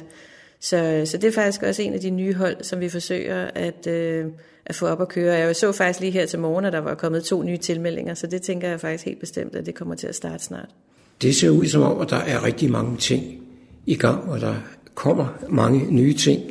Så, 0.60 1.02
så 1.04 1.16
det 1.16 1.28
er 1.28 1.32
faktisk 1.32 1.62
også 1.62 1.82
en 1.82 1.94
af 1.94 2.00
de 2.00 2.10
nye 2.10 2.34
hold, 2.34 2.56
som 2.62 2.80
vi 2.80 2.88
forsøger 2.88 3.50
at, 3.54 3.86
øh, 3.86 4.26
at 4.66 4.74
få 4.74 4.86
op 4.86 5.00
at 5.00 5.08
køre. 5.08 5.34
Jeg 5.34 5.56
så 5.56 5.72
faktisk 5.72 6.00
lige 6.00 6.12
her 6.12 6.26
til 6.26 6.38
morgen, 6.38 6.64
at 6.64 6.72
der 6.72 6.78
var 6.78 6.94
kommet 6.94 7.24
to 7.24 7.42
nye 7.42 7.56
tilmeldinger, 7.56 8.14
så 8.14 8.26
det 8.26 8.42
tænker 8.42 8.68
jeg 8.68 8.80
faktisk 8.80 9.04
helt 9.04 9.20
bestemt, 9.20 9.54
at 9.54 9.66
det 9.66 9.74
kommer 9.74 9.94
til 9.94 10.06
at 10.06 10.14
starte 10.14 10.44
snart. 10.44 10.68
Det 11.22 11.36
ser 11.36 11.50
ud 11.50 11.66
som 11.66 11.82
om, 11.82 12.00
at 12.00 12.10
der 12.10 12.16
er 12.16 12.44
rigtig 12.44 12.70
mange 12.70 12.96
ting 12.96 13.48
i 13.86 13.96
gang, 13.96 14.30
og 14.30 14.40
der 14.40 14.54
kommer 14.98 15.26
mange 15.48 15.94
nye 15.94 16.14
ting. 16.14 16.42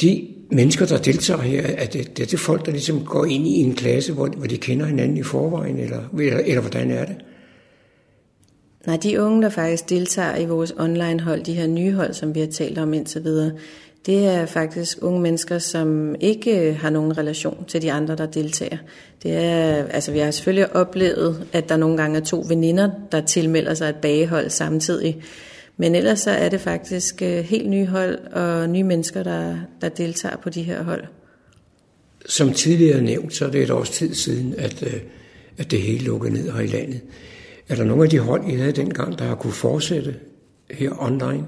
De 0.00 0.28
mennesker, 0.50 0.86
der 0.86 0.98
deltager 0.98 1.40
her, 1.40 1.62
er 1.62 1.86
det, 1.86 2.16
det 2.16 2.22
er 2.22 2.26
det 2.26 2.40
folk, 2.40 2.66
der 2.66 2.72
ligesom 2.72 3.04
går 3.04 3.24
ind 3.24 3.46
i 3.46 3.50
en 3.50 3.74
klasse, 3.74 4.12
hvor, 4.12 4.26
hvor 4.26 4.46
de 4.46 4.58
kender 4.58 4.86
hinanden 4.86 5.16
i 5.16 5.22
forvejen, 5.22 5.78
eller, 5.78 6.00
eller, 6.18 6.38
eller 6.38 6.60
hvordan 6.60 6.90
er 6.90 7.04
det? 7.04 7.16
Nej, 8.86 8.96
de 8.96 9.22
unge, 9.22 9.42
der 9.42 9.48
faktisk 9.48 9.90
deltager 9.90 10.36
i 10.36 10.46
vores 10.46 10.74
online-hold, 10.78 11.44
de 11.44 11.54
her 11.54 11.66
nye 11.66 11.92
hold, 11.92 12.12
som 12.12 12.34
vi 12.34 12.40
har 12.40 12.46
talt 12.46 12.78
om 12.78 12.94
indtil 12.94 13.24
videre, 13.24 13.52
det 14.06 14.26
er 14.26 14.46
faktisk 14.46 14.98
unge 15.02 15.20
mennesker, 15.20 15.58
som 15.58 16.14
ikke 16.20 16.74
har 16.80 16.90
nogen 16.90 17.18
relation 17.18 17.64
til 17.68 17.82
de 17.82 17.92
andre, 17.92 18.16
der 18.16 18.26
deltager. 18.26 18.76
Det 19.22 19.36
er, 19.36 19.84
altså 19.90 20.12
vi 20.12 20.18
har 20.18 20.30
selvfølgelig 20.30 20.76
oplevet, 20.76 21.46
at 21.52 21.68
der 21.68 21.76
nogle 21.76 21.96
gange 21.96 22.18
er 22.18 22.24
to 22.24 22.44
veninder, 22.48 22.90
der 23.12 23.20
tilmelder 23.20 23.74
sig 23.74 23.88
et 23.88 23.96
bagehold 23.96 24.50
samtidig. 24.50 25.22
Men 25.80 25.94
ellers 25.94 26.20
så 26.20 26.30
er 26.30 26.48
det 26.48 26.60
faktisk 26.60 27.22
øh, 27.22 27.44
helt 27.44 27.70
nye 27.70 27.86
hold 27.86 28.18
og 28.18 28.68
nye 28.68 28.82
mennesker, 28.82 29.22
der, 29.22 29.56
der 29.80 29.88
deltager 29.88 30.36
på 30.36 30.50
de 30.50 30.62
her 30.62 30.82
hold. 30.82 31.04
Som 32.26 32.52
tidligere 32.52 33.02
nævnt, 33.02 33.34
så 33.34 33.46
er 33.46 33.50
det 33.50 33.62
et 33.62 33.70
års 33.70 33.90
tid 33.90 34.14
siden, 34.14 34.54
at, 34.58 34.82
øh, 34.82 35.00
at 35.58 35.70
det 35.70 35.82
hele 35.82 36.04
lukkede 36.04 36.32
ned 36.32 36.52
her 36.52 36.60
i 36.60 36.66
landet. 36.66 37.00
Er 37.68 37.76
der 37.76 37.84
nogle 37.84 38.04
af 38.04 38.10
de 38.10 38.18
hold, 38.18 38.50
I 38.50 38.54
havde 38.54 38.72
dengang, 38.72 39.18
der 39.18 39.24
har 39.24 39.34
kunne 39.34 39.52
fortsætte 39.52 40.14
her 40.70 41.02
online? 41.02 41.46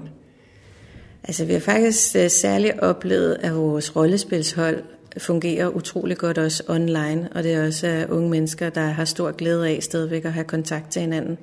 Altså 1.23 1.45
vi 1.45 1.53
har 1.53 1.59
faktisk 1.59 2.15
øh, 2.15 2.29
særligt 2.29 2.79
oplevet, 2.79 3.37
at 3.39 3.55
vores 3.55 3.95
rollespilshold 3.95 4.83
fungerer 5.17 5.67
utrolig 5.67 6.17
godt 6.17 6.37
også 6.37 6.63
online, 6.67 7.29
og 7.31 7.43
det 7.43 7.53
er 7.53 7.65
også 7.65 8.05
unge 8.09 8.29
mennesker, 8.29 8.69
der 8.69 8.81
har 8.85 9.05
stor 9.05 9.31
glæde 9.31 9.69
af 9.69 9.83
stadigvæk 9.83 10.25
at 10.25 10.33
have 10.33 10.43
kontakt 10.43 10.91
til 10.91 11.01
hinanden. 11.01 11.37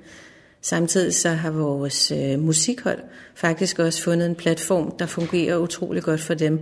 Samtidig 0.62 1.14
så 1.14 1.28
har 1.28 1.50
vores 1.50 2.10
øh, 2.10 2.38
musikhold 2.40 2.98
faktisk 3.34 3.78
også 3.78 4.02
fundet 4.02 4.26
en 4.26 4.34
platform, 4.34 4.92
der 4.98 5.06
fungerer 5.06 5.56
utrolig 5.56 6.02
godt 6.02 6.20
for 6.20 6.34
dem. 6.34 6.60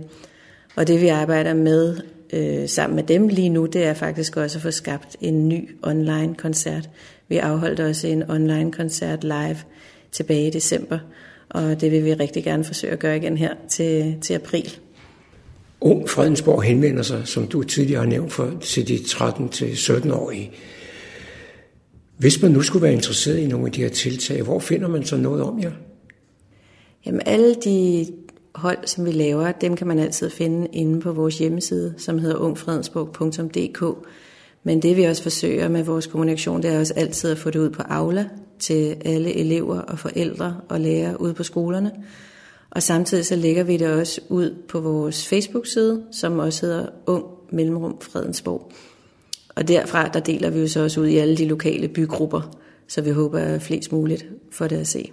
Og 0.75 0.87
det 0.87 1.01
vi 1.01 1.07
arbejder 1.07 1.53
med 1.53 1.97
øh, 2.33 2.69
sammen 2.69 2.95
med 2.95 3.03
dem 3.03 3.27
lige 3.27 3.49
nu, 3.49 3.65
det 3.65 3.83
er 3.83 3.93
faktisk 3.93 4.37
også 4.37 4.57
at 4.57 4.61
få 4.61 4.71
skabt 4.71 5.17
en 5.21 5.49
ny 5.49 5.69
online 5.83 6.35
koncert. 6.35 6.89
Vi 7.27 7.37
afholdt 7.37 7.79
også 7.79 8.07
en 8.07 8.29
online 8.29 8.71
koncert 8.71 9.23
live 9.23 9.57
tilbage 10.11 10.47
i 10.47 10.49
december, 10.49 10.99
og 11.49 11.81
det 11.81 11.91
vil 11.91 12.05
vi 12.05 12.13
rigtig 12.13 12.43
gerne 12.43 12.63
forsøge 12.63 12.93
at 12.93 12.99
gøre 12.99 13.17
igen 13.17 13.37
her 13.37 13.53
til, 13.69 14.15
til 14.21 14.33
april. 14.33 14.77
Ung 15.81 16.09
Fredensborg 16.09 16.63
henvender 16.63 17.03
sig, 17.03 17.21
som 17.25 17.47
du 17.47 17.63
tidligere 17.63 18.01
har 18.01 18.09
nævnt, 18.09 18.33
for, 18.33 18.51
til 18.61 18.87
de 18.87 18.95
13-17-årige. 18.95 20.51
Hvis 22.17 22.41
man 22.41 22.51
nu 22.51 22.61
skulle 22.61 22.83
være 22.83 22.93
interesseret 22.93 23.37
i 23.37 23.47
nogle 23.47 23.65
af 23.65 23.71
de 23.71 23.81
her 23.81 23.89
tiltag, 23.89 24.41
hvor 24.41 24.59
finder 24.59 24.87
man 24.87 25.05
så 25.05 25.17
noget 25.17 25.43
om 25.43 25.59
jer? 25.59 25.71
Jamen 27.05 27.21
alle 27.25 27.55
de 27.55 28.07
hold, 28.55 28.77
som 28.85 29.05
vi 29.05 29.11
laver, 29.11 29.51
dem 29.51 29.75
kan 29.75 29.87
man 29.87 29.99
altid 29.99 30.29
finde 30.29 30.67
inde 30.73 31.01
på 31.01 31.11
vores 31.11 31.37
hjemmeside, 31.37 31.93
som 31.97 32.19
hedder 32.19 32.35
ungfredensborg.dk. 32.35 34.07
Men 34.63 34.81
det 34.81 34.97
vi 34.97 35.03
også 35.03 35.23
forsøger 35.23 35.69
med 35.69 35.83
vores 35.83 36.07
kommunikation, 36.07 36.61
det 36.61 36.73
er 36.73 36.79
også 36.79 36.93
altid 36.97 37.31
at 37.31 37.37
få 37.37 37.49
det 37.49 37.59
ud 37.59 37.69
på 37.69 37.81
Aula 37.81 38.25
til 38.59 38.95
alle 39.05 39.35
elever 39.35 39.79
og 39.79 39.99
forældre 39.99 40.57
og 40.69 40.79
lærere 40.79 41.21
ude 41.21 41.33
på 41.33 41.43
skolerne. 41.43 41.91
Og 42.69 42.83
samtidig 42.83 43.25
så 43.25 43.35
lægger 43.35 43.63
vi 43.63 43.77
det 43.77 43.87
også 43.87 44.21
ud 44.29 44.55
på 44.67 44.79
vores 44.79 45.27
Facebook-side, 45.27 46.03
som 46.11 46.39
også 46.39 46.65
hedder 46.65 46.85
Ung 47.05 47.25
Mellemrum 47.51 48.01
Fredensborg. 48.01 48.71
Og 49.57 49.67
derfra 49.67 50.07
der 50.07 50.19
deler 50.19 50.49
vi 50.49 50.59
jo 50.59 50.67
så 50.67 50.83
også 50.83 51.01
ud 51.01 51.07
i 51.07 51.17
alle 51.17 51.37
de 51.37 51.45
lokale 51.45 51.87
bygrupper, 51.87 52.57
så 52.87 53.01
vi 53.01 53.09
håber, 53.09 53.39
at 53.39 53.61
flest 53.61 53.91
muligt 53.91 54.25
får 54.51 54.67
det 54.67 54.75
at 54.77 54.87
se. 54.87 55.11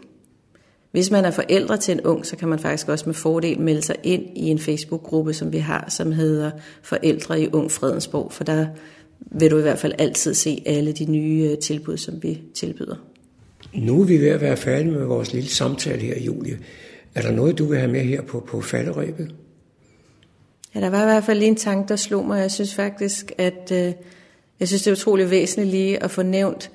Hvis 0.90 1.10
man 1.10 1.24
er 1.24 1.30
forældre 1.30 1.76
til 1.76 1.92
en 1.92 2.00
ung, 2.00 2.26
så 2.26 2.36
kan 2.36 2.48
man 2.48 2.58
faktisk 2.58 2.88
også 2.88 3.04
med 3.06 3.14
fordel 3.14 3.60
melde 3.60 3.82
sig 3.82 3.96
ind 4.02 4.22
i 4.36 4.42
en 4.42 4.58
Facebook-gruppe, 4.58 5.34
som 5.34 5.52
vi 5.52 5.58
har, 5.58 5.84
som 5.88 6.12
hedder 6.12 6.50
Forældre 6.82 7.40
i 7.40 7.48
Ung 7.52 7.70
Fredensborg, 7.70 8.32
for 8.32 8.44
der 8.44 8.66
vil 9.20 9.50
du 9.50 9.58
i 9.58 9.62
hvert 9.62 9.78
fald 9.78 9.92
altid 9.98 10.34
se 10.34 10.62
alle 10.66 10.92
de 10.92 11.04
nye 11.04 11.48
øh, 11.50 11.58
tilbud, 11.58 11.96
som 11.96 12.22
vi 12.22 12.42
tilbyder. 12.54 12.96
Nu 13.74 14.00
er 14.00 14.04
vi 14.04 14.20
ved 14.20 14.28
at 14.28 14.40
være 14.40 14.56
færdige 14.56 14.92
med 14.92 15.04
vores 15.04 15.32
lille 15.32 15.48
samtale 15.48 16.00
her, 16.00 16.20
Julie. 16.20 16.58
Er 17.14 17.22
der 17.22 17.30
noget, 17.30 17.58
du 17.58 17.64
vil 17.64 17.78
have 17.78 17.92
med 17.92 18.00
her 18.00 18.22
på, 18.22 18.44
på 18.48 18.60
falderæbet? 18.60 19.34
Ja, 20.74 20.80
der 20.80 20.90
var 20.90 21.02
i 21.02 21.04
hvert 21.04 21.24
fald 21.24 21.38
lige 21.38 21.48
en 21.48 21.56
tanke, 21.56 21.88
der 21.88 21.96
slog 21.96 22.26
mig. 22.26 22.40
Jeg 22.40 22.50
synes 22.50 22.74
faktisk, 22.74 23.32
at 23.38 23.72
øh, 23.72 23.92
jeg 24.60 24.68
synes, 24.68 24.82
det 24.82 24.90
er 24.90 24.92
utrolig 24.92 25.30
væsentligt 25.30 25.70
lige 25.70 26.02
at 26.02 26.10
få 26.10 26.22
nævnt, 26.22 26.70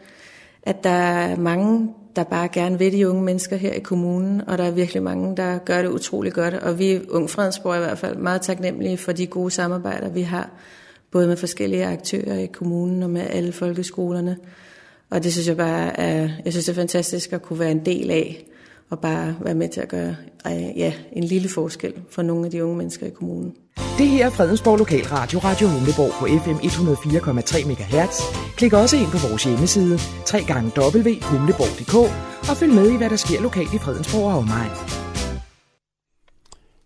at 0.63 0.84
der 0.84 0.89
er 0.89 1.36
mange, 1.36 1.93
der 2.15 2.23
bare 2.23 2.47
gerne 2.47 2.80
vil 2.80 2.93
de 2.93 3.09
unge 3.09 3.23
mennesker 3.23 3.55
her 3.55 3.73
i 3.73 3.80
kommunen, 3.80 4.41
og 4.47 4.57
der 4.57 4.63
er 4.63 4.71
virkelig 4.71 5.03
mange, 5.03 5.38
der 5.38 5.57
gør 5.57 5.82
det 5.82 5.89
utrolig 5.89 6.34
godt. 6.34 6.53
Og 6.53 6.80
vi 6.80 6.99
Ung 7.09 7.30
Fredensborg 7.30 7.73
er 7.73 7.77
i 7.77 7.80
hvert 7.80 7.97
fald 7.97 8.17
meget 8.17 8.41
taknemmelige 8.41 8.97
for 8.97 9.11
de 9.11 9.27
gode 9.27 9.51
samarbejder, 9.51 10.09
vi 10.09 10.21
har, 10.21 10.49
både 11.11 11.27
med 11.27 11.38
forskellige 11.38 11.86
aktører 11.86 12.38
i 12.38 12.45
kommunen 12.45 13.03
og 13.03 13.09
med 13.09 13.21
alle 13.30 13.51
folkeskolerne. 13.51 14.38
Og 15.09 15.23
det 15.23 15.32
synes 15.32 15.47
jeg 15.47 15.57
bare 15.57 15.99
er, 15.99 16.30
jeg 16.45 16.53
synes 16.53 16.65
det 16.65 16.71
er 16.71 16.82
fantastisk 16.82 17.34
at 17.34 17.41
kunne 17.41 17.59
være 17.59 17.71
en 17.71 17.86
del 17.86 18.11
af, 18.11 18.45
og 18.89 18.99
bare 18.99 19.35
være 19.41 19.55
med 19.55 19.69
til 19.69 19.81
at 19.81 19.89
gøre 19.89 20.15
ja, 20.75 20.93
en 21.11 21.23
lille 21.23 21.49
forskel 21.49 21.93
for 22.11 22.21
nogle 22.21 22.45
af 22.45 22.51
de 22.51 22.63
unge 22.63 22.77
mennesker 22.77 23.07
i 23.07 23.09
kommunen. 23.09 23.55
Det 23.97 24.07
her 24.07 24.25
er 24.25 24.29
Fredensborg 24.29 24.77
Lokalradio, 24.77 25.39
Radio 25.39 25.67
Humleborg 25.67 26.11
på 26.19 26.25
FM 26.43 26.57
104,3 26.57 27.67
MHz. 27.67 28.21
Klik 28.57 28.73
også 28.73 28.97
ind 28.97 29.11
på 29.11 29.17
vores 29.27 29.43
hjemmeside, 29.43 29.99
www.humleborg.dk 30.33 31.95
og 32.49 32.57
følg 32.57 32.73
med 32.73 32.91
i, 32.91 32.97
hvad 32.97 33.09
der 33.09 33.15
sker 33.15 33.41
lokalt 33.41 33.73
i 33.73 33.77
Fredensborg 33.77 34.31
og 34.31 34.37
omegn. 34.37 34.71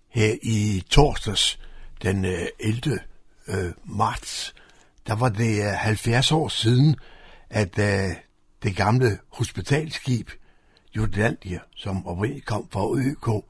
Her 0.10 0.36
i 0.44 0.84
torsdags, 0.90 1.60
den 2.04 2.26
11. 2.60 3.00
Øh, 3.48 3.72
marts, 3.86 4.56
der 5.08 5.16
var 5.16 5.30
det 5.30 5.64
70 5.64 6.32
år 6.32 6.48
siden, 6.48 6.96
at 7.50 7.80
øh, 7.80 8.16
det 8.64 8.76
gamle 8.76 9.18
hospitalskib 9.30 10.30
Jutlandia, 10.96 11.60
som 11.76 12.08
oprindeligt 12.08 12.46
kom 12.46 12.68
fra 12.72 12.98
ØK, 12.98 13.46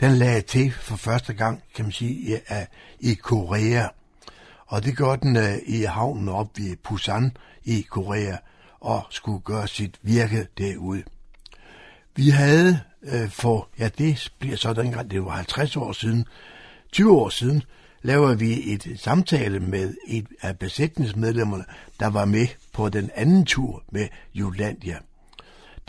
den 0.00 0.12
lagde 0.12 0.40
til 0.40 0.72
for 0.72 0.96
første 0.96 1.34
gang, 1.34 1.62
kan 1.74 1.84
man 1.84 1.92
sige, 1.92 2.40
i 3.00 3.14
Korea. 3.14 3.86
Og 4.66 4.84
det 4.84 4.96
gør 4.96 5.16
den 5.16 5.36
øh, 5.36 5.58
i 5.66 5.82
havnen 5.82 6.28
op 6.28 6.48
ved 6.58 6.76
Busan 6.76 7.36
i 7.64 7.80
Korea, 7.80 8.36
og 8.80 9.06
skulle 9.10 9.40
gøre 9.40 9.68
sit 9.68 9.98
virke 10.02 10.46
derude. 10.58 11.02
Vi 12.16 12.28
havde 12.28 12.80
øh, 13.02 13.30
for, 13.30 13.68
ja 13.78 13.88
det 13.98 14.32
bliver 14.38 14.56
så 14.56 14.72
dengang, 14.72 15.10
det 15.10 15.24
var 15.24 15.30
50 15.30 15.76
år 15.76 15.92
siden, 15.92 16.26
20 16.92 17.12
år 17.12 17.28
siden, 17.28 17.62
laver 18.02 18.34
vi 18.34 18.72
et 18.72 18.96
samtale 18.96 19.60
med 19.60 19.94
et 20.06 20.26
af 20.42 20.58
besætningsmedlemmerne, 20.58 21.64
der 22.00 22.06
var 22.06 22.24
med 22.24 22.46
på 22.72 22.88
den 22.88 23.10
anden 23.14 23.46
tur 23.46 23.82
med 23.92 24.08
Jutlandia. 24.34 24.98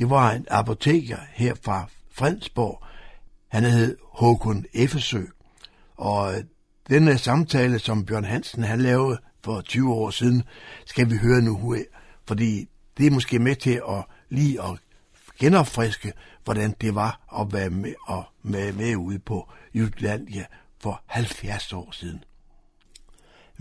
Det 0.02 0.10
var 0.10 0.32
en 0.32 0.46
apoteker 0.52 1.18
her 1.34 1.54
fra 1.64 1.90
Fredensborg. 2.12 2.84
Han 3.48 3.64
hed 3.64 3.98
Håkon 4.14 4.66
Effesø. 4.74 5.22
Og 5.98 6.34
øh, 6.34 6.44
denne 6.90 7.12
øh, 7.12 7.18
samtale, 7.18 7.80
som 7.80 8.06
Bjørn 8.06 8.24
Hansen 8.24 8.64
han 8.64 8.82
lavede 8.82 9.20
for 9.44 9.62
20 9.62 9.94
år 9.94 10.10
siden, 10.10 10.44
skal 10.86 11.10
vi 11.10 11.18
høre 11.18 11.42
nu 11.42 11.76
fordi 12.28 12.68
det 12.98 13.08
er 13.08 13.12
måske 13.12 13.40
med 13.40 13.56
til 13.56 13.82
at 13.90 14.04
lige 14.30 14.64
at 14.64 14.80
genopfriske, 15.40 16.14
hvordan 16.44 16.76
det 16.82 16.96
var 16.96 17.40
at 17.42 17.54
være 17.54 17.70
med, 17.70 17.94
og 18.08 18.24
med, 18.44 18.74
med 18.74 18.96
ude 18.96 19.20
på 19.20 19.50
Jutlandia 19.74 20.46
for 20.80 21.04
70 21.08 21.74
år 21.74 21.92
siden. 21.92 22.24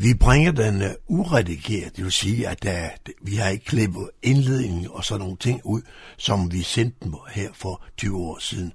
Vi 0.02 0.14
bringer 0.14 0.52
den 0.52 0.82
øh, 0.82 0.90
uredigeret, 1.08 1.96
det 1.96 2.04
vil 2.04 2.12
sige, 2.12 2.48
at 2.48 2.64
øh, 2.66 2.72
der, 2.72 2.88
vi 3.22 3.34
har 3.34 3.48
ikke 3.48 3.64
klippet 3.64 4.10
indledningen 4.22 4.86
og 4.90 5.04
sådan 5.04 5.20
nogle 5.20 5.36
ting 5.36 5.60
ud, 5.64 5.82
som 6.16 6.52
vi 6.52 6.62
sendte 6.62 6.96
dem 7.04 7.14
her 7.30 7.48
for 7.54 7.82
20 7.96 8.16
år 8.16 8.38
siden. 8.38 8.72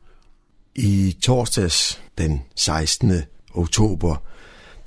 I 0.75 1.17
torsdags 1.21 2.01
den 2.17 2.41
16. 2.55 3.21
oktober, 3.53 4.15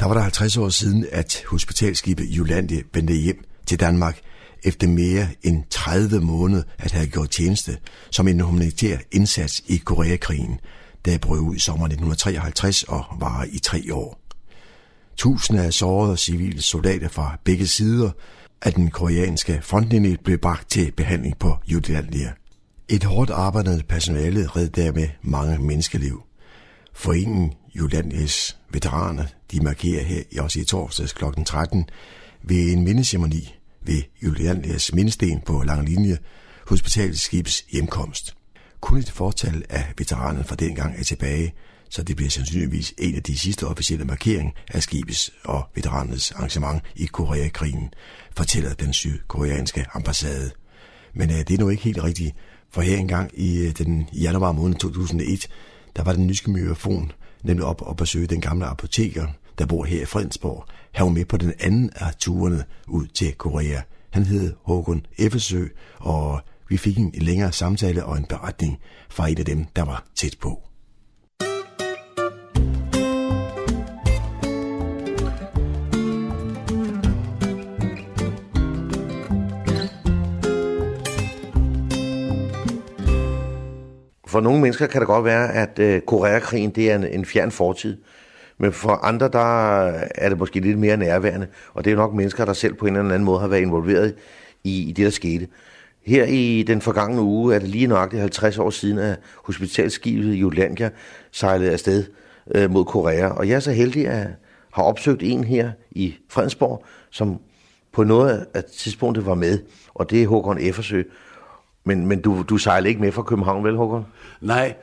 der 0.01 0.07
var 0.07 0.15
der 0.15 0.21
50 0.21 0.57
år 0.57 0.69
siden, 0.69 1.07
at 1.13 1.43
hospitalskibet 1.47 2.25
Jolande 2.25 2.83
vendte 2.95 3.15
hjem 3.15 3.45
til 3.67 3.81
Danmark 3.81 4.21
efter 4.63 4.89
mere 4.89 5.29
end 5.43 5.65
30 5.71 6.21
måneder 6.21 6.63
at 6.79 6.93
have 6.93 7.07
gjort 7.07 7.31
tjeneste 7.31 7.79
som 8.11 8.29
en 8.29 8.41
humanitær 8.41 8.97
indsats 9.13 9.63
i 9.67 9.77
Koreakrigen, 9.77 10.61
der 11.05 11.19
brød 11.19 11.41
ud 11.41 11.57
i 11.57 11.59
sommeren 11.59 11.93
1953 11.93 12.83
og 12.83 13.05
var 13.21 13.47
i 13.53 13.59
tre 13.59 13.95
år. 13.95 14.28
Tusinder 15.19 15.63
af 15.63 15.73
sårede 15.73 16.17
civile 16.17 16.63
soldater 16.63 17.09
fra 17.09 17.39
begge 17.45 17.67
sider 17.67 18.11
af 18.63 18.73
den 18.73 18.91
koreanske 18.91 19.61
frontlinje 19.63 20.17
blev 20.25 20.39
bragt 20.39 20.71
til 20.71 20.93
behandling 20.93 21.39
på 21.39 21.57
Jutlandia. 21.67 22.33
Et 22.89 23.05
hårdt 23.05 23.31
arbejdende 23.31 23.83
personale 23.89 24.47
red 24.47 24.69
dermed 24.69 25.09
mange 25.23 25.59
menneskeliv. 25.59 26.23
Foreningen 26.95 27.53
Jutlandias 27.75 28.59
veteraner, 28.71 29.25
de 29.53 29.61
markerer 29.61 30.03
her 30.03 30.43
også 30.43 30.61
i 30.61 30.65
torsdags 30.65 31.13
kl. 31.13 31.25
13 31.47 31.89
ved 32.43 32.73
en 32.73 32.85
mindesemoni 32.85 33.55
ved 33.83 34.03
Jutlandias 34.23 34.95
mindesten 34.95 35.41
på 35.47 35.63
lang 35.63 35.89
linje, 35.89 36.19
hospitalskibs 36.67 37.61
hjemkomst. 37.61 38.37
Kun 38.81 38.99
et 38.99 39.11
fortal 39.11 39.65
af 39.71 39.93
veteranerne 39.99 40.45
fra 40.45 40.57
dengang 40.57 40.99
er 40.99 41.05
tilbage, 41.05 41.55
så 41.91 42.03
det 42.03 42.17
bliver 42.17 42.31
sandsynligvis 42.31 42.95
en 42.99 43.15
af 43.15 43.23
de 43.23 43.39
sidste 43.39 43.67
officielle 43.67 44.05
markering 44.05 44.55
af 44.69 44.83
skibets 44.83 45.31
og 45.45 45.63
veteranernes 45.75 46.31
arrangement 46.31 46.83
i 46.97 47.07
Koreakrigen, 47.07 47.91
fortæller 48.37 48.75
den 48.75 48.93
sydkoreanske 48.93 49.87
ambassade. 49.95 50.51
Men 51.15 51.31
uh, 51.31 51.37
det 51.37 51.51
er 51.51 51.59
nu 51.59 51.69
ikke 51.69 51.83
helt 51.83 52.05
rigtigt, 52.05 52.35
for 52.71 52.81
her 52.81 52.97
engang 52.97 53.31
i 53.35 53.67
uh, 53.67 53.73
den 53.73 54.09
januar 54.13 54.53
måned 54.53 54.77
2001, 54.77 55.49
der 55.97 56.03
var 56.03 56.13
den 56.13 56.27
nyske 56.27 56.51
myofon 56.51 57.13
nemlig 57.43 57.67
op 57.67 57.83
og 57.83 57.97
besøge 57.97 58.27
den 58.27 58.41
gamle 58.41 58.67
apoteker, 58.67 59.27
der 59.59 59.67
bor 59.67 59.85
her 59.85 60.03
i 60.03 60.05
Fredensborg. 60.05 60.65
Han 60.93 61.07
var 61.07 61.13
med 61.13 61.25
på 61.25 61.37
den 61.37 61.53
anden 61.61 61.91
af 61.97 62.15
turene 62.15 62.65
ud 62.89 63.07
til 63.07 63.35
Korea. 63.35 63.81
Han 64.11 64.25
hed 64.25 64.55
Håkon 64.63 65.07
Effesø, 65.19 65.65
og 65.97 66.41
vi 66.69 66.77
fik 66.77 66.99
en 66.99 67.13
længere 67.15 67.53
samtale 67.53 68.05
og 68.05 68.17
en 68.17 68.25
beretning 68.25 68.79
fra 69.11 69.29
en 69.29 69.39
af 69.39 69.45
dem, 69.45 69.65
der 69.77 69.83
var 69.83 70.07
tæt 70.17 70.35
på. 70.41 70.68
For 84.39 84.43
nogle 84.43 84.61
mennesker 84.61 84.87
kan 84.87 85.01
det 85.01 85.07
godt 85.07 85.25
være, 85.25 85.55
at 85.55 85.79
øh, 85.79 86.01
Koreakrigen 86.01 86.71
det 86.71 86.91
er 86.91 86.97
en, 86.97 87.05
en 87.05 87.25
fjern 87.25 87.51
fortid. 87.51 87.97
Men 88.59 88.73
for 88.73 88.91
andre, 88.91 89.29
der 89.29 89.85
er 90.15 90.29
det 90.29 90.39
måske 90.39 90.61
lidt 90.61 90.79
mere 90.79 90.97
nærværende. 90.97 91.47
Og 91.75 91.85
det 91.85 91.93
er 91.93 91.97
nok 91.97 92.15
mennesker, 92.15 92.45
der 92.45 92.53
selv 92.53 92.75
på 92.75 92.87
en 92.87 92.97
eller 92.97 93.15
anden 93.15 93.25
måde 93.25 93.41
har 93.41 93.49
været 93.49 93.61
involveret 93.61 94.15
i, 94.65 94.89
i 94.89 94.93
det, 94.93 95.05
der 95.05 95.11
skete. 95.11 95.49
Her 96.07 96.25
i 96.25 96.65
den 96.67 96.81
forgangne 96.81 97.23
uge 97.23 97.55
er 97.55 97.59
det 97.59 97.69
lige 97.69 97.87
nøjagtigt 97.87 98.21
50 98.21 98.59
år 98.59 98.71
siden, 98.71 98.99
at 98.99 99.19
hospitalskibet 99.45 100.35
Jutlandia 100.35 100.91
sejlede 101.33 101.73
afsted 101.73 102.05
øh, 102.55 102.71
mod 102.71 102.85
Korea. 102.85 103.29
Og 103.29 103.49
jeg 103.49 103.55
er 103.55 103.61
så 103.61 103.73
heldig 103.73 104.09
at 104.09 104.27
have 104.73 104.87
opsøgt 104.87 105.23
en 105.23 105.45
her 105.45 105.71
i 105.91 106.15
Fredensborg, 106.29 106.85
som 107.11 107.41
på 107.93 108.05
noget 108.05 108.47
af 108.55 108.65
tidspunktet 108.65 109.27
var 109.27 109.35
med, 109.35 109.59
og 109.95 110.11
det 110.11 110.23
er 110.23 110.27
Håkon 110.27 110.59
Effersø. 110.59 111.03
Men, 111.89 112.07
men 112.07 112.21
du, 112.21 112.43
du 112.49 112.59
sejlede 112.59 112.89
ikke 112.89 113.01
med 113.01 113.13
fra 113.13 113.23
København, 113.23 113.65
vel 113.65 113.77
Håkon? 113.77 114.07
Nej, 114.41 114.75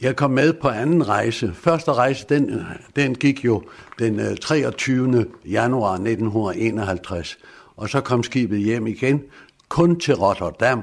Jeg 0.00 0.16
kom 0.16 0.30
med 0.30 0.52
på 0.52 0.68
anden 0.68 1.08
rejse. 1.08 1.52
Første 1.54 1.92
rejse, 1.92 2.26
den, 2.28 2.62
den 2.96 3.14
gik 3.14 3.44
jo 3.44 3.62
den 3.98 4.20
øh, 4.20 4.36
23. 4.36 5.26
januar 5.44 5.92
1951. 5.92 7.38
Og 7.76 7.88
så 7.88 8.00
kom 8.00 8.22
skibet 8.22 8.58
hjem 8.58 8.86
igen, 8.86 9.22
kun 9.68 10.00
til 10.00 10.14
Rotterdam. 10.14 10.82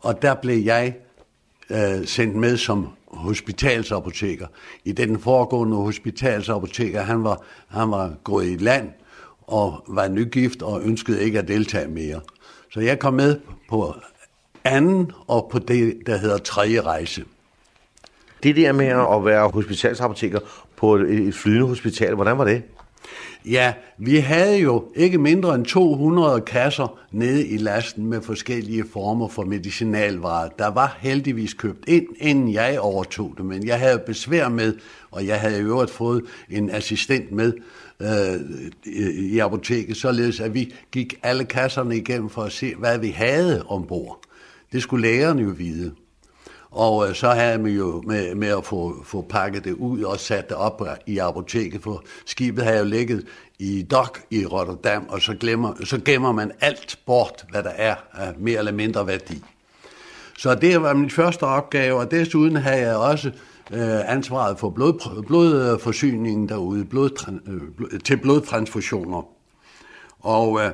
Og 0.00 0.22
der 0.22 0.34
blev 0.34 0.64
jeg 0.64 0.94
øh, 1.70 2.06
sendt 2.06 2.36
med 2.36 2.56
som 2.56 2.88
hospitalsapoteker. 3.08 4.46
I 4.84 4.92
den 4.92 5.18
foregående 5.18 5.76
hospitalsapoteker, 5.76 7.02
han 7.02 7.24
var, 7.24 7.42
han 7.68 7.90
var 7.90 8.14
gået 8.24 8.46
i 8.46 8.56
land 8.56 8.88
og 9.42 9.84
var 9.88 10.08
nygift 10.08 10.62
og 10.62 10.82
ønskede 10.84 11.24
ikke 11.24 11.38
at 11.38 11.48
deltage 11.48 11.88
mere. 11.88 12.20
Så 12.72 12.80
jeg 12.80 12.98
kom 12.98 13.14
med 13.14 13.40
på 13.68 13.94
anden 14.66 15.12
og 15.26 15.48
på 15.52 15.58
det, 15.58 15.98
der 16.06 16.16
hedder 16.16 16.38
tredje 16.38 16.80
rejse. 16.80 17.24
Det 18.42 18.56
der 18.56 18.72
med 18.72 18.86
at 18.86 19.24
være 19.24 19.48
hospitalsapoteker 19.48 20.40
på 20.76 20.94
et 20.94 21.34
flydende 21.34 21.66
hospital, 21.66 22.14
hvordan 22.14 22.38
var 22.38 22.44
det? 22.44 22.62
Ja, 23.44 23.72
vi 23.98 24.16
havde 24.16 24.58
jo 24.58 24.84
ikke 24.94 25.18
mindre 25.18 25.54
end 25.54 25.64
200 25.64 26.40
kasser 26.40 26.98
nede 27.12 27.46
i 27.46 27.56
lasten 27.56 28.06
med 28.06 28.22
forskellige 28.22 28.84
former 28.92 29.28
for 29.28 29.42
medicinalvarer. 29.42 30.48
Der 30.48 30.66
var 30.66 30.96
heldigvis 31.00 31.54
købt 31.54 31.88
ind, 31.88 32.06
inden 32.16 32.52
jeg 32.52 32.80
overtog 32.80 33.34
det, 33.36 33.44
men 33.44 33.66
jeg 33.66 33.78
havde 33.78 34.02
besvær 34.06 34.48
med, 34.48 34.74
og 35.10 35.26
jeg 35.26 35.40
havde 35.40 35.58
i 35.58 35.62
øvrigt 35.62 35.90
fået 35.90 36.24
en 36.50 36.70
assistent 36.70 37.32
med 37.32 37.52
øh, 38.00 38.40
i 39.14 39.38
apoteket, 39.38 39.96
således 39.96 40.40
at 40.40 40.54
vi 40.54 40.74
gik 40.92 41.18
alle 41.22 41.44
kasserne 41.44 41.96
igennem 41.96 42.30
for 42.30 42.42
at 42.42 42.52
se, 42.52 42.74
hvad 42.74 42.98
vi 42.98 43.08
havde 43.08 43.64
ombord. 43.68 44.25
Det 44.72 44.82
skulle 44.82 45.08
lægerne 45.08 45.42
jo 45.42 45.48
vide. 45.48 45.94
Og 46.70 47.08
øh, 47.08 47.14
så 47.14 47.30
havde 47.30 47.58
man 47.58 47.72
jo 47.72 48.02
med, 48.06 48.34
med 48.34 48.48
at 48.48 48.64
få, 48.64 49.04
få 49.04 49.26
pakket 49.28 49.64
det 49.64 49.72
ud 49.72 50.02
og 50.02 50.20
sat 50.20 50.48
det 50.48 50.56
op 50.56 50.82
i 51.06 51.18
apoteket, 51.18 51.82
for 51.82 52.04
skibet 52.26 52.64
havde 52.64 52.78
jo 52.78 52.84
ligget 52.84 53.26
i 53.58 53.82
dok 53.82 54.20
i 54.30 54.46
Rotterdam, 54.46 55.06
og 55.08 55.22
så, 55.22 55.34
glemmer, 55.40 55.74
så 55.84 56.00
gemmer 56.04 56.32
man 56.32 56.52
alt 56.60 56.98
bort, 57.06 57.44
hvad 57.50 57.62
der 57.62 57.70
er 57.70 57.94
af 58.12 58.34
mere 58.38 58.58
eller 58.58 58.72
mindre 58.72 59.06
værdi. 59.06 59.42
Så 60.38 60.54
det 60.54 60.82
var 60.82 60.94
min 60.94 61.10
første 61.10 61.42
opgave, 61.42 61.98
og 61.98 62.10
desuden 62.10 62.56
havde 62.56 62.80
jeg 62.80 62.96
også 62.96 63.30
øh, 63.72 64.10
ansvaret 64.12 64.58
for 64.58 64.70
blod, 64.70 65.22
blodforsyningen 65.26 66.48
derude, 66.48 66.84
blod, 66.84 67.40
øh, 67.92 68.00
til 68.00 68.16
blodtransfusioner. 68.16 69.22
Og 70.20 70.60
øh, 70.60 70.70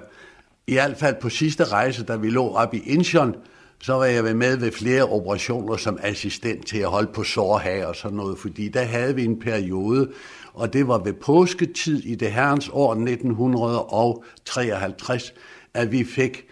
i 0.66 0.72
hvert 0.72 0.97
fald 0.97 1.16
på 1.20 1.28
sidste 1.28 1.64
rejse, 1.64 2.05
da 2.05 2.16
vi 2.16 2.30
lå 2.30 2.49
op 2.49 2.74
i 2.74 2.78
Incheon, 2.78 3.34
så 3.82 3.92
var 3.92 4.04
jeg 4.04 4.36
med 4.36 4.56
ved 4.56 4.72
flere 4.72 5.04
operationer 5.04 5.76
som 5.76 5.98
assistent 6.02 6.66
til 6.66 6.78
at 6.78 6.88
holde 6.88 7.12
på 7.12 7.24
sårhag 7.24 7.86
og 7.86 7.96
sådan 7.96 8.16
noget, 8.16 8.38
fordi 8.38 8.68
der 8.68 8.82
havde 8.82 9.14
vi 9.14 9.24
en 9.24 9.40
periode, 9.40 10.12
og 10.54 10.72
det 10.72 10.88
var 10.88 10.98
ved 10.98 11.12
påsketid 11.12 12.04
i 12.04 12.14
det 12.14 12.32
herrens 12.32 12.70
år 12.72 12.92
1953, 12.92 15.34
at 15.74 15.92
vi 15.92 16.04
fik, 16.04 16.44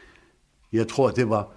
jeg 0.73 0.89
tror 0.89 1.11
det 1.11 1.31
var 1.31 1.49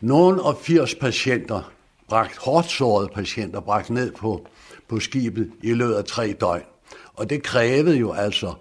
nogen 0.00 0.40
af 0.46 0.56
80 0.56 0.94
patienter, 0.94 1.72
bragt 2.08 2.36
hårdt 2.36 2.70
sårede 2.70 3.08
patienter, 3.14 3.60
bragt 3.60 3.90
ned 3.90 4.12
på, 4.12 4.46
på 4.88 5.00
skibet 5.00 5.50
i 5.62 5.74
løbet 5.74 5.94
af 5.94 6.04
tre 6.04 6.32
døgn. 6.32 6.62
Og 7.14 7.30
det 7.30 7.42
krævede 7.42 7.96
jo 7.96 8.12
altså, 8.12 8.54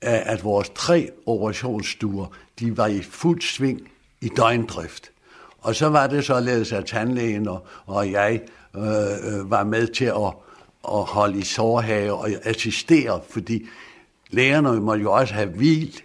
at 0.00 0.44
vores 0.44 0.70
tre 0.74 1.10
operationsstuer, 1.26 2.26
de 2.60 2.76
var 2.76 2.86
i 2.86 3.02
fuld 3.02 3.42
sving 3.42 3.90
i 4.20 4.28
døgndrift. 4.28 5.10
Og 5.66 5.74
så 5.74 5.88
var 5.88 6.06
det 6.06 6.24
således, 6.24 6.72
at 6.72 6.84
tandlægen 6.84 7.48
og, 7.48 7.66
og 7.86 8.12
jeg 8.12 8.40
øh, 8.76 8.82
øh, 8.82 9.50
var 9.50 9.64
med 9.64 9.86
til 9.86 10.04
at, 10.04 10.32
at 10.88 11.04
holde 11.04 11.38
i 11.38 11.42
sårhage 11.42 12.12
og 12.12 12.28
assistere, 12.44 13.20
fordi 13.30 13.66
lægerne 14.30 14.80
måtte 14.80 15.02
jo 15.02 15.12
også 15.12 15.34
have 15.34 15.48
hvil 15.48 16.00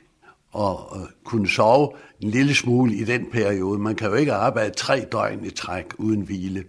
og, 0.51 0.97
øh, 0.97 1.01
kunne 1.23 1.49
sove 1.49 1.91
en 2.19 2.29
lille 2.29 2.55
smule 2.55 2.93
i 2.93 3.03
den 3.03 3.25
periode. 3.31 3.79
Man 3.79 3.95
kan 3.95 4.09
jo 4.09 4.13
ikke 4.13 4.33
arbejde 4.33 4.73
tre 4.73 5.05
døgn 5.11 5.45
i 5.45 5.49
træk 5.49 5.85
uden 5.97 6.21
hvile. 6.21 6.63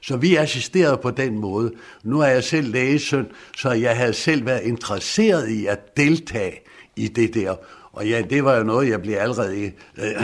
Så 0.00 0.16
vi 0.16 0.36
assisterede 0.36 0.96
på 0.96 1.10
den 1.10 1.38
måde. 1.38 1.72
Nu 2.04 2.20
er 2.20 2.26
jeg 2.26 2.44
selv 2.44 2.72
lægesøn, 2.72 3.26
så 3.56 3.70
jeg 3.70 3.96
havde 3.96 4.12
selv 4.12 4.46
været 4.46 4.62
interesseret 4.62 5.48
i 5.48 5.66
at 5.66 5.96
deltage 5.96 6.60
i 6.96 7.08
det 7.08 7.34
der. 7.34 7.54
Og 7.92 8.08
ja, 8.08 8.22
det 8.30 8.44
var 8.44 8.56
jo 8.56 8.62
noget, 8.62 8.88
jeg 8.88 9.02
blev 9.02 9.16
allerede 9.16 9.72
øh, 9.98 10.22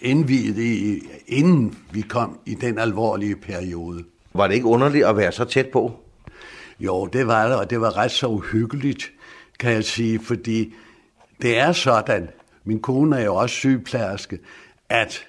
indvidet 0.00 0.58
i, 0.58 1.08
inden 1.26 1.78
vi 1.92 2.00
kom 2.00 2.38
i 2.46 2.54
den 2.54 2.78
alvorlige 2.78 3.36
periode. 3.36 4.04
Var 4.34 4.46
det 4.46 4.54
ikke 4.54 4.66
underligt 4.66 5.06
at 5.06 5.16
være 5.16 5.32
så 5.32 5.44
tæt 5.44 5.66
på? 5.66 6.00
Jo, 6.80 7.06
det 7.06 7.26
var 7.26 7.48
det, 7.48 7.56
og 7.56 7.70
det 7.70 7.80
var 7.80 7.96
ret 7.96 8.10
så 8.10 8.26
uhyggeligt, 8.26 9.12
kan 9.58 9.72
jeg 9.72 9.84
sige, 9.84 10.20
fordi 10.20 10.74
det 11.42 11.58
er 11.58 11.72
sådan, 11.72 12.28
min 12.64 12.80
kone 12.80 13.20
er 13.20 13.24
jo 13.24 13.34
også 13.34 13.54
sygeplejerske, 13.54 14.38
at 14.88 15.26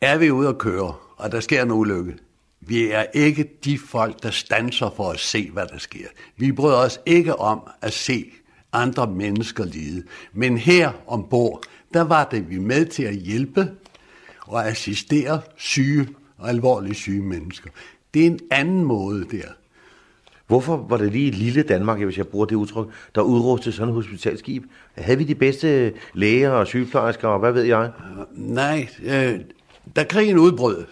er 0.00 0.18
vi 0.18 0.30
ude 0.30 0.48
at 0.48 0.58
køre, 0.58 0.94
og 1.16 1.32
der 1.32 1.40
sker 1.40 1.62
en 1.62 1.70
ulykke, 1.70 2.16
vi 2.60 2.90
er 2.90 3.04
ikke 3.12 3.50
de 3.64 3.78
folk, 3.78 4.22
der 4.22 4.30
stanser 4.30 4.90
for 4.96 5.10
at 5.10 5.20
se, 5.20 5.50
hvad 5.50 5.66
der 5.66 5.78
sker. 5.78 6.06
Vi 6.36 6.52
bryder 6.52 6.76
os 6.76 7.00
ikke 7.06 7.36
om 7.36 7.60
at 7.82 7.92
se 7.92 8.32
andre 8.72 9.06
mennesker 9.06 9.64
lide. 9.64 10.02
Men 10.32 10.58
her 10.58 10.90
ombord, 11.06 11.62
der 11.94 12.02
var 12.02 12.24
det 12.24 12.50
vi 12.50 12.58
med 12.58 12.86
til 12.86 13.02
at 13.02 13.14
hjælpe 13.14 13.70
og 14.40 14.68
assistere 14.68 15.40
syge 15.56 16.08
og 16.38 16.48
alvorligt 16.48 16.96
syge 16.96 17.22
mennesker. 17.22 17.70
Det 18.14 18.22
er 18.22 18.26
en 18.26 18.40
anden 18.50 18.84
måde 18.84 19.24
der. 19.24 19.48
Hvorfor 20.46 20.86
var 20.88 20.96
det 20.96 21.12
lige 21.12 21.30
lille 21.30 21.62
Danmark, 21.62 22.02
hvis 22.02 22.18
jeg 22.18 22.26
bruger 22.26 22.46
det 22.46 22.54
udtryk, 22.54 22.86
der 23.14 23.20
udrustede 23.20 23.74
sådan 23.74 23.88
et 23.88 23.94
hospitalskib? 23.94 24.64
Havde 24.94 25.18
vi 25.18 25.24
de 25.24 25.34
bedste 25.34 25.92
læger 26.14 26.50
og 26.50 26.66
sygeplejersker, 26.66 27.28
og 27.28 27.38
hvad 27.38 27.52
ved 27.52 27.62
jeg? 27.62 27.90
Nej, 28.32 28.88
øh, 29.04 29.40
da 29.96 30.04
krigen 30.04 30.38
udbrød, 30.38 30.84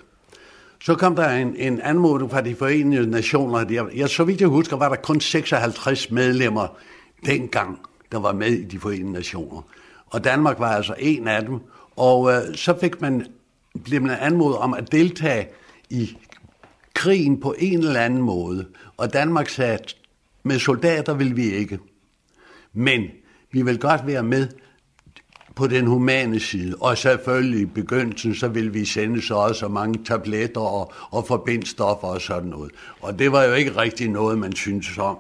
så 0.85 0.95
kom 0.95 1.17
der 1.17 1.29
en, 1.29 1.57
en 1.57 1.81
anmodning 1.81 2.31
fra 2.31 2.41
de 2.41 2.55
forenede 2.55 3.11
nationer. 3.11 3.65
Jeg, 3.71 3.87
jeg, 3.97 4.09
så 4.09 4.25
vidt 4.25 4.41
jeg 4.41 4.49
husker, 4.49 4.77
var 4.77 4.89
der 4.89 4.97
kun 4.97 5.21
56 5.21 6.11
medlemmer 6.11 6.77
dengang, 7.25 7.79
der 8.13 8.19
var 8.19 8.33
med 8.33 8.53
i 8.53 8.65
de 8.65 8.79
forenede 8.79 9.13
nationer. 9.13 9.63
Og 10.07 10.25
Danmark 10.25 10.59
var 10.59 10.77
altså 10.77 10.95
en 10.99 11.29
af 11.29 11.43
dem. 11.43 11.59
Og 11.97 12.33
øh, 12.33 12.55
så 12.55 12.79
fik 12.81 13.01
man, 13.01 13.27
blev 13.85 14.03
man 14.03 14.17
anmodet 14.21 14.59
om 14.59 14.75
at 14.75 14.93
deltage 14.93 15.49
i 15.91 16.17
krigen 16.95 17.41
på 17.41 17.55
en 17.59 17.79
eller 17.79 18.01
anden 18.01 18.23
måde. 18.23 18.67
Og 18.97 19.13
Danmark 19.13 19.49
sagde, 19.49 19.79
med 20.43 20.59
soldater 20.59 21.15
vil 21.15 21.37
vi 21.37 21.51
ikke. 21.51 21.79
Men 22.73 23.03
vi 23.53 23.63
vil 23.63 23.79
godt 23.79 24.07
være 24.07 24.23
med 24.23 24.49
på 25.55 25.67
den 25.67 25.87
humane 25.87 26.41
side. 26.41 26.75
Og 26.81 26.99
selvfølgelig 26.99 27.61
i 27.61 27.65
begyndelsen, 27.65 28.35
så 28.35 28.49
vil 28.49 28.75
vi 28.75 28.85
sende 28.85 29.23
så 29.23 29.35
også 29.35 29.59
så 29.59 29.69
mange 29.69 30.05
tabletter 30.05 30.61
og, 30.61 30.93
og 31.11 31.27
forbindstoffer 31.27 32.09
og 32.09 32.21
sådan 32.21 32.49
noget. 32.49 32.73
Og 33.01 33.19
det 33.19 33.33
var 33.33 33.45
jo 33.45 33.53
ikke 33.53 33.77
rigtig 33.77 34.09
noget, 34.09 34.39
man 34.39 34.53
syntes 34.53 34.99
om. 34.99 35.19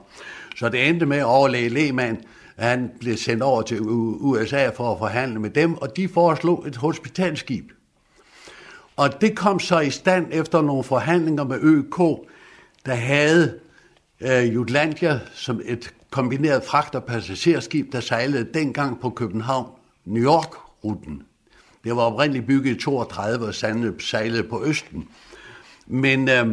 Så 0.57 0.69
det 0.69 0.89
endte 0.89 1.07
med 1.07 1.17
at 1.17 1.25
overlæge 1.25 1.69
Lehmann, 1.69 2.21
han 2.57 2.91
blev 3.01 3.17
sendt 3.17 3.43
over 3.43 3.63
til 3.63 3.81
USA 3.81 4.69
for 4.69 4.93
at 4.93 4.99
forhandle 4.99 5.41
med 5.41 5.51
dem, 5.51 5.75
og 5.75 5.97
de 5.97 6.09
foreslog 6.09 6.65
et 6.69 6.77
hospitalskib. 6.77 7.73
Og 8.97 9.21
det 9.21 9.37
kom 9.37 9.61
så 9.61 9.81
i 9.81 9.91
stand 9.91 10.27
efter 10.31 10.63
nogle 10.63 10.85
forhandlinger 10.85 11.45
med 11.45 11.59
ØK, 11.63 11.99
der 12.87 12.95
havde 12.95 13.59
øh, 14.21 14.55
Jutlandia 14.55 15.21
som 15.35 15.61
et 15.65 15.95
kombineret 16.11 16.65
fragt- 16.65 16.95
og 16.95 17.05
passagerskib, 17.05 17.93
der 17.93 18.01
sejlede 18.01 18.49
dengang 18.55 19.01
på 19.01 19.11
København-New 19.11 20.23
York-ruten. 20.23 21.23
Det 21.85 21.97
var 21.97 22.03
oprindeligt 22.03 22.47
bygget 22.47 22.77
i 22.77 22.81
32 22.81 23.47
og 23.47 23.55
sejlede 24.01 24.43
på 24.43 24.65
Østen. 24.65 25.09
Men 25.87 26.29
øh, 26.29 26.47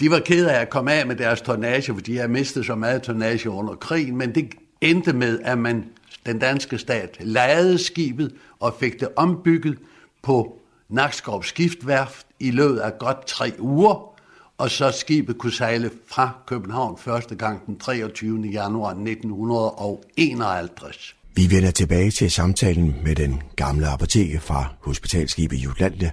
de 0.00 0.10
var 0.10 0.18
ked 0.18 0.46
af 0.46 0.60
at 0.60 0.70
komme 0.70 0.92
af 0.92 1.06
med 1.06 1.16
deres 1.16 1.40
tonnage, 1.40 1.94
fordi 1.94 2.12
de 2.12 2.16
havde 2.16 2.32
mistet 2.32 2.66
så 2.66 2.74
meget 2.74 3.02
tonnage 3.02 3.50
under 3.50 3.74
krigen, 3.74 4.16
men 4.16 4.34
det 4.34 4.54
endte 4.80 5.12
med, 5.12 5.40
at 5.44 5.58
man, 5.58 5.84
den 6.26 6.38
danske 6.38 6.78
stat, 6.78 7.16
lejede 7.20 7.78
skibet 7.78 8.34
og 8.60 8.76
fik 8.80 9.00
det 9.00 9.08
ombygget 9.16 9.78
på 10.22 10.58
Nakskov 10.88 11.44
Skiftværft 11.44 12.26
i 12.40 12.50
løbet 12.50 12.78
af 12.78 12.98
godt 12.98 13.26
tre 13.26 13.52
uger, 13.58 14.14
og 14.58 14.70
så 14.70 14.90
skibet 14.90 15.38
kunne 15.38 15.52
sejle 15.52 15.90
fra 16.06 16.30
København 16.46 16.98
første 16.98 17.34
gang 17.34 17.66
den 17.66 17.78
23. 17.78 18.40
januar 18.40 18.90
1951. 18.90 21.16
Vi 21.34 21.50
vender 21.50 21.70
tilbage 21.70 22.10
til 22.10 22.30
samtalen 22.30 22.96
med 23.04 23.14
den 23.14 23.42
gamle 23.56 23.88
apoteker 23.88 24.40
fra 24.40 24.74
hospitalskibet 24.80 25.56
Jutlande 25.56 26.10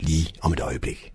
lige 0.00 0.32
om 0.42 0.52
et 0.52 0.60
øjeblik. 0.60 1.12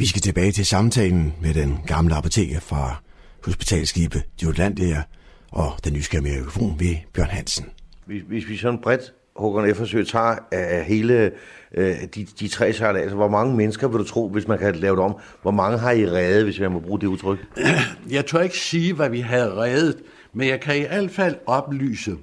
Vi 0.00 0.06
skal 0.06 0.22
tilbage 0.22 0.52
til 0.52 0.66
samtalen 0.66 1.34
med 1.42 1.54
den 1.54 1.78
gamle 1.86 2.14
apoteker 2.14 2.60
fra 2.60 3.02
hospitalskibet 3.44 4.22
Jutlandia 4.42 5.02
og 5.50 5.72
den 5.84 5.92
nysgerrige 5.92 6.38
mikrofon 6.38 6.76
ved 6.78 6.96
Bjørn 7.12 7.28
Hansen. 7.28 7.66
Hvis, 8.06 8.22
hvis 8.28 8.48
vi 8.48 8.56
sådan 8.56 8.80
bredt 8.82 9.12
Håkon 9.36 9.68
Eftersø 9.68 10.04
tager 10.04 10.36
af 10.52 10.84
hele 10.84 11.32
øh, 11.74 11.96
de, 12.14 12.26
de 12.40 12.48
tre 12.48 12.72
sejladser, 12.72 13.16
hvor 13.16 13.28
mange 13.28 13.56
mennesker 13.56 13.88
vil 13.88 13.98
du 13.98 14.04
tro, 14.04 14.28
hvis 14.28 14.48
man 14.48 14.58
kan 14.58 14.74
lave 14.74 14.96
det 14.96 15.04
om, 15.04 15.16
hvor 15.42 15.50
mange 15.50 15.78
har 15.78 15.90
I 15.90 16.06
reddet, 16.06 16.44
hvis 16.44 16.60
jeg 16.60 16.72
må 16.72 16.80
bruge 16.80 17.00
det 17.00 17.06
udtryk? 17.06 17.38
Jeg 18.10 18.26
tør 18.26 18.40
ikke 18.40 18.58
sige, 18.58 18.94
hvad 18.94 19.10
vi 19.10 19.20
havde 19.20 19.54
reddet, 19.56 19.96
men 20.32 20.48
jeg 20.48 20.60
kan 20.60 20.76
i 20.76 20.80
hvert 20.80 21.10
fald 21.10 21.36
oplyse, 21.46 22.16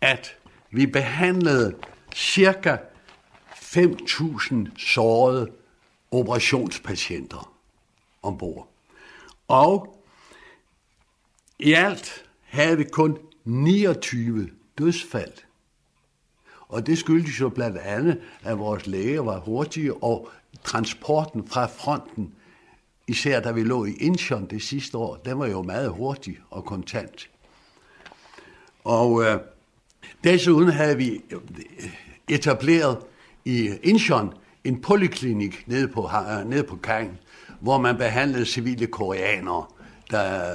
at 0.00 0.36
vi 0.72 0.86
behandlede 0.86 1.74
cirka 2.14 2.76
5.000 3.54 4.56
sårede 4.78 5.48
operationspatienter 6.14 7.54
ombord. 8.22 8.68
Og 9.48 10.04
i 11.58 11.72
alt 11.72 12.24
havde 12.42 12.76
vi 12.76 12.84
kun 12.84 13.18
29 13.44 14.50
dødsfald. 14.78 15.32
Og 16.68 16.86
det 16.86 16.98
skyldtes 16.98 17.40
jo 17.40 17.48
blandt 17.48 17.78
andet, 17.78 18.20
at 18.42 18.58
vores 18.58 18.86
læger 18.86 19.20
var 19.20 19.38
hurtige, 19.38 19.94
og 19.94 20.28
transporten 20.64 21.48
fra 21.48 21.66
fronten, 21.66 22.34
især 23.06 23.40
da 23.40 23.52
vi 23.52 23.62
lå 23.62 23.84
i 23.84 23.92
Incheon 23.92 24.46
det 24.46 24.62
sidste 24.62 24.98
år, 24.98 25.16
den 25.16 25.38
var 25.38 25.46
jo 25.46 25.62
meget 25.62 25.90
hurtig 25.90 26.38
og 26.50 26.64
kontant. 26.64 27.30
Og 28.84 29.22
øh, 29.24 29.40
desuden 30.24 30.68
havde 30.68 30.96
vi 30.96 31.22
etableret 32.28 32.98
i 33.44 33.70
Incheon 33.82 34.34
en 34.64 34.80
poliklinik 34.80 35.64
nede 35.66 35.88
på, 35.88 36.10
øh, 36.40 36.50
nede 36.50 36.64
på 36.64 36.76
kajen, 36.76 37.18
hvor 37.60 37.78
man 37.78 37.96
behandlede 37.96 38.46
civile 38.46 38.86
koreanere, 38.86 39.64
der, 40.10 40.54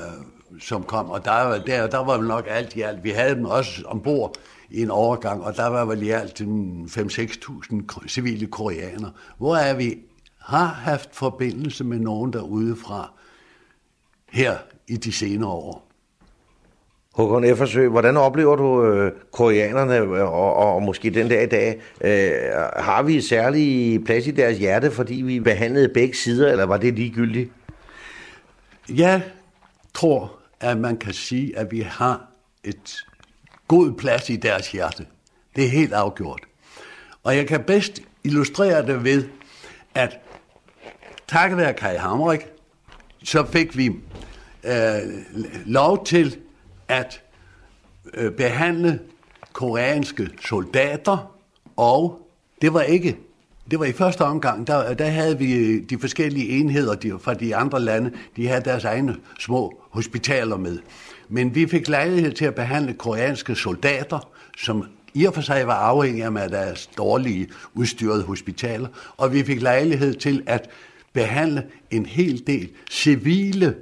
som 0.60 0.84
kom. 0.84 1.10
Og 1.10 1.26
der, 1.26 1.64
der, 1.64 1.88
der 1.88 1.98
var 1.98 2.22
nok 2.22 2.46
alt 2.50 2.76
i 2.76 2.82
alt. 2.82 3.04
Vi 3.04 3.10
havde 3.10 3.36
dem 3.36 3.46
også 3.46 3.84
ombord 3.86 4.36
i 4.70 4.82
en 4.82 4.92
overgang, 4.92 5.44
og 5.44 5.56
der 5.56 5.68
var 5.68 5.86
vel 5.86 6.04
i 6.04 6.10
alt 6.10 6.42
5-6.000 6.42 8.08
civile 8.08 8.48
koreanere. 8.48 9.12
Hvor 9.38 9.56
er 9.56 9.74
vi 9.74 9.98
har 10.40 10.66
haft 10.66 11.16
forbindelse 11.16 11.84
med 11.84 12.00
nogen 12.00 12.34
derude 12.34 12.76
fra 12.76 13.12
her 14.30 14.58
i 14.88 14.98
de 14.98 15.12
senere 15.12 15.50
år. 15.50 15.89
Håkon 17.20 17.44
Eftersø, 17.44 17.88
hvordan 17.88 18.18
oplever 18.18 18.56
du 18.56 18.86
øh, 18.86 19.12
koreanerne, 19.32 19.98
øh, 19.98 20.34
og, 20.34 20.56
og 20.56 20.84
måske 20.84 21.10
den 21.10 21.30
dag 21.30 21.44
i 21.44 21.48
dag? 21.48 21.82
Øh, 22.02 22.32
har 22.76 23.04
vi 23.04 23.22
særlig 23.22 24.04
plads 24.06 24.28
i 24.28 24.32
deres 24.32 24.58
hjerte, 24.58 24.92
fordi 24.92 25.14
vi 25.14 25.40
behandlede 25.40 25.90
begge 25.90 26.18
sider, 26.18 26.52
eller 26.52 26.66
var 26.66 26.78
det 26.78 26.94
ligegyldigt? 26.94 27.52
Jeg 28.90 29.22
tror, 29.94 30.40
at 30.60 30.78
man 30.78 30.98
kan 30.98 31.14
sige, 31.14 31.58
at 31.58 31.72
vi 31.72 31.80
har 31.80 32.30
et 32.64 33.06
god 33.68 33.92
plads 33.92 34.30
i 34.30 34.36
deres 34.36 34.72
hjerte. 34.72 35.06
Det 35.56 35.66
er 35.66 35.70
helt 35.70 35.94
afgjort. 35.94 36.42
Og 37.24 37.36
jeg 37.36 37.48
kan 37.48 37.64
bedst 37.64 38.02
illustrere 38.24 38.86
det 38.86 39.04
ved, 39.04 39.24
at 39.96 40.20
takket 41.28 41.58
være 41.58 41.74
Kai 41.74 41.96
Hamrik, 41.96 42.48
så 43.24 43.46
fik 43.46 43.78
vi 43.78 43.86
øh, 44.64 45.00
lov 45.66 46.06
til 46.06 46.38
at 46.90 47.22
øh, 48.14 48.32
behandle 48.32 49.00
koreanske 49.54 50.30
soldater, 50.42 51.36
og 51.78 52.30
det 52.62 52.74
var 52.74 52.82
ikke 52.82 53.18
det 53.72 53.80
var 53.80 53.86
i 53.86 53.92
første 53.92 54.22
omgang, 54.22 54.68
der, 54.68 54.94
der 54.94 55.06
havde 55.06 55.38
vi 55.38 55.54
øh, 55.54 55.90
de 55.90 56.00
forskellige 56.00 56.50
enheder 56.50 56.96
de, 56.96 57.20
fra 57.22 57.34
de 57.34 57.56
andre 57.56 57.80
lande, 57.80 58.12
de 58.36 58.48
havde 58.48 58.62
deres 58.62 58.84
egne 58.84 59.16
små 59.40 59.82
hospitaler 59.90 60.58
med. 60.58 60.80
Men 61.30 61.56
vi 61.56 61.68
fik 61.68 61.88
lejlighed 61.88 62.32
til 62.32 62.46
at 62.46 62.56
behandle 62.56 62.94
koreanske 62.94 63.56
soldater, 63.56 64.30
som 64.58 64.86
i 65.14 65.26
og 65.26 65.34
for 65.34 65.42
sig 65.42 65.68
var 65.68 65.74
afhængige 65.74 66.26
af 66.26 66.50
deres 66.50 66.90
dårlige 66.98 67.48
udstyrede 67.74 68.24
hospitaler, 68.24 68.88
og 69.18 69.34
vi 69.34 69.44
fik 69.44 69.62
lejlighed 69.62 70.14
til 70.14 70.44
at 70.46 70.70
behandle 71.14 71.64
en 71.92 72.06
hel 72.06 72.48
del 72.48 72.70
civile 72.92 73.76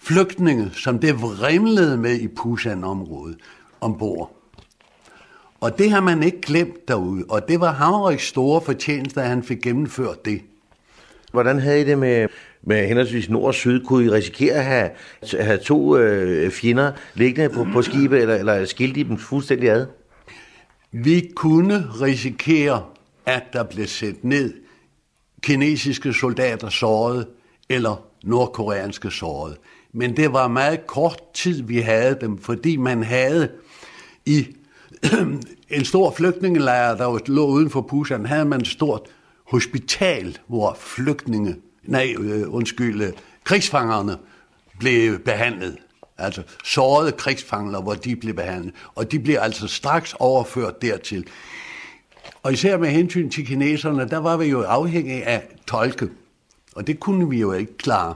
flygtninge, 0.00 0.70
som 0.74 0.98
det 0.98 1.22
vrimlede 1.22 1.96
med 1.96 2.20
i 2.20 2.28
Pusan-området 2.28 3.36
ombord. 3.80 4.34
Og 5.60 5.78
det 5.78 5.90
har 5.90 6.00
man 6.00 6.22
ikke 6.22 6.40
glemt 6.40 6.88
derude, 6.88 7.24
og 7.28 7.48
det 7.48 7.60
var 7.60 7.72
Havriks 7.72 8.26
store 8.26 8.60
fortjeneste, 8.60 9.22
at 9.22 9.28
han 9.28 9.42
fik 9.42 9.62
gennemført 9.62 10.24
det. 10.24 10.40
Hvordan 11.32 11.58
havde 11.58 11.80
I 11.80 11.84
det 11.84 11.98
med, 11.98 12.28
med 12.62 12.86
henholdsvis 12.86 13.30
nord 13.30 13.44
og 13.44 13.54
syd? 13.54 13.84
Kunne 13.84 14.04
I 14.04 14.10
risikere 14.10 14.54
at 14.54 14.64
have, 14.64 14.90
have 15.40 15.58
to 15.58 15.96
øh, 15.96 16.50
fjender 16.50 16.92
liggende 17.14 17.54
på, 17.54 17.66
på 17.72 17.82
skibet, 17.82 18.20
eller, 18.20 18.34
eller 18.34 18.64
skilte 18.64 19.00
I 19.00 19.02
dem 19.02 19.18
fuldstændig 19.18 19.70
ad? 19.70 19.86
Vi 20.92 21.30
kunne 21.36 21.84
risikere, 22.00 22.84
at 23.26 23.42
der 23.52 23.62
blev 23.62 23.86
sendt 23.86 24.24
ned 24.24 24.54
kinesiske 25.42 26.12
soldater 26.12 26.68
såret, 26.68 27.26
eller 27.68 28.04
nordkoreanske 28.24 29.10
såret. 29.10 29.56
Men 29.98 30.16
det 30.16 30.32
var 30.32 30.48
meget 30.48 30.86
kort 30.86 31.22
tid, 31.34 31.62
vi 31.62 31.78
havde 31.78 32.18
dem, 32.20 32.38
fordi 32.38 32.76
man 32.76 33.02
havde 33.02 33.48
i 34.26 34.46
en 35.70 35.84
stor 35.84 36.10
flygtningelejr, 36.10 36.96
der 36.96 37.18
lå 37.26 37.46
uden 37.46 37.70
for 37.70 37.80
Pusan, 37.80 38.26
havde 38.26 38.44
man 38.44 38.60
et 38.60 38.66
stort 38.66 39.02
hospital, 39.46 40.38
hvor 40.46 40.76
flygtninge, 40.80 41.56
nej, 41.82 42.14
øh, 42.18 42.54
undskyld, 42.54 43.02
øh, 43.02 43.12
krigsfangerne 43.44 44.16
blev 44.78 45.18
behandlet. 45.18 45.76
Altså 46.18 46.42
sårede 46.64 47.12
krigsfanger, 47.12 47.82
hvor 47.82 47.94
de 47.94 48.16
blev 48.16 48.34
behandlet. 48.34 48.74
Og 48.94 49.12
de 49.12 49.18
blev 49.18 49.36
altså 49.40 49.66
straks 49.66 50.14
overført 50.18 50.82
dertil. 50.82 51.26
Og 52.42 52.52
især 52.52 52.78
med 52.78 52.88
hensyn 52.88 53.30
til 53.30 53.46
kineserne, 53.46 54.08
der 54.08 54.18
var 54.18 54.36
vi 54.36 54.46
jo 54.46 54.62
afhængige 54.62 55.24
af 55.24 55.48
tolke. 55.66 56.08
Og 56.76 56.86
det 56.86 57.00
kunne 57.00 57.30
vi 57.30 57.40
jo 57.40 57.52
ikke 57.52 57.76
klare. 57.76 58.14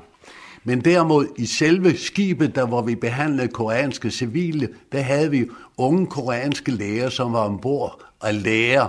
Men 0.65 0.81
derimod 0.81 1.27
i 1.39 1.47
selve 1.47 1.97
skibet, 1.97 2.55
der 2.55 2.67
hvor 2.67 2.83
vi 2.83 2.95
behandlede 2.95 3.49
koreanske 3.49 4.11
civile, 4.11 4.69
der 4.93 5.01
havde 5.01 5.31
vi 5.31 5.49
unge 5.77 6.07
koreanske 6.07 6.71
læger, 6.71 7.09
som 7.09 7.33
var 7.33 7.45
ombord 7.45 8.03
og 8.21 8.35
lærer 8.35 8.89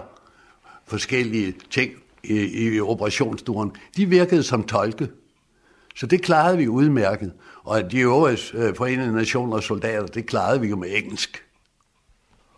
forskellige 0.85 1.53
ting 1.71 1.91
i, 2.23 2.73
i 2.75 2.79
operationsstuen. 2.79 3.71
De 3.97 4.05
virkede 4.05 4.43
som 4.43 4.63
tolke. 4.63 5.07
Så 5.95 6.05
det 6.05 6.21
klarede 6.21 6.57
vi 6.57 6.67
udmærket. 6.67 7.33
Og 7.63 7.91
de 7.91 7.99
øvrige 7.99 8.57
øh, 8.57 8.75
forenede 8.75 9.13
nationer 9.13 9.55
og 9.55 9.63
soldater, 9.63 10.05
det 10.05 10.25
klarede 10.25 10.61
vi 10.61 10.67
jo 10.67 10.75
med 10.75 10.89
engelsk. 10.95 11.43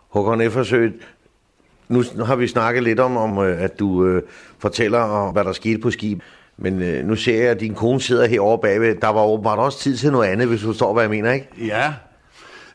Håkon 0.10 0.42
Eftersø, 0.42 0.90
nu 1.88 2.04
har 2.26 2.36
vi 2.36 2.48
snakket 2.48 2.84
lidt 2.84 3.00
om, 3.00 3.18
om 3.18 3.38
øh, 3.38 3.62
at 3.62 3.80
du 3.80 4.06
øh, 4.06 4.24
fortæller 4.58 5.00
om, 5.00 5.34
hvad 5.34 5.44
der 5.44 5.52
skete 5.52 5.78
på 5.78 5.92
skib. 5.92 6.22
Men 6.58 6.82
øh, 6.82 7.06
nu 7.06 7.16
ser 7.16 7.42
jeg, 7.42 7.52
at 7.52 7.60
din 7.60 7.74
kone 7.74 8.02
sidder 8.02 8.28
herovre 8.28 8.62
bagved. 8.62 8.96
Der 8.96 9.08
var 9.08 9.24
åbenbart 9.26 9.60
også 9.60 9.80
tid 9.80 9.98
til 9.98 10.12
noget 10.12 10.28
andet, 10.28 10.48
hvis 10.48 10.62
du 10.62 10.68
forstår, 10.68 10.94
hvad 10.94 11.04
jeg 11.04 11.10
mener, 11.10 11.32
ikke? 11.32 11.48
Ja, 11.58 11.94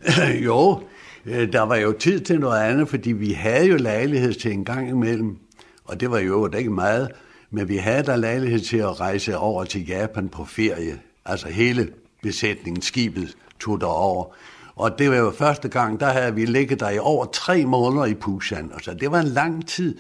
jo. 0.47 0.83
Øh, 1.27 1.53
der 1.53 1.63
var 1.63 1.77
jo 1.77 1.93
tid 1.93 2.21
til 2.21 2.41
noget 2.41 2.61
andet, 2.61 2.89
fordi 2.89 3.13
vi 3.13 3.33
havde 3.33 3.67
jo 3.67 3.77
lejlighed 3.77 4.35
til 4.35 4.53
en 4.53 4.65
gang 4.65 4.89
imellem. 4.89 5.37
Og 5.85 6.01
det 6.01 6.11
var 6.11 6.19
jo 6.19 6.51
ikke 6.59 6.71
meget. 6.71 7.09
Men 7.51 7.69
vi 7.69 7.77
havde 7.77 8.03
der 8.03 8.17
lejlighed 8.17 8.61
til 8.61 8.77
at 8.77 9.01
rejse 9.01 9.39
over 9.39 9.65
til 9.65 9.87
Japan 9.87 10.29
på 10.29 10.45
ferie. 10.45 10.99
Altså 11.25 11.49
hele 11.49 11.89
besætningen, 12.23 12.83
skibet, 12.83 13.37
tog 13.61 13.81
derover. 13.81 14.25
Og 14.77 14.99
det 14.99 15.11
var 15.11 15.17
jo 15.17 15.31
første 15.31 15.69
gang, 15.69 16.01
der 16.01 16.07
havde 16.07 16.35
vi 16.35 16.45
ligget 16.45 16.81
der 16.81 16.91
i 16.91 16.99
over 16.99 17.25
tre 17.25 17.65
måneder 17.65 18.07
i 18.07 18.15
Pusan. 18.15 18.71
Altså, 18.75 18.95
det 18.95 19.11
var 19.11 19.21
en 19.21 19.29
lang 19.29 19.69
tid 19.69 19.97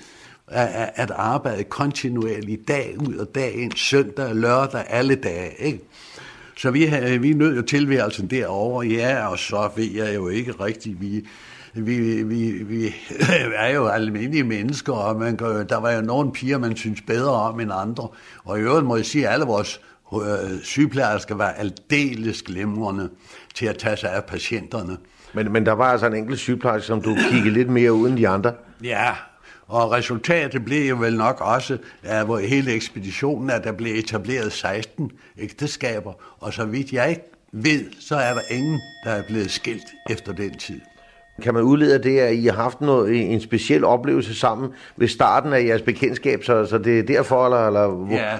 at, 0.50 0.90
at 0.94 1.10
arbejde 1.10 1.64
kontinuerligt 1.64 2.68
dag 2.68 2.96
ud 3.08 3.14
og 3.14 3.34
dag 3.34 3.54
ind, 3.54 3.72
søndag 3.76 4.26
og 4.26 4.36
lørdag, 4.36 4.84
alle 4.88 5.14
dage. 5.14 5.50
Ikke? 5.58 5.80
Så 6.56 6.70
vi, 6.70 6.86
vi 7.20 7.32
nød 7.32 7.56
jo 7.56 7.62
tilværelsen 7.62 8.26
derovre, 8.26 8.86
ja, 8.86 9.26
og 9.26 9.38
så 9.38 9.70
ved 9.76 9.90
jeg 9.90 10.14
jo 10.14 10.28
ikke 10.28 10.52
rigtigt, 10.52 11.00
vi, 11.00 11.26
vi, 11.74 12.22
vi, 12.22 12.50
vi 12.52 12.94
er 13.56 13.68
jo 13.68 13.86
almindelige 13.86 14.44
mennesker, 14.44 14.92
og 14.92 15.16
man 15.16 15.36
kan, 15.36 15.46
der 15.46 15.76
var 15.76 15.92
jo 15.92 16.00
nogle 16.00 16.32
piger, 16.32 16.58
man 16.58 16.76
synes 16.76 17.00
bedre 17.00 17.32
om 17.32 17.60
end 17.60 17.70
andre. 17.74 18.08
Og 18.44 18.58
i 18.58 18.62
øvrigt 18.62 18.86
må 18.86 18.96
jeg 18.96 19.06
sige, 19.06 19.28
at 19.28 19.32
alle 19.32 19.46
vores 19.46 19.80
øh, 20.14 20.60
sygeplejersker 20.62 21.34
var 21.34 21.48
aldeles 21.48 22.42
glimrende 22.42 23.08
til 23.54 23.66
at 23.66 23.78
tage 23.78 23.96
sig 23.96 24.12
af 24.12 24.24
patienterne. 24.24 24.96
Men, 25.34 25.52
men 25.52 25.66
der 25.66 25.72
var 25.72 25.92
altså 25.92 26.06
en 26.06 26.14
enkelt 26.14 26.38
sygeplejerske, 26.38 26.86
som 26.86 27.02
du 27.02 27.16
kiggede 27.30 27.54
lidt 27.54 27.68
mere 27.68 27.92
uden 27.92 28.16
de 28.16 28.28
andre? 28.28 28.52
Ja, 28.84 29.12
og 29.70 29.92
resultatet 29.92 30.64
blev 30.64 30.88
jo 30.88 30.96
vel 30.96 31.16
nok 31.16 31.40
også, 31.40 31.78
at 32.02 32.24
hvor 32.24 32.38
hele 32.38 32.72
ekspeditionen, 32.72 33.50
at 33.50 33.64
der 33.64 33.72
blev 33.72 33.94
etableret 33.98 34.52
16 34.52 35.10
ægteskaber, 35.38 36.12
og 36.38 36.52
så 36.52 36.64
vidt 36.64 36.92
jeg 36.92 37.10
ikke 37.10 37.22
ved, 37.52 37.84
så 38.00 38.16
er 38.16 38.34
der 38.34 38.40
ingen, 38.50 38.80
der 39.04 39.10
er 39.10 39.22
blevet 39.22 39.50
skilt 39.50 39.86
efter 40.10 40.32
den 40.32 40.58
tid. 40.58 40.80
Kan 41.42 41.54
man 41.54 41.62
udlede 41.62 42.02
det, 42.02 42.18
at 42.18 42.34
I 42.34 42.46
har 42.46 42.52
haft 42.52 42.80
noget, 42.80 43.32
en 43.32 43.40
speciel 43.40 43.84
oplevelse 43.84 44.34
sammen 44.34 44.70
ved 44.96 45.08
starten 45.08 45.52
af 45.52 45.64
jeres 45.64 45.82
bekendtskab, 45.82 46.44
så, 46.44 46.66
så 46.66 46.78
det 46.78 46.98
er 46.98 47.02
derfor, 47.02 47.44
eller, 47.44 47.66
eller 47.66 47.86
hvor? 47.86 48.16
Ja, 48.16 48.38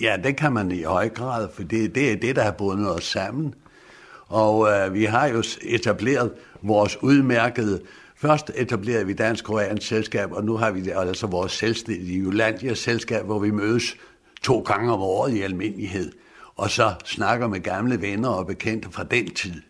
ja, 0.00 0.16
det 0.24 0.36
kan 0.36 0.52
man 0.52 0.72
i 0.72 0.82
høj 0.82 1.08
grad, 1.08 1.48
for 1.54 1.62
det, 1.62 1.94
det 1.94 2.12
er 2.12 2.16
det, 2.16 2.36
der 2.36 2.42
har 2.42 2.50
bundet 2.50 2.94
os 2.94 3.04
sammen. 3.04 3.54
Og 4.28 4.68
øh, 4.70 4.94
vi 4.94 5.04
har 5.04 5.26
jo 5.26 5.42
etableret 5.62 6.32
vores 6.62 7.02
udmærkede 7.02 7.80
Først 8.20 8.50
etablerede 8.54 9.06
vi 9.06 9.12
Dansk 9.12 9.44
Koreansk 9.44 9.88
Selskab, 9.88 10.32
og 10.32 10.44
nu 10.44 10.56
har 10.56 10.70
vi 10.70 10.90
altså 10.90 11.26
vores 11.26 11.52
selvstændige 11.52 12.18
Jyllandia 12.18 12.74
Selskab, 12.74 13.24
hvor 13.24 13.38
vi 13.38 13.50
mødes 13.50 13.96
to 14.42 14.60
gange 14.60 14.92
om 14.92 15.00
året 15.00 15.32
i 15.32 15.42
almindelighed, 15.42 16.12
og 16.56 16.70
så 16.70 16.94
snakker 17.04 17.48
med 17.48 17.60
gamle 17.60 18.02
venner 18.02 18.28
og 18.28 18.46
bekendte 18.46 18.88
fra 18.90 19.04
den 19.04 19.34
tid. 19.34 19.62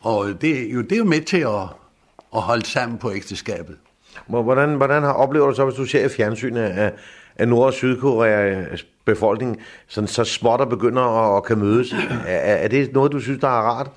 Og 0.00 0.40
det, 0.40 0.66
er 0.66 0.72
jo, 0.72 0.82
det 0.82 0.92
er 0.92 0.96
jo 0.96 1.04
med 1.04 1.20
til 1.20 1.40
at, 1.40 1.62
at 2.34 2.40
holde 2.40 2.66
sammen 2.66 2.98
på 2.98 3.12
ægteskabet. 3.12 3.76
Hvordan, 4.26 4.74
hvordan 4.74 5.02
har 5.02 5.12
oplever 5.12 5.46
du 5.46 5.54
så, 5.54 5.64
hvis 5.64 5.76
du 5.76 5.84
ser 5.84 6.04
i 6.04 6.08
fjernsynet, 6.08 6.60
at, 6.60 6.94
at 7.36 7.48
Nord- 7.48 7.66
og 7.66 7.72
Sydkoreas 7.72 8.86
befolkning 9.04 9.60
sådan, 9.86 10.08
så 10.08 10.24
småt 10.24 10.60
og 10.60 10.68
begynder 10.68 11.02
at, 11.02 11.36
at 11.36 11.44
kan 11.44 11.58
mødes? 11.58 11.92
Er, 12.26 12.54
er 12.54 12.68
det 12.68 12.92
noget, 12.92 13.12
du 13.12 13.20
synes, 13.20 13.40
der 13.40 13.48
er 13.48 13.62
rart? 13.62 13.90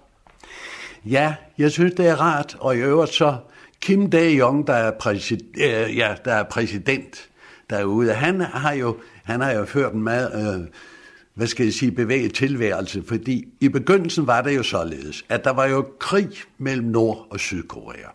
Ja, 1.05 1.35
jeg 1.57 1.71
synes, 1.71 1.93
det 1.93 2.07
er 2.07 2.15
rart, 2.15 2.57
og 2.59 2.75
i 2.75 2.79
øvrigt 2.79 3.13
så 3.13 3.35
Kim 3.81 4.09
Dae-jong, 4.09 4.67
der, 4.67 4.73
er 4.73 4.91
præsident, 4.91 5.57
øh, 5.57 5.97
ja, 5.97 6.15
der 6.25 6.33
er 6.33 6.43
præsident 6.43 7.29
derude, 7.69 8.13
han 8.13 8.41
har 8.41 8.73
jo, 8.73 8.97
han 9.23 9.41
har 9.41 9.51
jo 9.51 9.65
ført 9.65 9.93
en 9.93 10.03
meget, 10.03 10.55
øh, 10.61 10.67
hvad 11.33 11.47
skal 11.47 11.63
jeg 11.63 11.73
sige, 11.73 11.91
bevæget 11.91 12.33
tilværelse, 12.33 13.03
fordi 13.07 13.47
i 13.59 13.69
begyndelsen 13.69 14.27
var 14.27 14.41
det 14.41 14.55
jo 14.55 14.63
således, 14.63 15.25
at 15.29 15.43
der 15.43 15.51
var 15.51 15.65
jo 15.65 15.87
krig 15.99 16.29
mellem 16.57 16.87
Nord- 16.87 17.27
og 17.29 17.39
Sydkorea. 17.39 18.09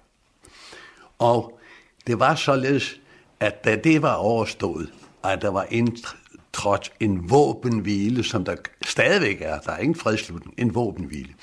Og 1.18 1.58
det 2.06 2.18
var 2.18 2.34
således, 2.34 3.00
at 3.40 3.64
da 3.64 3.76
det 3.76 4.02
var 4.02 4.14
overstået, 4.14 4.92
at 5.24 5.42
der 5.42 5.48
var 5.48 5.66
indtrådt 5.70 6.92
en 7.00 7.30
våbenhvile, 7.30 8.24
som 8.24 8.44
der 8.44 8.56
stadigvæk 8.84 9.40
er, 9.40 9.58
der 9.58 9.72
er 9.72 9.78
ingen 9.78 9.94
fredslutning, 9.94 10.54
en 10.58 10.74
våbenhvile, 10.74 11.34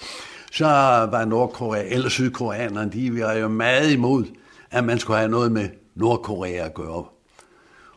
så 0.58 0.66
var 1.12 1.26
Nordkorea, 1.26 1.84
eller 1.94 2.10
Sydkoreanerne, 2.10 2.92
de 2.92 3.22
var 3.22 3.34
jo 3.34 3.48
meget 3.48 3.92
imod, 3.92 4.26
at 4.72 4.84
man 4.84 5.00
skulle 5.00 5.18
have 5.18 5.32
noget 5.32 5.52
med 5.52 5.70
Nordkorea 5.96 6.66
at 6.66 6.74
gøre. 6.74 7.06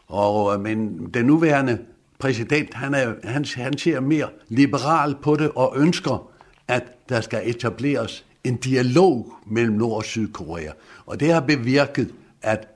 Og, 0.07 0.55
øh, 0.55 0.61
men 0.61 1.07
den 1.15 1.27
nuværende 1.27 1.79
præsident, 2.19 2.75
han, 2.75 2.95
er, 2.95 3.15
han, 3.25 3.45
han 3.55 3.79
ser 3.79 4.01
mere 4.01 4.29
liberal 4.49 5.15
på 5.23 5.37
det 5.37 5.51
og 5.55 5.75
ønsker, 5.77 6.31
at 6.69 6.83
der 7.09 7.21
skal 7.21 7.51
etableres 7.51 8.25
en 8.45 8.57
dialog 8.57 9.33
mellem 9.47 9.77
Nord- 9.77 9.97
og 9.97 10.05
Sydkorea. 10.05 10.73
Og 11.07 11.21
det 11.21 11.33
har 11.33 11.41
bevirket, 11.41 12.15
at 12.43 12.69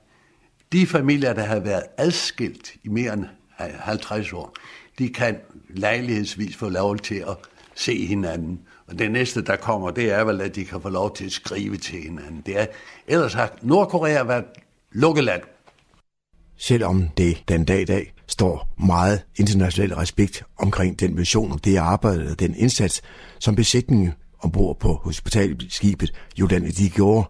de 0.72 0.86
familier, 0.86 1.32
der 1.32 1.42
har 1.42 1.60
været 1.60 1.82
adskilt 1.96 2.74
i 2.84 2.88
mere 2.88 3.12
end 3.12 3.24
50 3.58 4.32
år, 4.32 4.54
de 4.98 5.08
kan 5.08 5.36
lejlighedsvis 5.68 6.56
få 6.56 6.68
lov 6.68 6.96
til 6.96 7.14
at 7.14 7.36
se 7.74 8.06
hinanden. 8.06 8.60
Og 8.88 8.98
det 8.98 9.10
næste, 9.10 9.42
der 9.42 9.56
kommer, 9.56 9.90
det 9.90 10.12
er 10.12 10.24
vel, 10.24 10.40
at 10.40 10.54
de 10.54 10.64
kan 10.64 10.80
få 10.80 10.88
lov 10.88 11.16
til 11.16 11.24
at 11.24 11.32
skrive 11.32 11.76
til 11.76 12.02
hinanden. 12.02 12.42
Det 12.46 12.60
er, 12.60 12.66
ellers 13.06 13.34
har 13.34 13.58
Nordkorea 13.62 14.22
været 14.22 14.44
lukkeland. 14.92 15.42
Selvom 16.56 17.08
det 17.16 17.42
den 17.48 17.64
dag 17.64 17.80
i 17.80 17.84
dag 17.84 18.12
står 18.26 18.74
meget 18.78 19.24
international 19.36 19.94
respekt 19.94 20.42
omkring 20.58 21.00
den 21.00 21.14
mission 21.14 21.52
og 21.52 21.64
det 21.64 21.76
arbejde 21.76 22.30
og 22.30 22.40
den 22.40 22.54
indsats, 22.54 23.02
som 23.38 23.54
besætningen 23.54 24.12
ombord 24.40 24.78
på 24.78 24.94
hospitalskibet 24.94 26.12
Jylland 26.38 26.72
de 26.72 26.90
gjorde, 26.90 27.28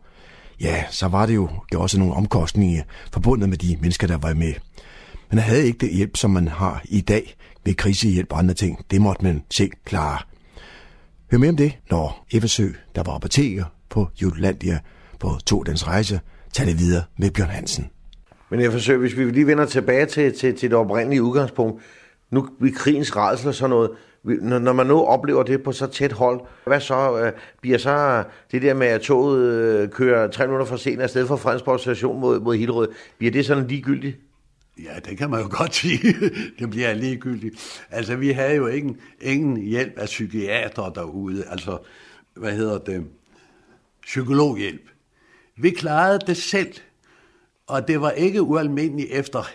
ja, 0.61 0.84
så 0.90 1.09
var 1.09 1.26
det 1.26 1.34
jo 1.34 1.48
det 1.70 1.78
også 1.78 1.98
nogle 1.98 2.14
omkostninger 2.14 2.82
forbundet 3.12 3.48
med 3.48 3.59
de 3.59 3.78
mennesker, 3.80 4.07
der 4.07 4.16
var 4.16 4.34
med. 4.34 4.55
Man 5.30 5.38
havde 5.38 5.66
ikke 5.66 5.78
det 5.78 5.94
hjælp, 5.94 6.16
som 6.16 6.30
man 6.30 6.48
har 6.48 6.82
i 6.84 7.00
dag 7.00 7.36
ved 7.64 7.74
krisehjælp 7.74 8.32
og 8.32 8.38
andre 8.38 8.55
ting. 8.55 8.84
Det 8.90 9.00
måtte 9.00 9.24
man 9.24 9.44
selv 9.50 9.70
klare. 9.84 10.18
Hør 11.31 11.39
mere 11.39 11.51
om 11.51 11.57
det, 11.57 11.79
når 11.91 12.27
Eversø, 12.33 12.68
der 12.95 13.03
var 13.03 13.12
apoteker 13.12 13.64
på 13.91 14.09
Jutlandia 14.22 14.79
på 15.20 15.31
to 15.47 15.62
dens 15.62 15.87
rejse, 15.87 16.20
tager 16.53 16.70
det 16.70 16.79
videre 16.79 17.03
med 17.18 17.31
Bjørn 17.31 17.49
Hansen. 17.49 17.91
Men 18.51 18.61
jeg 18.61 18.72
forsøger, 18.72 18.99
hvis 18.99 19.16
vi 19.16 19.25
lige 19.25 19.47
vender 19.47 19.66
tilbage 19.66 20.07
til, 20.07 20.39
til, 20.39 20.57
til 20.57 20.70
det 20.70 20.79
oprindelige 20.79 21.22
udgangspunkt, 21.22 21.83
nu 22.31 22.49
i 22.66 22.70
krigens 22.70 23.16
redsel 23.16 23.49
og 23.49 23.55
sådan 23.55 23.70
noget, 23.70 23.91
når, 24.25 24.59
når 24.59 24.72
man 24.72 24.87
nu 24.87 25.05
oplever 25.05 25.43
det 25.43 25.62
på 25.62 25.72
så 25.72 25.87
tæt 25.87 26.12
hold, 26.12 26.41
hvad 26.66 26.81
så? 26.81 27.20
Øh, 27.20 27.33
bliver 27.61 27.79
så 27.79 27.91
øh, 27.91 28.25
det 28.53 28.62
der 28.62 28.75
med, 28.75 28.87
at 28.87 29.01
toget 29.01 29.43
øh, 29.43 29.89
kører 29.89 30.31
tre 30.31 30.47
minutter 30.47 30.66
for 30.66 30.77
sent 30.77 31.03
afsted 31.03 31.27
fra 31.27 31.37
Fredensborg 31.37 31.81
station 31.81 32.20
mod, 32.20 32.41
mod 32.41 32.57
Hillerød, 32.57 32.89
bliver 33.18 33.33
det 33.33 33.47
sådan 33.47 33.66
ligegyldigt? 33.66 34.16
Ja, 34.83 34.99
det 35.05 35.18
kan 35.18 35.31
man 35.31 35.41
jo 35.41 35.49
godt 35.59 35.75
sige. 35.75 36.14
det 36.59 36.70
bliver 36.70 36.95
ligegyldigt. 36.95 37.85
Altså, 37.91 38.16
vi 38.16 38.31
havde 38.31 38.55
jo 38.55 38.66
ingen, 38.66 39.01
ingen 39.20 39.57
hjælp 39.57 39.99
af 39.99 40.07
psykiater 40.07 40.89
derude. 40.89 41.45
Altså, 41.45 41.79
hvad 42.35 42.53
hedder 42.53 42.79
det? 42.79 43.07
Psykologhjælp. 44.03 44.91
Vi 45.57 45.70
klarede 45.70 46.18
det 46.27 46.37
selv, 46.37 46.75
og 47.66 47.89
det 47.89 48.01
var 48.01 48.11
ikke 48.11 48.43
ualmindeligt 48.43 49.11
efter 49.11 49.51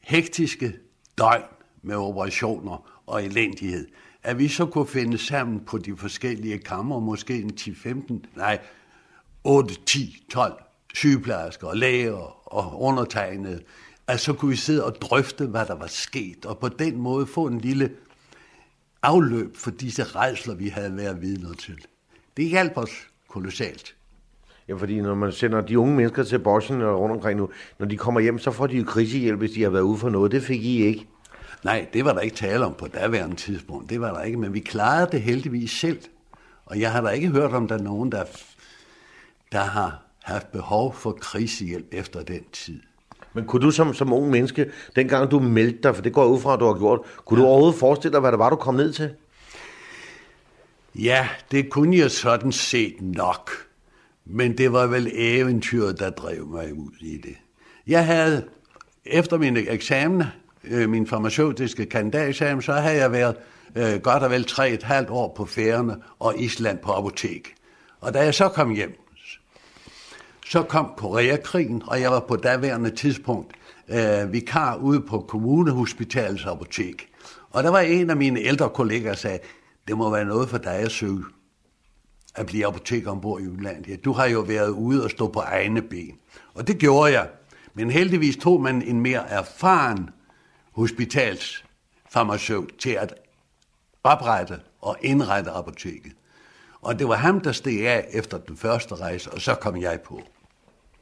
hektiske 0.00 0.72
døgn 1.18 1.42
med 1.82 1.96
operationer 1.96 3.02
og 3.06 3.24
elendighed, 3.24 3.88
at 4.22 4.38
vi 4.38 4.48
så 4.48 4.66
kunne 4.66 4.86
finde 4.86 5.18
sammen 5.18 5.60
på 5.60 5.78
de 5.78 5.96
forskellige 5.96 6.58
kammer, 6.58 7.00
måske 7.00 7.40
en 7.42 7.52
10-15, 7.60 8.14
nej, 8.36 8.58
8, 9.44 9.74
10, 9.86 10.24
12 10.30 10.62
sygeplejersker 10.94 11.66
og 11.66 11.76
læger 11.76 12.52
og 12.54 12.82
undertegnede, 12.82 13.62
at 14.06 14.20
så 14.20 14.32
kunne 14.32 14.50
vi 14.50 14.56
sidde 14.56 14.84
og 14.84 14.94
drøfte, 15.00 15.46
hvad 15.46 15.66
der 15.66 15.74
var 15.74 15.86
sket, 15.86 16.46
og 16.46 16.58
på 16.58 16.68
den 16.68 16.96
måde 16.96 17.26
få 17.26 17.46
en 17.46 17.58
lille 17.58 17.90
afløb 19.02 19.56
for 19.56 19.70
disse 19.70 20.02
rejsler, 20.02 20.54
vi 20.54 20.68
havde 20.68 20.96
været 20.96 21.22
vidner 21.22 21.52
til. 21.52 21.86
Det 22.36 22.48
hjalp 22.48 22.72
os 22.76 23.08
kolossalt. 23.28 23.94
Ja, 24.68 24.74
fordi 24.74 25.00
når 25.00 25.14
man 25.14 25.32
sender 25.32 25.60
de 25.60 25.78
unge 25.78 25.96
mennesker 25.96 26.22
til 26.22 26.38
Bosnien 26.38 26.82
og 26.82 27.00
rundt 27.00 27.16
omkring 27.16 27.38
nu, 27.38 27.48
når 27.78 27.86
de 27.86 27.96
kommer 27.96 28.20
hjem, 28.20 28.38
så 28.38 28.50
får 28.50 28.66
de 28.66 28.76
jo 28.76 28.84
krisehjælp, 28.84 29.38
hvis 29.38 29.50
de 29.50 29.62
har 29.62 29.70
været 29.70 29.82
ude 29.82 29.98
for 29.98 30.10
noget. 30.10 30.32
Det 30.32 30.42
fik 30.42 30.64
I 30.64 30.84
ikke. 30.84 31.06
Nej, 31.64 31.86
det 31.92 32.04
var 32.04 32.12
der 32.12 32.20
ikke 32.20 32.36
tale 32.36 32.64
om 32.64 32.74
på 32.74 32.86
daværende 32.86 33.36
tidspunkt. 33.36 33.90
Det 33.90 34.00
var 34.00 34.14
der 34.14 34.22
ikke, 34.22 34.38
men 34.38 34.54
vi 34.54 34.60
klarede 34.60 35.08
det 35.12 35.22
heldigvis 35.22 35.70
selv. 35.70 35.98
Og 36.66 36.80
jeg 36.80 36.92
har 36.92 37.00
da 37.00 37.08
ikke 37.08 37.28
hørt 37.28 37.52
om, 37.52 37.68
der 37.68 37.78
er 37.78 37.82
nogen, 37.82 38.12
der, 38.12 38.24
der 39.52 39.60
har 39.60 40.02
haft 40.22 40.52
behov 40.52 40.94
for 40.94 41.12
krisehjælp 41.12 41.86
efter 41.92 42.22
den 42.22 42.44
tid. 42.52 42.80
Men 43.34 43.44
kunne 43.44 43.62
du 43.62 43.70
som, 43.70 43.94
som 43.94 44.12
ung 44.12 44.30
menneske, 44.30 44.70
dengang 44.96 45.30
du 45.30 45.38
meldte 45.40 45.78
dig, 45.82 45.94
for 45.94 46.02
det 46.02 46.12
går 46.12 46.24
ud 46.24 46.40
fra, 46.40 46.54
at 46.54 46.60
du 46.60 46.66
har 46.66 46.78
gjort, 46.78 47.00
kunne 47.24 47.40
ja. 47.40 47.44
du 47.44 47.50
overhovedet 47.50 47.78
forestille 47.80 48.12
dig, 48.12 48.20
hvad 48.20 48.32
det 48.32 48.38
var, 48.38 48.50
du 48.50 48.56
kom 48.56 48.74
ned 48.74 48.92
til? 48.92 49.10
Ja, 50.94 51.28
det 51.50 51.70
kunne 51.70 51.96
jeg 51.96 52.10
sådan 52.10 52.52
set 52.52 52.94
nok. 53.00 53.50
Men 54.24 54.58
det 54.58 54.72
var 54.72 54.86
vel 54.86 55.10
eventyret, 55.14 55.98
der 55.98 56.10
drev 56.10 56.46
mig 56.46 56.72
ud 56.72 56.92
i 57.00 57.16
det. 57.16 57.36
Jeg 57.86 58.06
havde, 58.06 58.44
efter 59.04 59.38
min 59.38 59.56
eksamen, 59.56 60.22
øh, 60.64 60.88
min 60.88 61.06
farmaceutiske 61.06 61.86
kandidateksamen, 61.86 62.62
så 62.62 62.72
havde 62.72 62.96
jeg 62.96 63.12
været 63.12 63.36
øh, 63.76 64.00
godt 64.00 64.22
og 64.22 64.30
vel 64.30 64.44
tre 64.44 64.70
et 64.70 64.82
halvt 64.82 65.10
år 65.10 65.34
på 65.36 65.44
færerne 65.44 65.96
og 66.18 66.38
Island 66.38 66.78
på 66.78 66.92
apotek. 66.92 67.54
Og 68.00 68.14
da 68.14 68.24
jeg 68.24 68.34
så 68.34 68.48
kom 68.48 68.70
hjem, 68.70 69.03
så 70.44 70.62
kom 70.62 70.92
Koreakrigen, 70.96 71.82
og 71.86 72.00
jeg 72.00 72.10
var 72.10 72.20
på 72.20 72.36
daværende 72.36 72.90
tidspunkt 72.90 73.52
øh, 73.88 74.32
vikar 74.32 74.76
ude 74.76 75.00
på 75.00 75.24
kommunehospitalets 75.28 76.44
apotek. 76.44 77.08
Og 77.50 77.62
der 77.62 77.70
var 77.70 77.80
en 77.80 78.10
af 78.10 78.16
mine 78.16 78.40
ældre 78.40 78.70
kollegaer, 78.70 79.10
der 79.10 79.16
sagde, 79.16 79.38
det 79.88 79.96
må 79.96 80.10
være 80.10 80.24
noget 80.24 80.48
for 80.48 80.58
dig 80.58 80.74
at 80.74 80.90
søge 80.90 81.24
at 82.34 82.46
blive 82.46 82.66
apoteker 82.66 83.10
ombord 83.10 83.40
i 83.40 83.44
Jylland. 83.44 84.02
Du 84.02 84.12
har 84.12 84.26
jo 84.26 84.40
været 84.40 84.68
ude 84.68 85.04
og 85.04 85.10
stå 85.10 85.28
på 85.28 85.40
egne 85.40 85.82
ben. 85.82 86.18
Og 86.54 86.66
det 86.66 86.78
gjorde 86.78 87.12
jeg. 87.12 87.28
Men 87.74 87.90
heldigvis 87.90 88.36
tog 88.36 88.62
man 88.62 88.82
en 88.82 89.00
mere 89.00 89.30
erfaren 89.30 90.10
hospitalsfarmaceut 90.72 92.72
til 92.78 92.90
at 92.90 93.14
oprette 94.04 94.60
og 94.80 94.96
indrette 95.02 95.50
apoteket. 95.50 96.12
Og 96.80 96.98
det 96.98 97.08
var 97.08 97.14
ham, 97.14 97.40
der 97.40 97.52
steg 97.52 97.86
af 97.86 98.08
efter 98.12 98.38
den 98.38 98.56
første 98.56 98.94
rejse, 98.94 99.32
og 99.32 99.40
så 99.40 99.54
kom 99.54 99.76
jeg 99.76 100.00
på. 100.00 100.22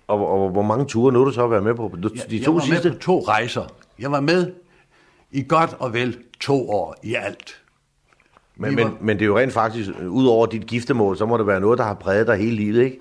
Og, 0.07 0.29
og 0.29 0.51
hvor 0.51 0.63
mange 0.63 0.85
ture 0.85 1.13
nåede 1.13 1.27
du 1.27 1.33
så 1.33 1.45
at 1.45 1.51
være 1.51 1.63
med 1.63 1.75
på? 1.75 1.91
De, 2.03 2.11
jeg, 2.15 2.33
jeg 2.33 2.45
to 2.45 2.53
var 2.53 2.61
sidste? 2.61 2.89
med 2.89 2.97
på 2.97 3.03
to 3.03 3.21
rejser. 3.21 3.65
Jeg 3.99 4.13
var 4.13 4.21
med 4.21 4.53
i 5.31 5.45
godt 5.49 5.77
og 5.79 5.93
vel 5.93 6.19
to 6.41 6.71
år 6.71 6.97
i 7.03 7.15
alt. 7.15 7.63
Men, 8.57 8.75
men, 8.75 8.89
men 9.01 9.17
det 9.17 9.23
er 9.23 9.27
jo 9.27 9.39
rent 9.39 9.53
faktisk, 9.53 9.91
ud 10.09 10.27
over 10.27 10.47
dit 10.47 10.67
giftemål, 10.67 11.17
så 11.17 11.27
må 11.27 11.39
det 11.39 11.47
være 11.47 11.61
noget, 11.61 11.79
der 11.79 11.85
har 11.85 11.95
præget 11.95 12.27
dig 12.27 12.37
hele 12.37 12.57
livet, 12.57 12.85
ikke? 12.85 13.01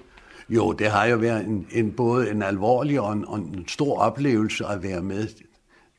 Jo, 0.50 0.72
det 0.72 0.88
har 0.88 1.06
jo 1.06 1.18
været 1.18 1.46
en, 1.46 1.68
en, 1.72 1.92
både 1.92 2.32
en 2.32 2.42
alvorlig 2.42 3.02
og 3.02 3.14
en, 3.14 3.26
og 3.28 3.38
en 3.38 3.66
stor 3.68 4.00
oplevelse 4.00 4.66
at 4.66 4.84
være 4.84 5.02
med. 5.02 5.28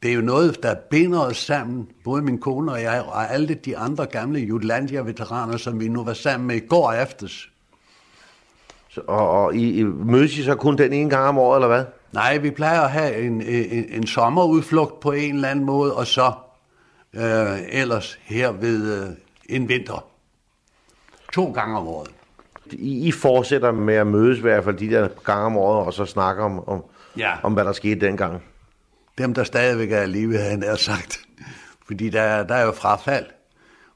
Det 0.03 0.11
er 0.11 0.15
jo 0.15 0.21
noget, 0.21 0.63
der 0.63 0.75
binder 0.91 1.21
os 1.21 1.37
sammen, 1.37 1.89
både 2.05 2.23
min 2.23 2.39
kone 2.39 2.73
og 2.73 2.83
jeg, 2.83 3.03
og 3.03 3.33
alle 3.33 3.55
de 3.55 3.79
andre 3.79 4.07
gamle 4.07 4.41
Jutlandia-veteraner, 4.41 5.57
som 5.57 5.81
vi 5.81 5.89
nu 5.89 6.05
var 6.05 6.13
sammen 6.13 6.47
med 6.47 6.57
i 6.57 6.67
går 6.67 6.93
aftes. 6.93 7.49
Og, 9.07 9.31
og 9.31 9.55
I, 9.57 9.79
I 9.81 9.83
mødes 9.85 10.39
I 10.39 10.43
så 10.45 10.55
kun 10.55 10.79
den 10.79 10.93
ene 10.93 11.11
gang 11.11 11.25
om 11.29 11.39
året, 11.39 11.57
eller 11.59 11.69
hvad? 11.69 11.85
Nej, 12.13 12.39
vi 12.39 12.51
plejer 12.51 12.81
at 12.81 12.91
have 12.91 13.17
en, 13.17 13.43
en, 13.43 13.85
en 13.89 14.07
sommerudflugt 14.07 15.01
på 15.01 15.13
en 15.13 15.35
eller 15.35 15.49
anden 15.49 15.65
måde, 15.65 15.97
og 15.97 16.07
så 16.07 16.33
øh, 17.15 17.59
ellers 17.69 18.19
her 18.23 18.53
ved 18.53 19.03
øh, 19.03 19.09
en 19.49 19.69
vinter. 19.69 20.05
To 21.33 21.53
gange 21.53 21.77
om 21.79 21.89
året. 21.89 22.09
I, 22.73 23.09
I 23.09 23.13
fortsætter 23.13 23.73
med 23.73 23.95
at 23.95 24.07
mødes 24.07 24.39
i 24.39 24.41
hvert 24.41 24.65
fald 24.65 24.77
de 24.77 24.91
der 24.91 25.09
gange 25.25 25.47
om 25.47 25.57
året, 25.57 25.87
og 25.87 25.93
så 25.93 26.05
snakke 26.07 26.43
om, 26.43 26.69
om, 26.69 26.85
Ja. 27.19 27.33
om 27.43 27.53
hvad 27.53 27.65
der 27.65 27.73
skete 27.73 28.07
dengang. 28.07 28.43
Dem, 29.19 29.35
der 29.35 29.45
stadigvæk 29.45 29.93
er 29.93 30.03
i 30.03 30.07
live, 30.07 30.39
han 30.39 30.65
sagt. 30.77 31.21
Fordi 31.87 32.09
der, 32.09 32.21
er- 32.23 32.43
der 32.47 32.55
er 32.55 32.65
jo 32.65 32.73
frafald. 32.73 33.27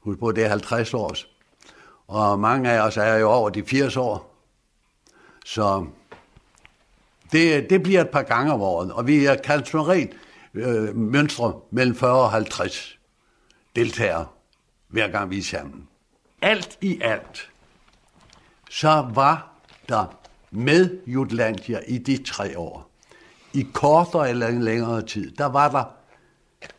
Husk 0.03 0.19
på, 0.19 0.31
det 0.31 0.45
er 0.45 0.49
50 0.49 0.93
års. 0.93 1.27
Og 2.07 2.39
mange 2.39 2.71
af 2.71 2.87
os 2.87 2.97
er 2.97 3.15
jo 3.15 3.29
over 3.29 3.49
de 3.49 3.63
80 3.63 3.97
år. 3.97 4.36
Så 5.47 5.85
det, 7.31 7.69
det 7.69 7.83
bliver 7.83 8.01
et 8.01 8.09
par 8.09 8.21
gange 8.21 8.53
om 8.53 8.61
året. 8.61 8.91
Og 8.91 9.07
vi 9.07 9.27
kan 9.43 9.65
som 9.65 9.79
regel 9.79 10.09
øh, 10.53 10.95
mønstre 10.95 11.59
mellem 11.71 11.95
40 11.95 12.11
og 12.11 12.31
50 12.31 12.99
deltagere, 13.75 14.25
hver 14.87 15.07
gang 15.07 15.29
vi 15.29 15.37
er 15.37 15.43
sammen. 15.43 15.87
Alt 16.41 16.77
i 16.81 16.99
alt, 17.01 17.49
så 18.69 19.11
var 19.13 19.51
der 19.89 20.05
med 20.51 20.99
Jutlandia 21.05 21.79
i 21.87 21.97
de 21.97 22.23
tre 22.23 22.57
år, 22.57 22.91
i 23.53 23.67
kortere 23.73 24.29
eller 24.29 24.49
længere 24.49 25.01
tid, 25.01 25.31
der 25.31 25.45
var 25.45 25.71
der 25.71 25.83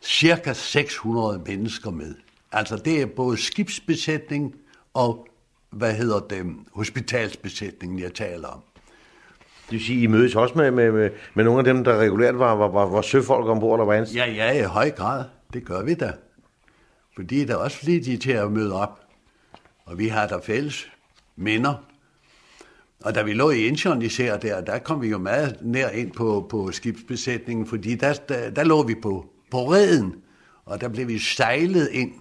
cirka 0.01 0.53
600 0.53 1.41
mennesker 1.45 1.91
med. 1.91 2.15
Altså 2.51 2.75
det 2.77 3.01
er 3.01 3.05
både 3.05 3.37
skibsbesætning 3.37 4.55
og, 4.93 5.27
hvad 5.71 5.93
hedder 5.93 6.19
det, 6.19 6.45
hospitalsbesætningen, 6.73 7.99
jeg 7.99 8.13
taler 8.13 8.47
om. 8.47 8.61
Det 9.65 9.71
vil 9.71 9.85
sige, 9.85 10.03
I 10.03 10.07
mødes 10.07 10.35
også 10.35 10.55
med, 10.55 10.71
med, 10.71 10.91
med, 10.91 11.09
med 11.33 11.43
nogle 11.43 11.59
af 11.59 11.63
dem, 11.63 11.83
der 11.83 11.97
regulært 11.97 12.39
var, 12.39 12.55
var, 12.55 12.67
var, 12.67 12.85
var 12.85 13.01
søfolk 13.01 13.47
ombord, 13.47 13.79
der 13.79 13.85
var 13.85 13.93
ansat? 13.93 14.15
Ja, 14.15 14.31
ja, 14.31 14.59
i 14.59 14.63
høj 14.63 14.91
grad. 14.91 15.25
Det 15.53 15.65
gør 15.65 15.83
vi 15.83 15.93
da. 15.93 16.13
For 17.15 17.23
de 17.23 17.51
er 17.51 17.55
også 17.55 17.77
flittige 17.77 18.17
til 18.17 18.31
at 18.31 18.51
møde 18.51 18.73
op. 18.73 18.99
Og 19.85 19.97
vi 19.97 20.07
har 20.07 20.27
der 20.27 20.41
fælles 20.41 20.87
minder. 21.35 21.73
Og 23.03 23.15
da 23.15 23.21
vi 23.21 23.33
lå 23.33 23.49
i 23.49 23.65
Incheon 23.65 24.01
især 24.01 24.37
der, 24.37 24.61
der 24.61 24.79
kom 24.79 25.01
vi 25.01 25.07
jo 25.07 25.17
meget 25.17 25.57
nær 25.61 25.89
ind 25.89 26.11
på, 26.11 26.47
på 26.49 26.71
skibsbesætningen, 26.71 27.65
fordi 27.67 27.95
der, 27.95 28.13
der, 28.13 28.49
der 28.49 28.63
lå 28.63 28.83
vi 28.83 28.95
på, 28.95 29.25
på 29.51 29.71
reden, 29.71 30.15
og 30.65 30.81
der 30.81 30.87
blev 30.87 31.07
vi 31.07 31.19
sejlet 31.19 31.89
ind. 31.91 32.11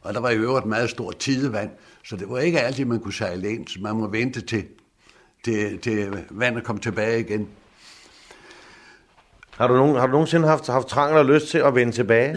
Og 0.00 0.14
der 0.14 0.20
var 0.20 0.30
i 0.30 0.36
øvrigt 0.36 0.66
meget 0.66 0.90
stort 0.90 1.16
tidevand, 1.16 1.70
så 2.08 2.16
det 2.16 2.28
var 2.28 2.38
ikke 2.38 2.60
altid, 2.60 2.84
man 2.84 3.00
kunne 3.00 3.14
sejle 3.14 3.52
ind, 3.52 3.68
så 3.68 3.78
man 3.80 3.96
må 3.96 4.06
vente 4.06 4.40
til, 4.40 4.64
til, 5.44 5.78
til 5.78 6.24
vandet 6.30 6.64
kom 6.64 6.78
tilbage 6.78 7.20
igen. 7.20 7.48
Har 9.50 9.66
du, 9.66 9.74
nogen, 9.76 9.96
har 9.96 10.06
du 10.06 10.12
nogensinde 10.12 10.48
haft, 10.48 10.66
haft 10.66 10.88
trang 10.88 11.18
eller 11.18 11.34
lyst 11.34 11.48
til 11.48 11.58
at 11.58 11.74
vende 11.74 11.92
tilbage? 11.92 12.36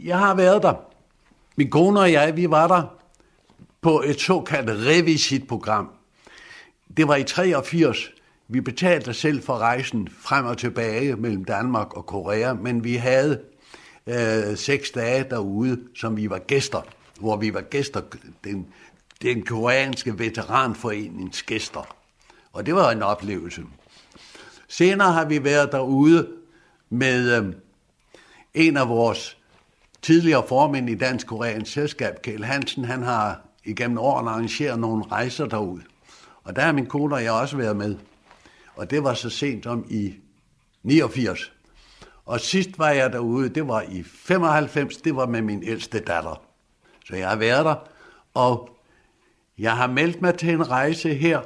Jeg 0.00 0.18
har 0.18 0.34
været 0.34 0.62
der. 0.62 0.74
Min 1.56 1.70
kone 1.70 2.00
og 2.00 2.12
jeg, 2.12 2.36
vi 2.36 2.50
var 2.50 2.66
der 2.66 2.82
på 3.80 4.02
et 4.06 4.20
såkaldt 4.20 4.70
revisit-program. 4.70 5.90
Det 6.96 7.08
var 7.08 7.16
i 7.16 7.24
83. 7.24 8.10
Vi 8.48 8.60
betalte 8.60 9.14
selv 9.14 9.42
for 9.42 9.58
rejsen 9.58 10.08
frem 10.22 10.46
og 10.46 10.58
tilbage 10.58 11.16
mellem 11.16 11.44
Danmark 11.44 11.96
og 11.96 12.06
Korea, 12.06 12.54
men 12.54 12.84
vi 12.84 12.94
havde 12.94 13.40
øh, 14.06 14.56
seks 14.56 14.90
dage 14.90 15.24
derude, 15.30 15.80
som 15.94 16.16
vi 16.16 16.30
var 16.30 16.38
gæster, 16.38 16.82
hvor 17.18 17.36
vi 17.36 17.54
var 17.54 17.60
gæster, 17.60 18.02
den, 18.44 18.66
den 19.22 19.42
koreanske 19.42 20.18
veteranforeningens 20.18 21.42
gæster. 21.42 21.96
Og 22.52 22.66
det 22.66 22.74
var 22.74 22.90
en 22.90 23.02
oplevelse. 23.02 23.62
Senere 24.68 25.12
har 25.12 25.24
vi 25.24 25.44
været 25.44 25.72
derude 25.72 26.28
med 26.90 27.38
øh, 27.38 27.54
en 28.54 28.76
af 28.76 28.88
vores 28.88 29.36
tidligere 30.02 30.44
formænd 30.48 30.90
i 30.90 30.94
Dansk 30.94 31.26
Koreansk 31.26 31.72
Selskab, 31.72 32.22
Kjell 32.22 32.44
Hansen, 32.44 32.84
han 32.84 33.02
har 33.02 33.40
igennem 33.64 33.98
årene 33.98 34.30
arrangeret 34.30 34.78
nogle 34.78 35.04
rejser 35.04 35.46
derud. 35.46 35.80
Og 36.44 36.56
der 36.56 36.62
har 36.62 36.72
min 36.72 36.86
kone 36.86 37.14
og 37.14 37.24
jeg 37.24 37.32
også 37.32 37.56
været 37.56 37.76
med. 37.76 37.96
Og 38.76 38.90
det 38.90 39.04
var 39.04 39.14
så 39.14 39.30
sent 39.30 39.64
som 39.64 39.86
i 39.90 40.14
89. 40.82 41.52
Og 42.26 42.40
sidst 42.40 42.78
var 42.78 42.90
jeg 42.90 43.12
derude, 43.12 43.48
det 43.48 43.68
var 43.68 43.82
i 43.82 44.02
95, 44.02 44.96
det 44.96 45.16
var 45.16 45.26
med 45.26 45.42
min 45.42 45.62
ældste 45.62 46.00
datter. 46.00 46.47
Så 47.08 47.16
jeg 47.16 47.28
har 47.28 47.36
været 47.36 47.64
der, 47.64 47.74
og 48.34 48.70
jeg 49.58 49.76
har 49.76 49.86
meldt 49.86 50.22
mig 50.22 50.38
til 50.38 50.48
en 50.48 50.70
rejse 50.70 51.14
her 51.14 51.40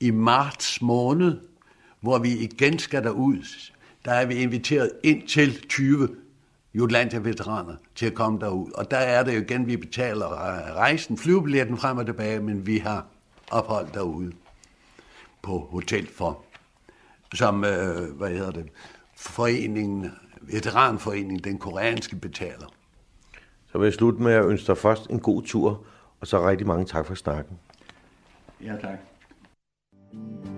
i 0.00 0.10
marts 0.10 0.82
måned, 0.82 1.40
hvor 2.00 2.18
vi 2.18 2.36
igen 2.38 2.78
skal 2.78 3.04
derud. 3.04 3.44
Der 4.04 4.12
er 4.12 4.26
vi 4.26 4.34
inviteret 4.34 4.90
ind 5.04 5.28
til 5.28 5.68
20 5.68 6.08
Jutlandia-veteraner 6.74 7.76
til 7.94 8.06
at 8.06 8.14
komme 8.14 8.40
derud. 8.40 8.70
Og 8.70 8.90
der 8.90 8.96
er 8.96 9.24
det 9.24 9.34
jo 9.34 9.40
igen, 9.40 9.66
vi 9.66 9.76
betaler 9.76 10.26
rejsen, 10.76 11.18
flyvebilletten 11.18 11.78
frem 11.78 11.98
og 11.98 12.06
tilbage, 12.06 12.40
men 12.40 12.66
vi 12.66 12.78
har 12.78 13.06
ophold 13.50 13.88
derude 13.94 14.32
på 15.42 15.68
hotel 15.70 16.08
for, 16.14 16.44
som, 17.34 17.64
øh, 17.64 18.16
hvad 18.16 18.30
hedder 18.30 18.50
det, 18.50 18.68
foreningen, 19.16 20.12
veteranforeningen, 20.40 21.44
den 21.44 21.58
koreanske 21.58 22.16
betaler. 22.16 22.66
Så 23.72 23.78
vil 23.78 23.86
jeg 23.86 23.92
slutte 23.92 24.22
med 24.22 24.32
at 24.32 24.44
ønske 24.44 24.66
dig 24.66 24.78
først 24.78 25.10
en 25.10 25.20
god 25.20 25.42
tur, 25.42 25.84
og 26.20 26.26
så 26.26 26.48
rigtig 26.48 26.66
mange 26.66 26.84
tak 26.84 27.06
for 27.06 27.14
snakken. 27.14 27.58
Ja, 28.60 28.76
tak. 28.76 28.98
thank 30.12 30.46
you 30.46 30.57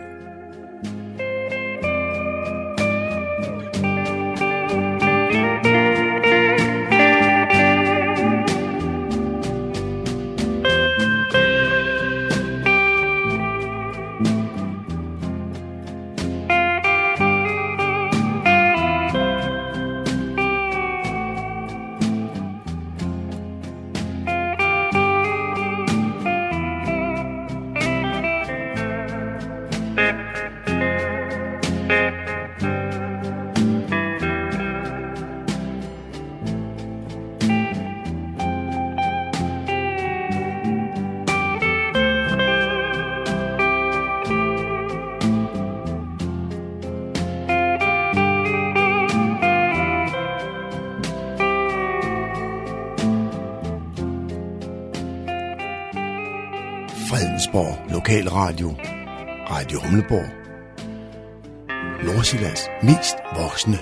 Humleborg. 59.91 60.29
Nordsjællands 62.03 62.61
mest 62.83 63.15
voksne 63.35 63.77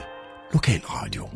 lokalradio. 0.53 1.29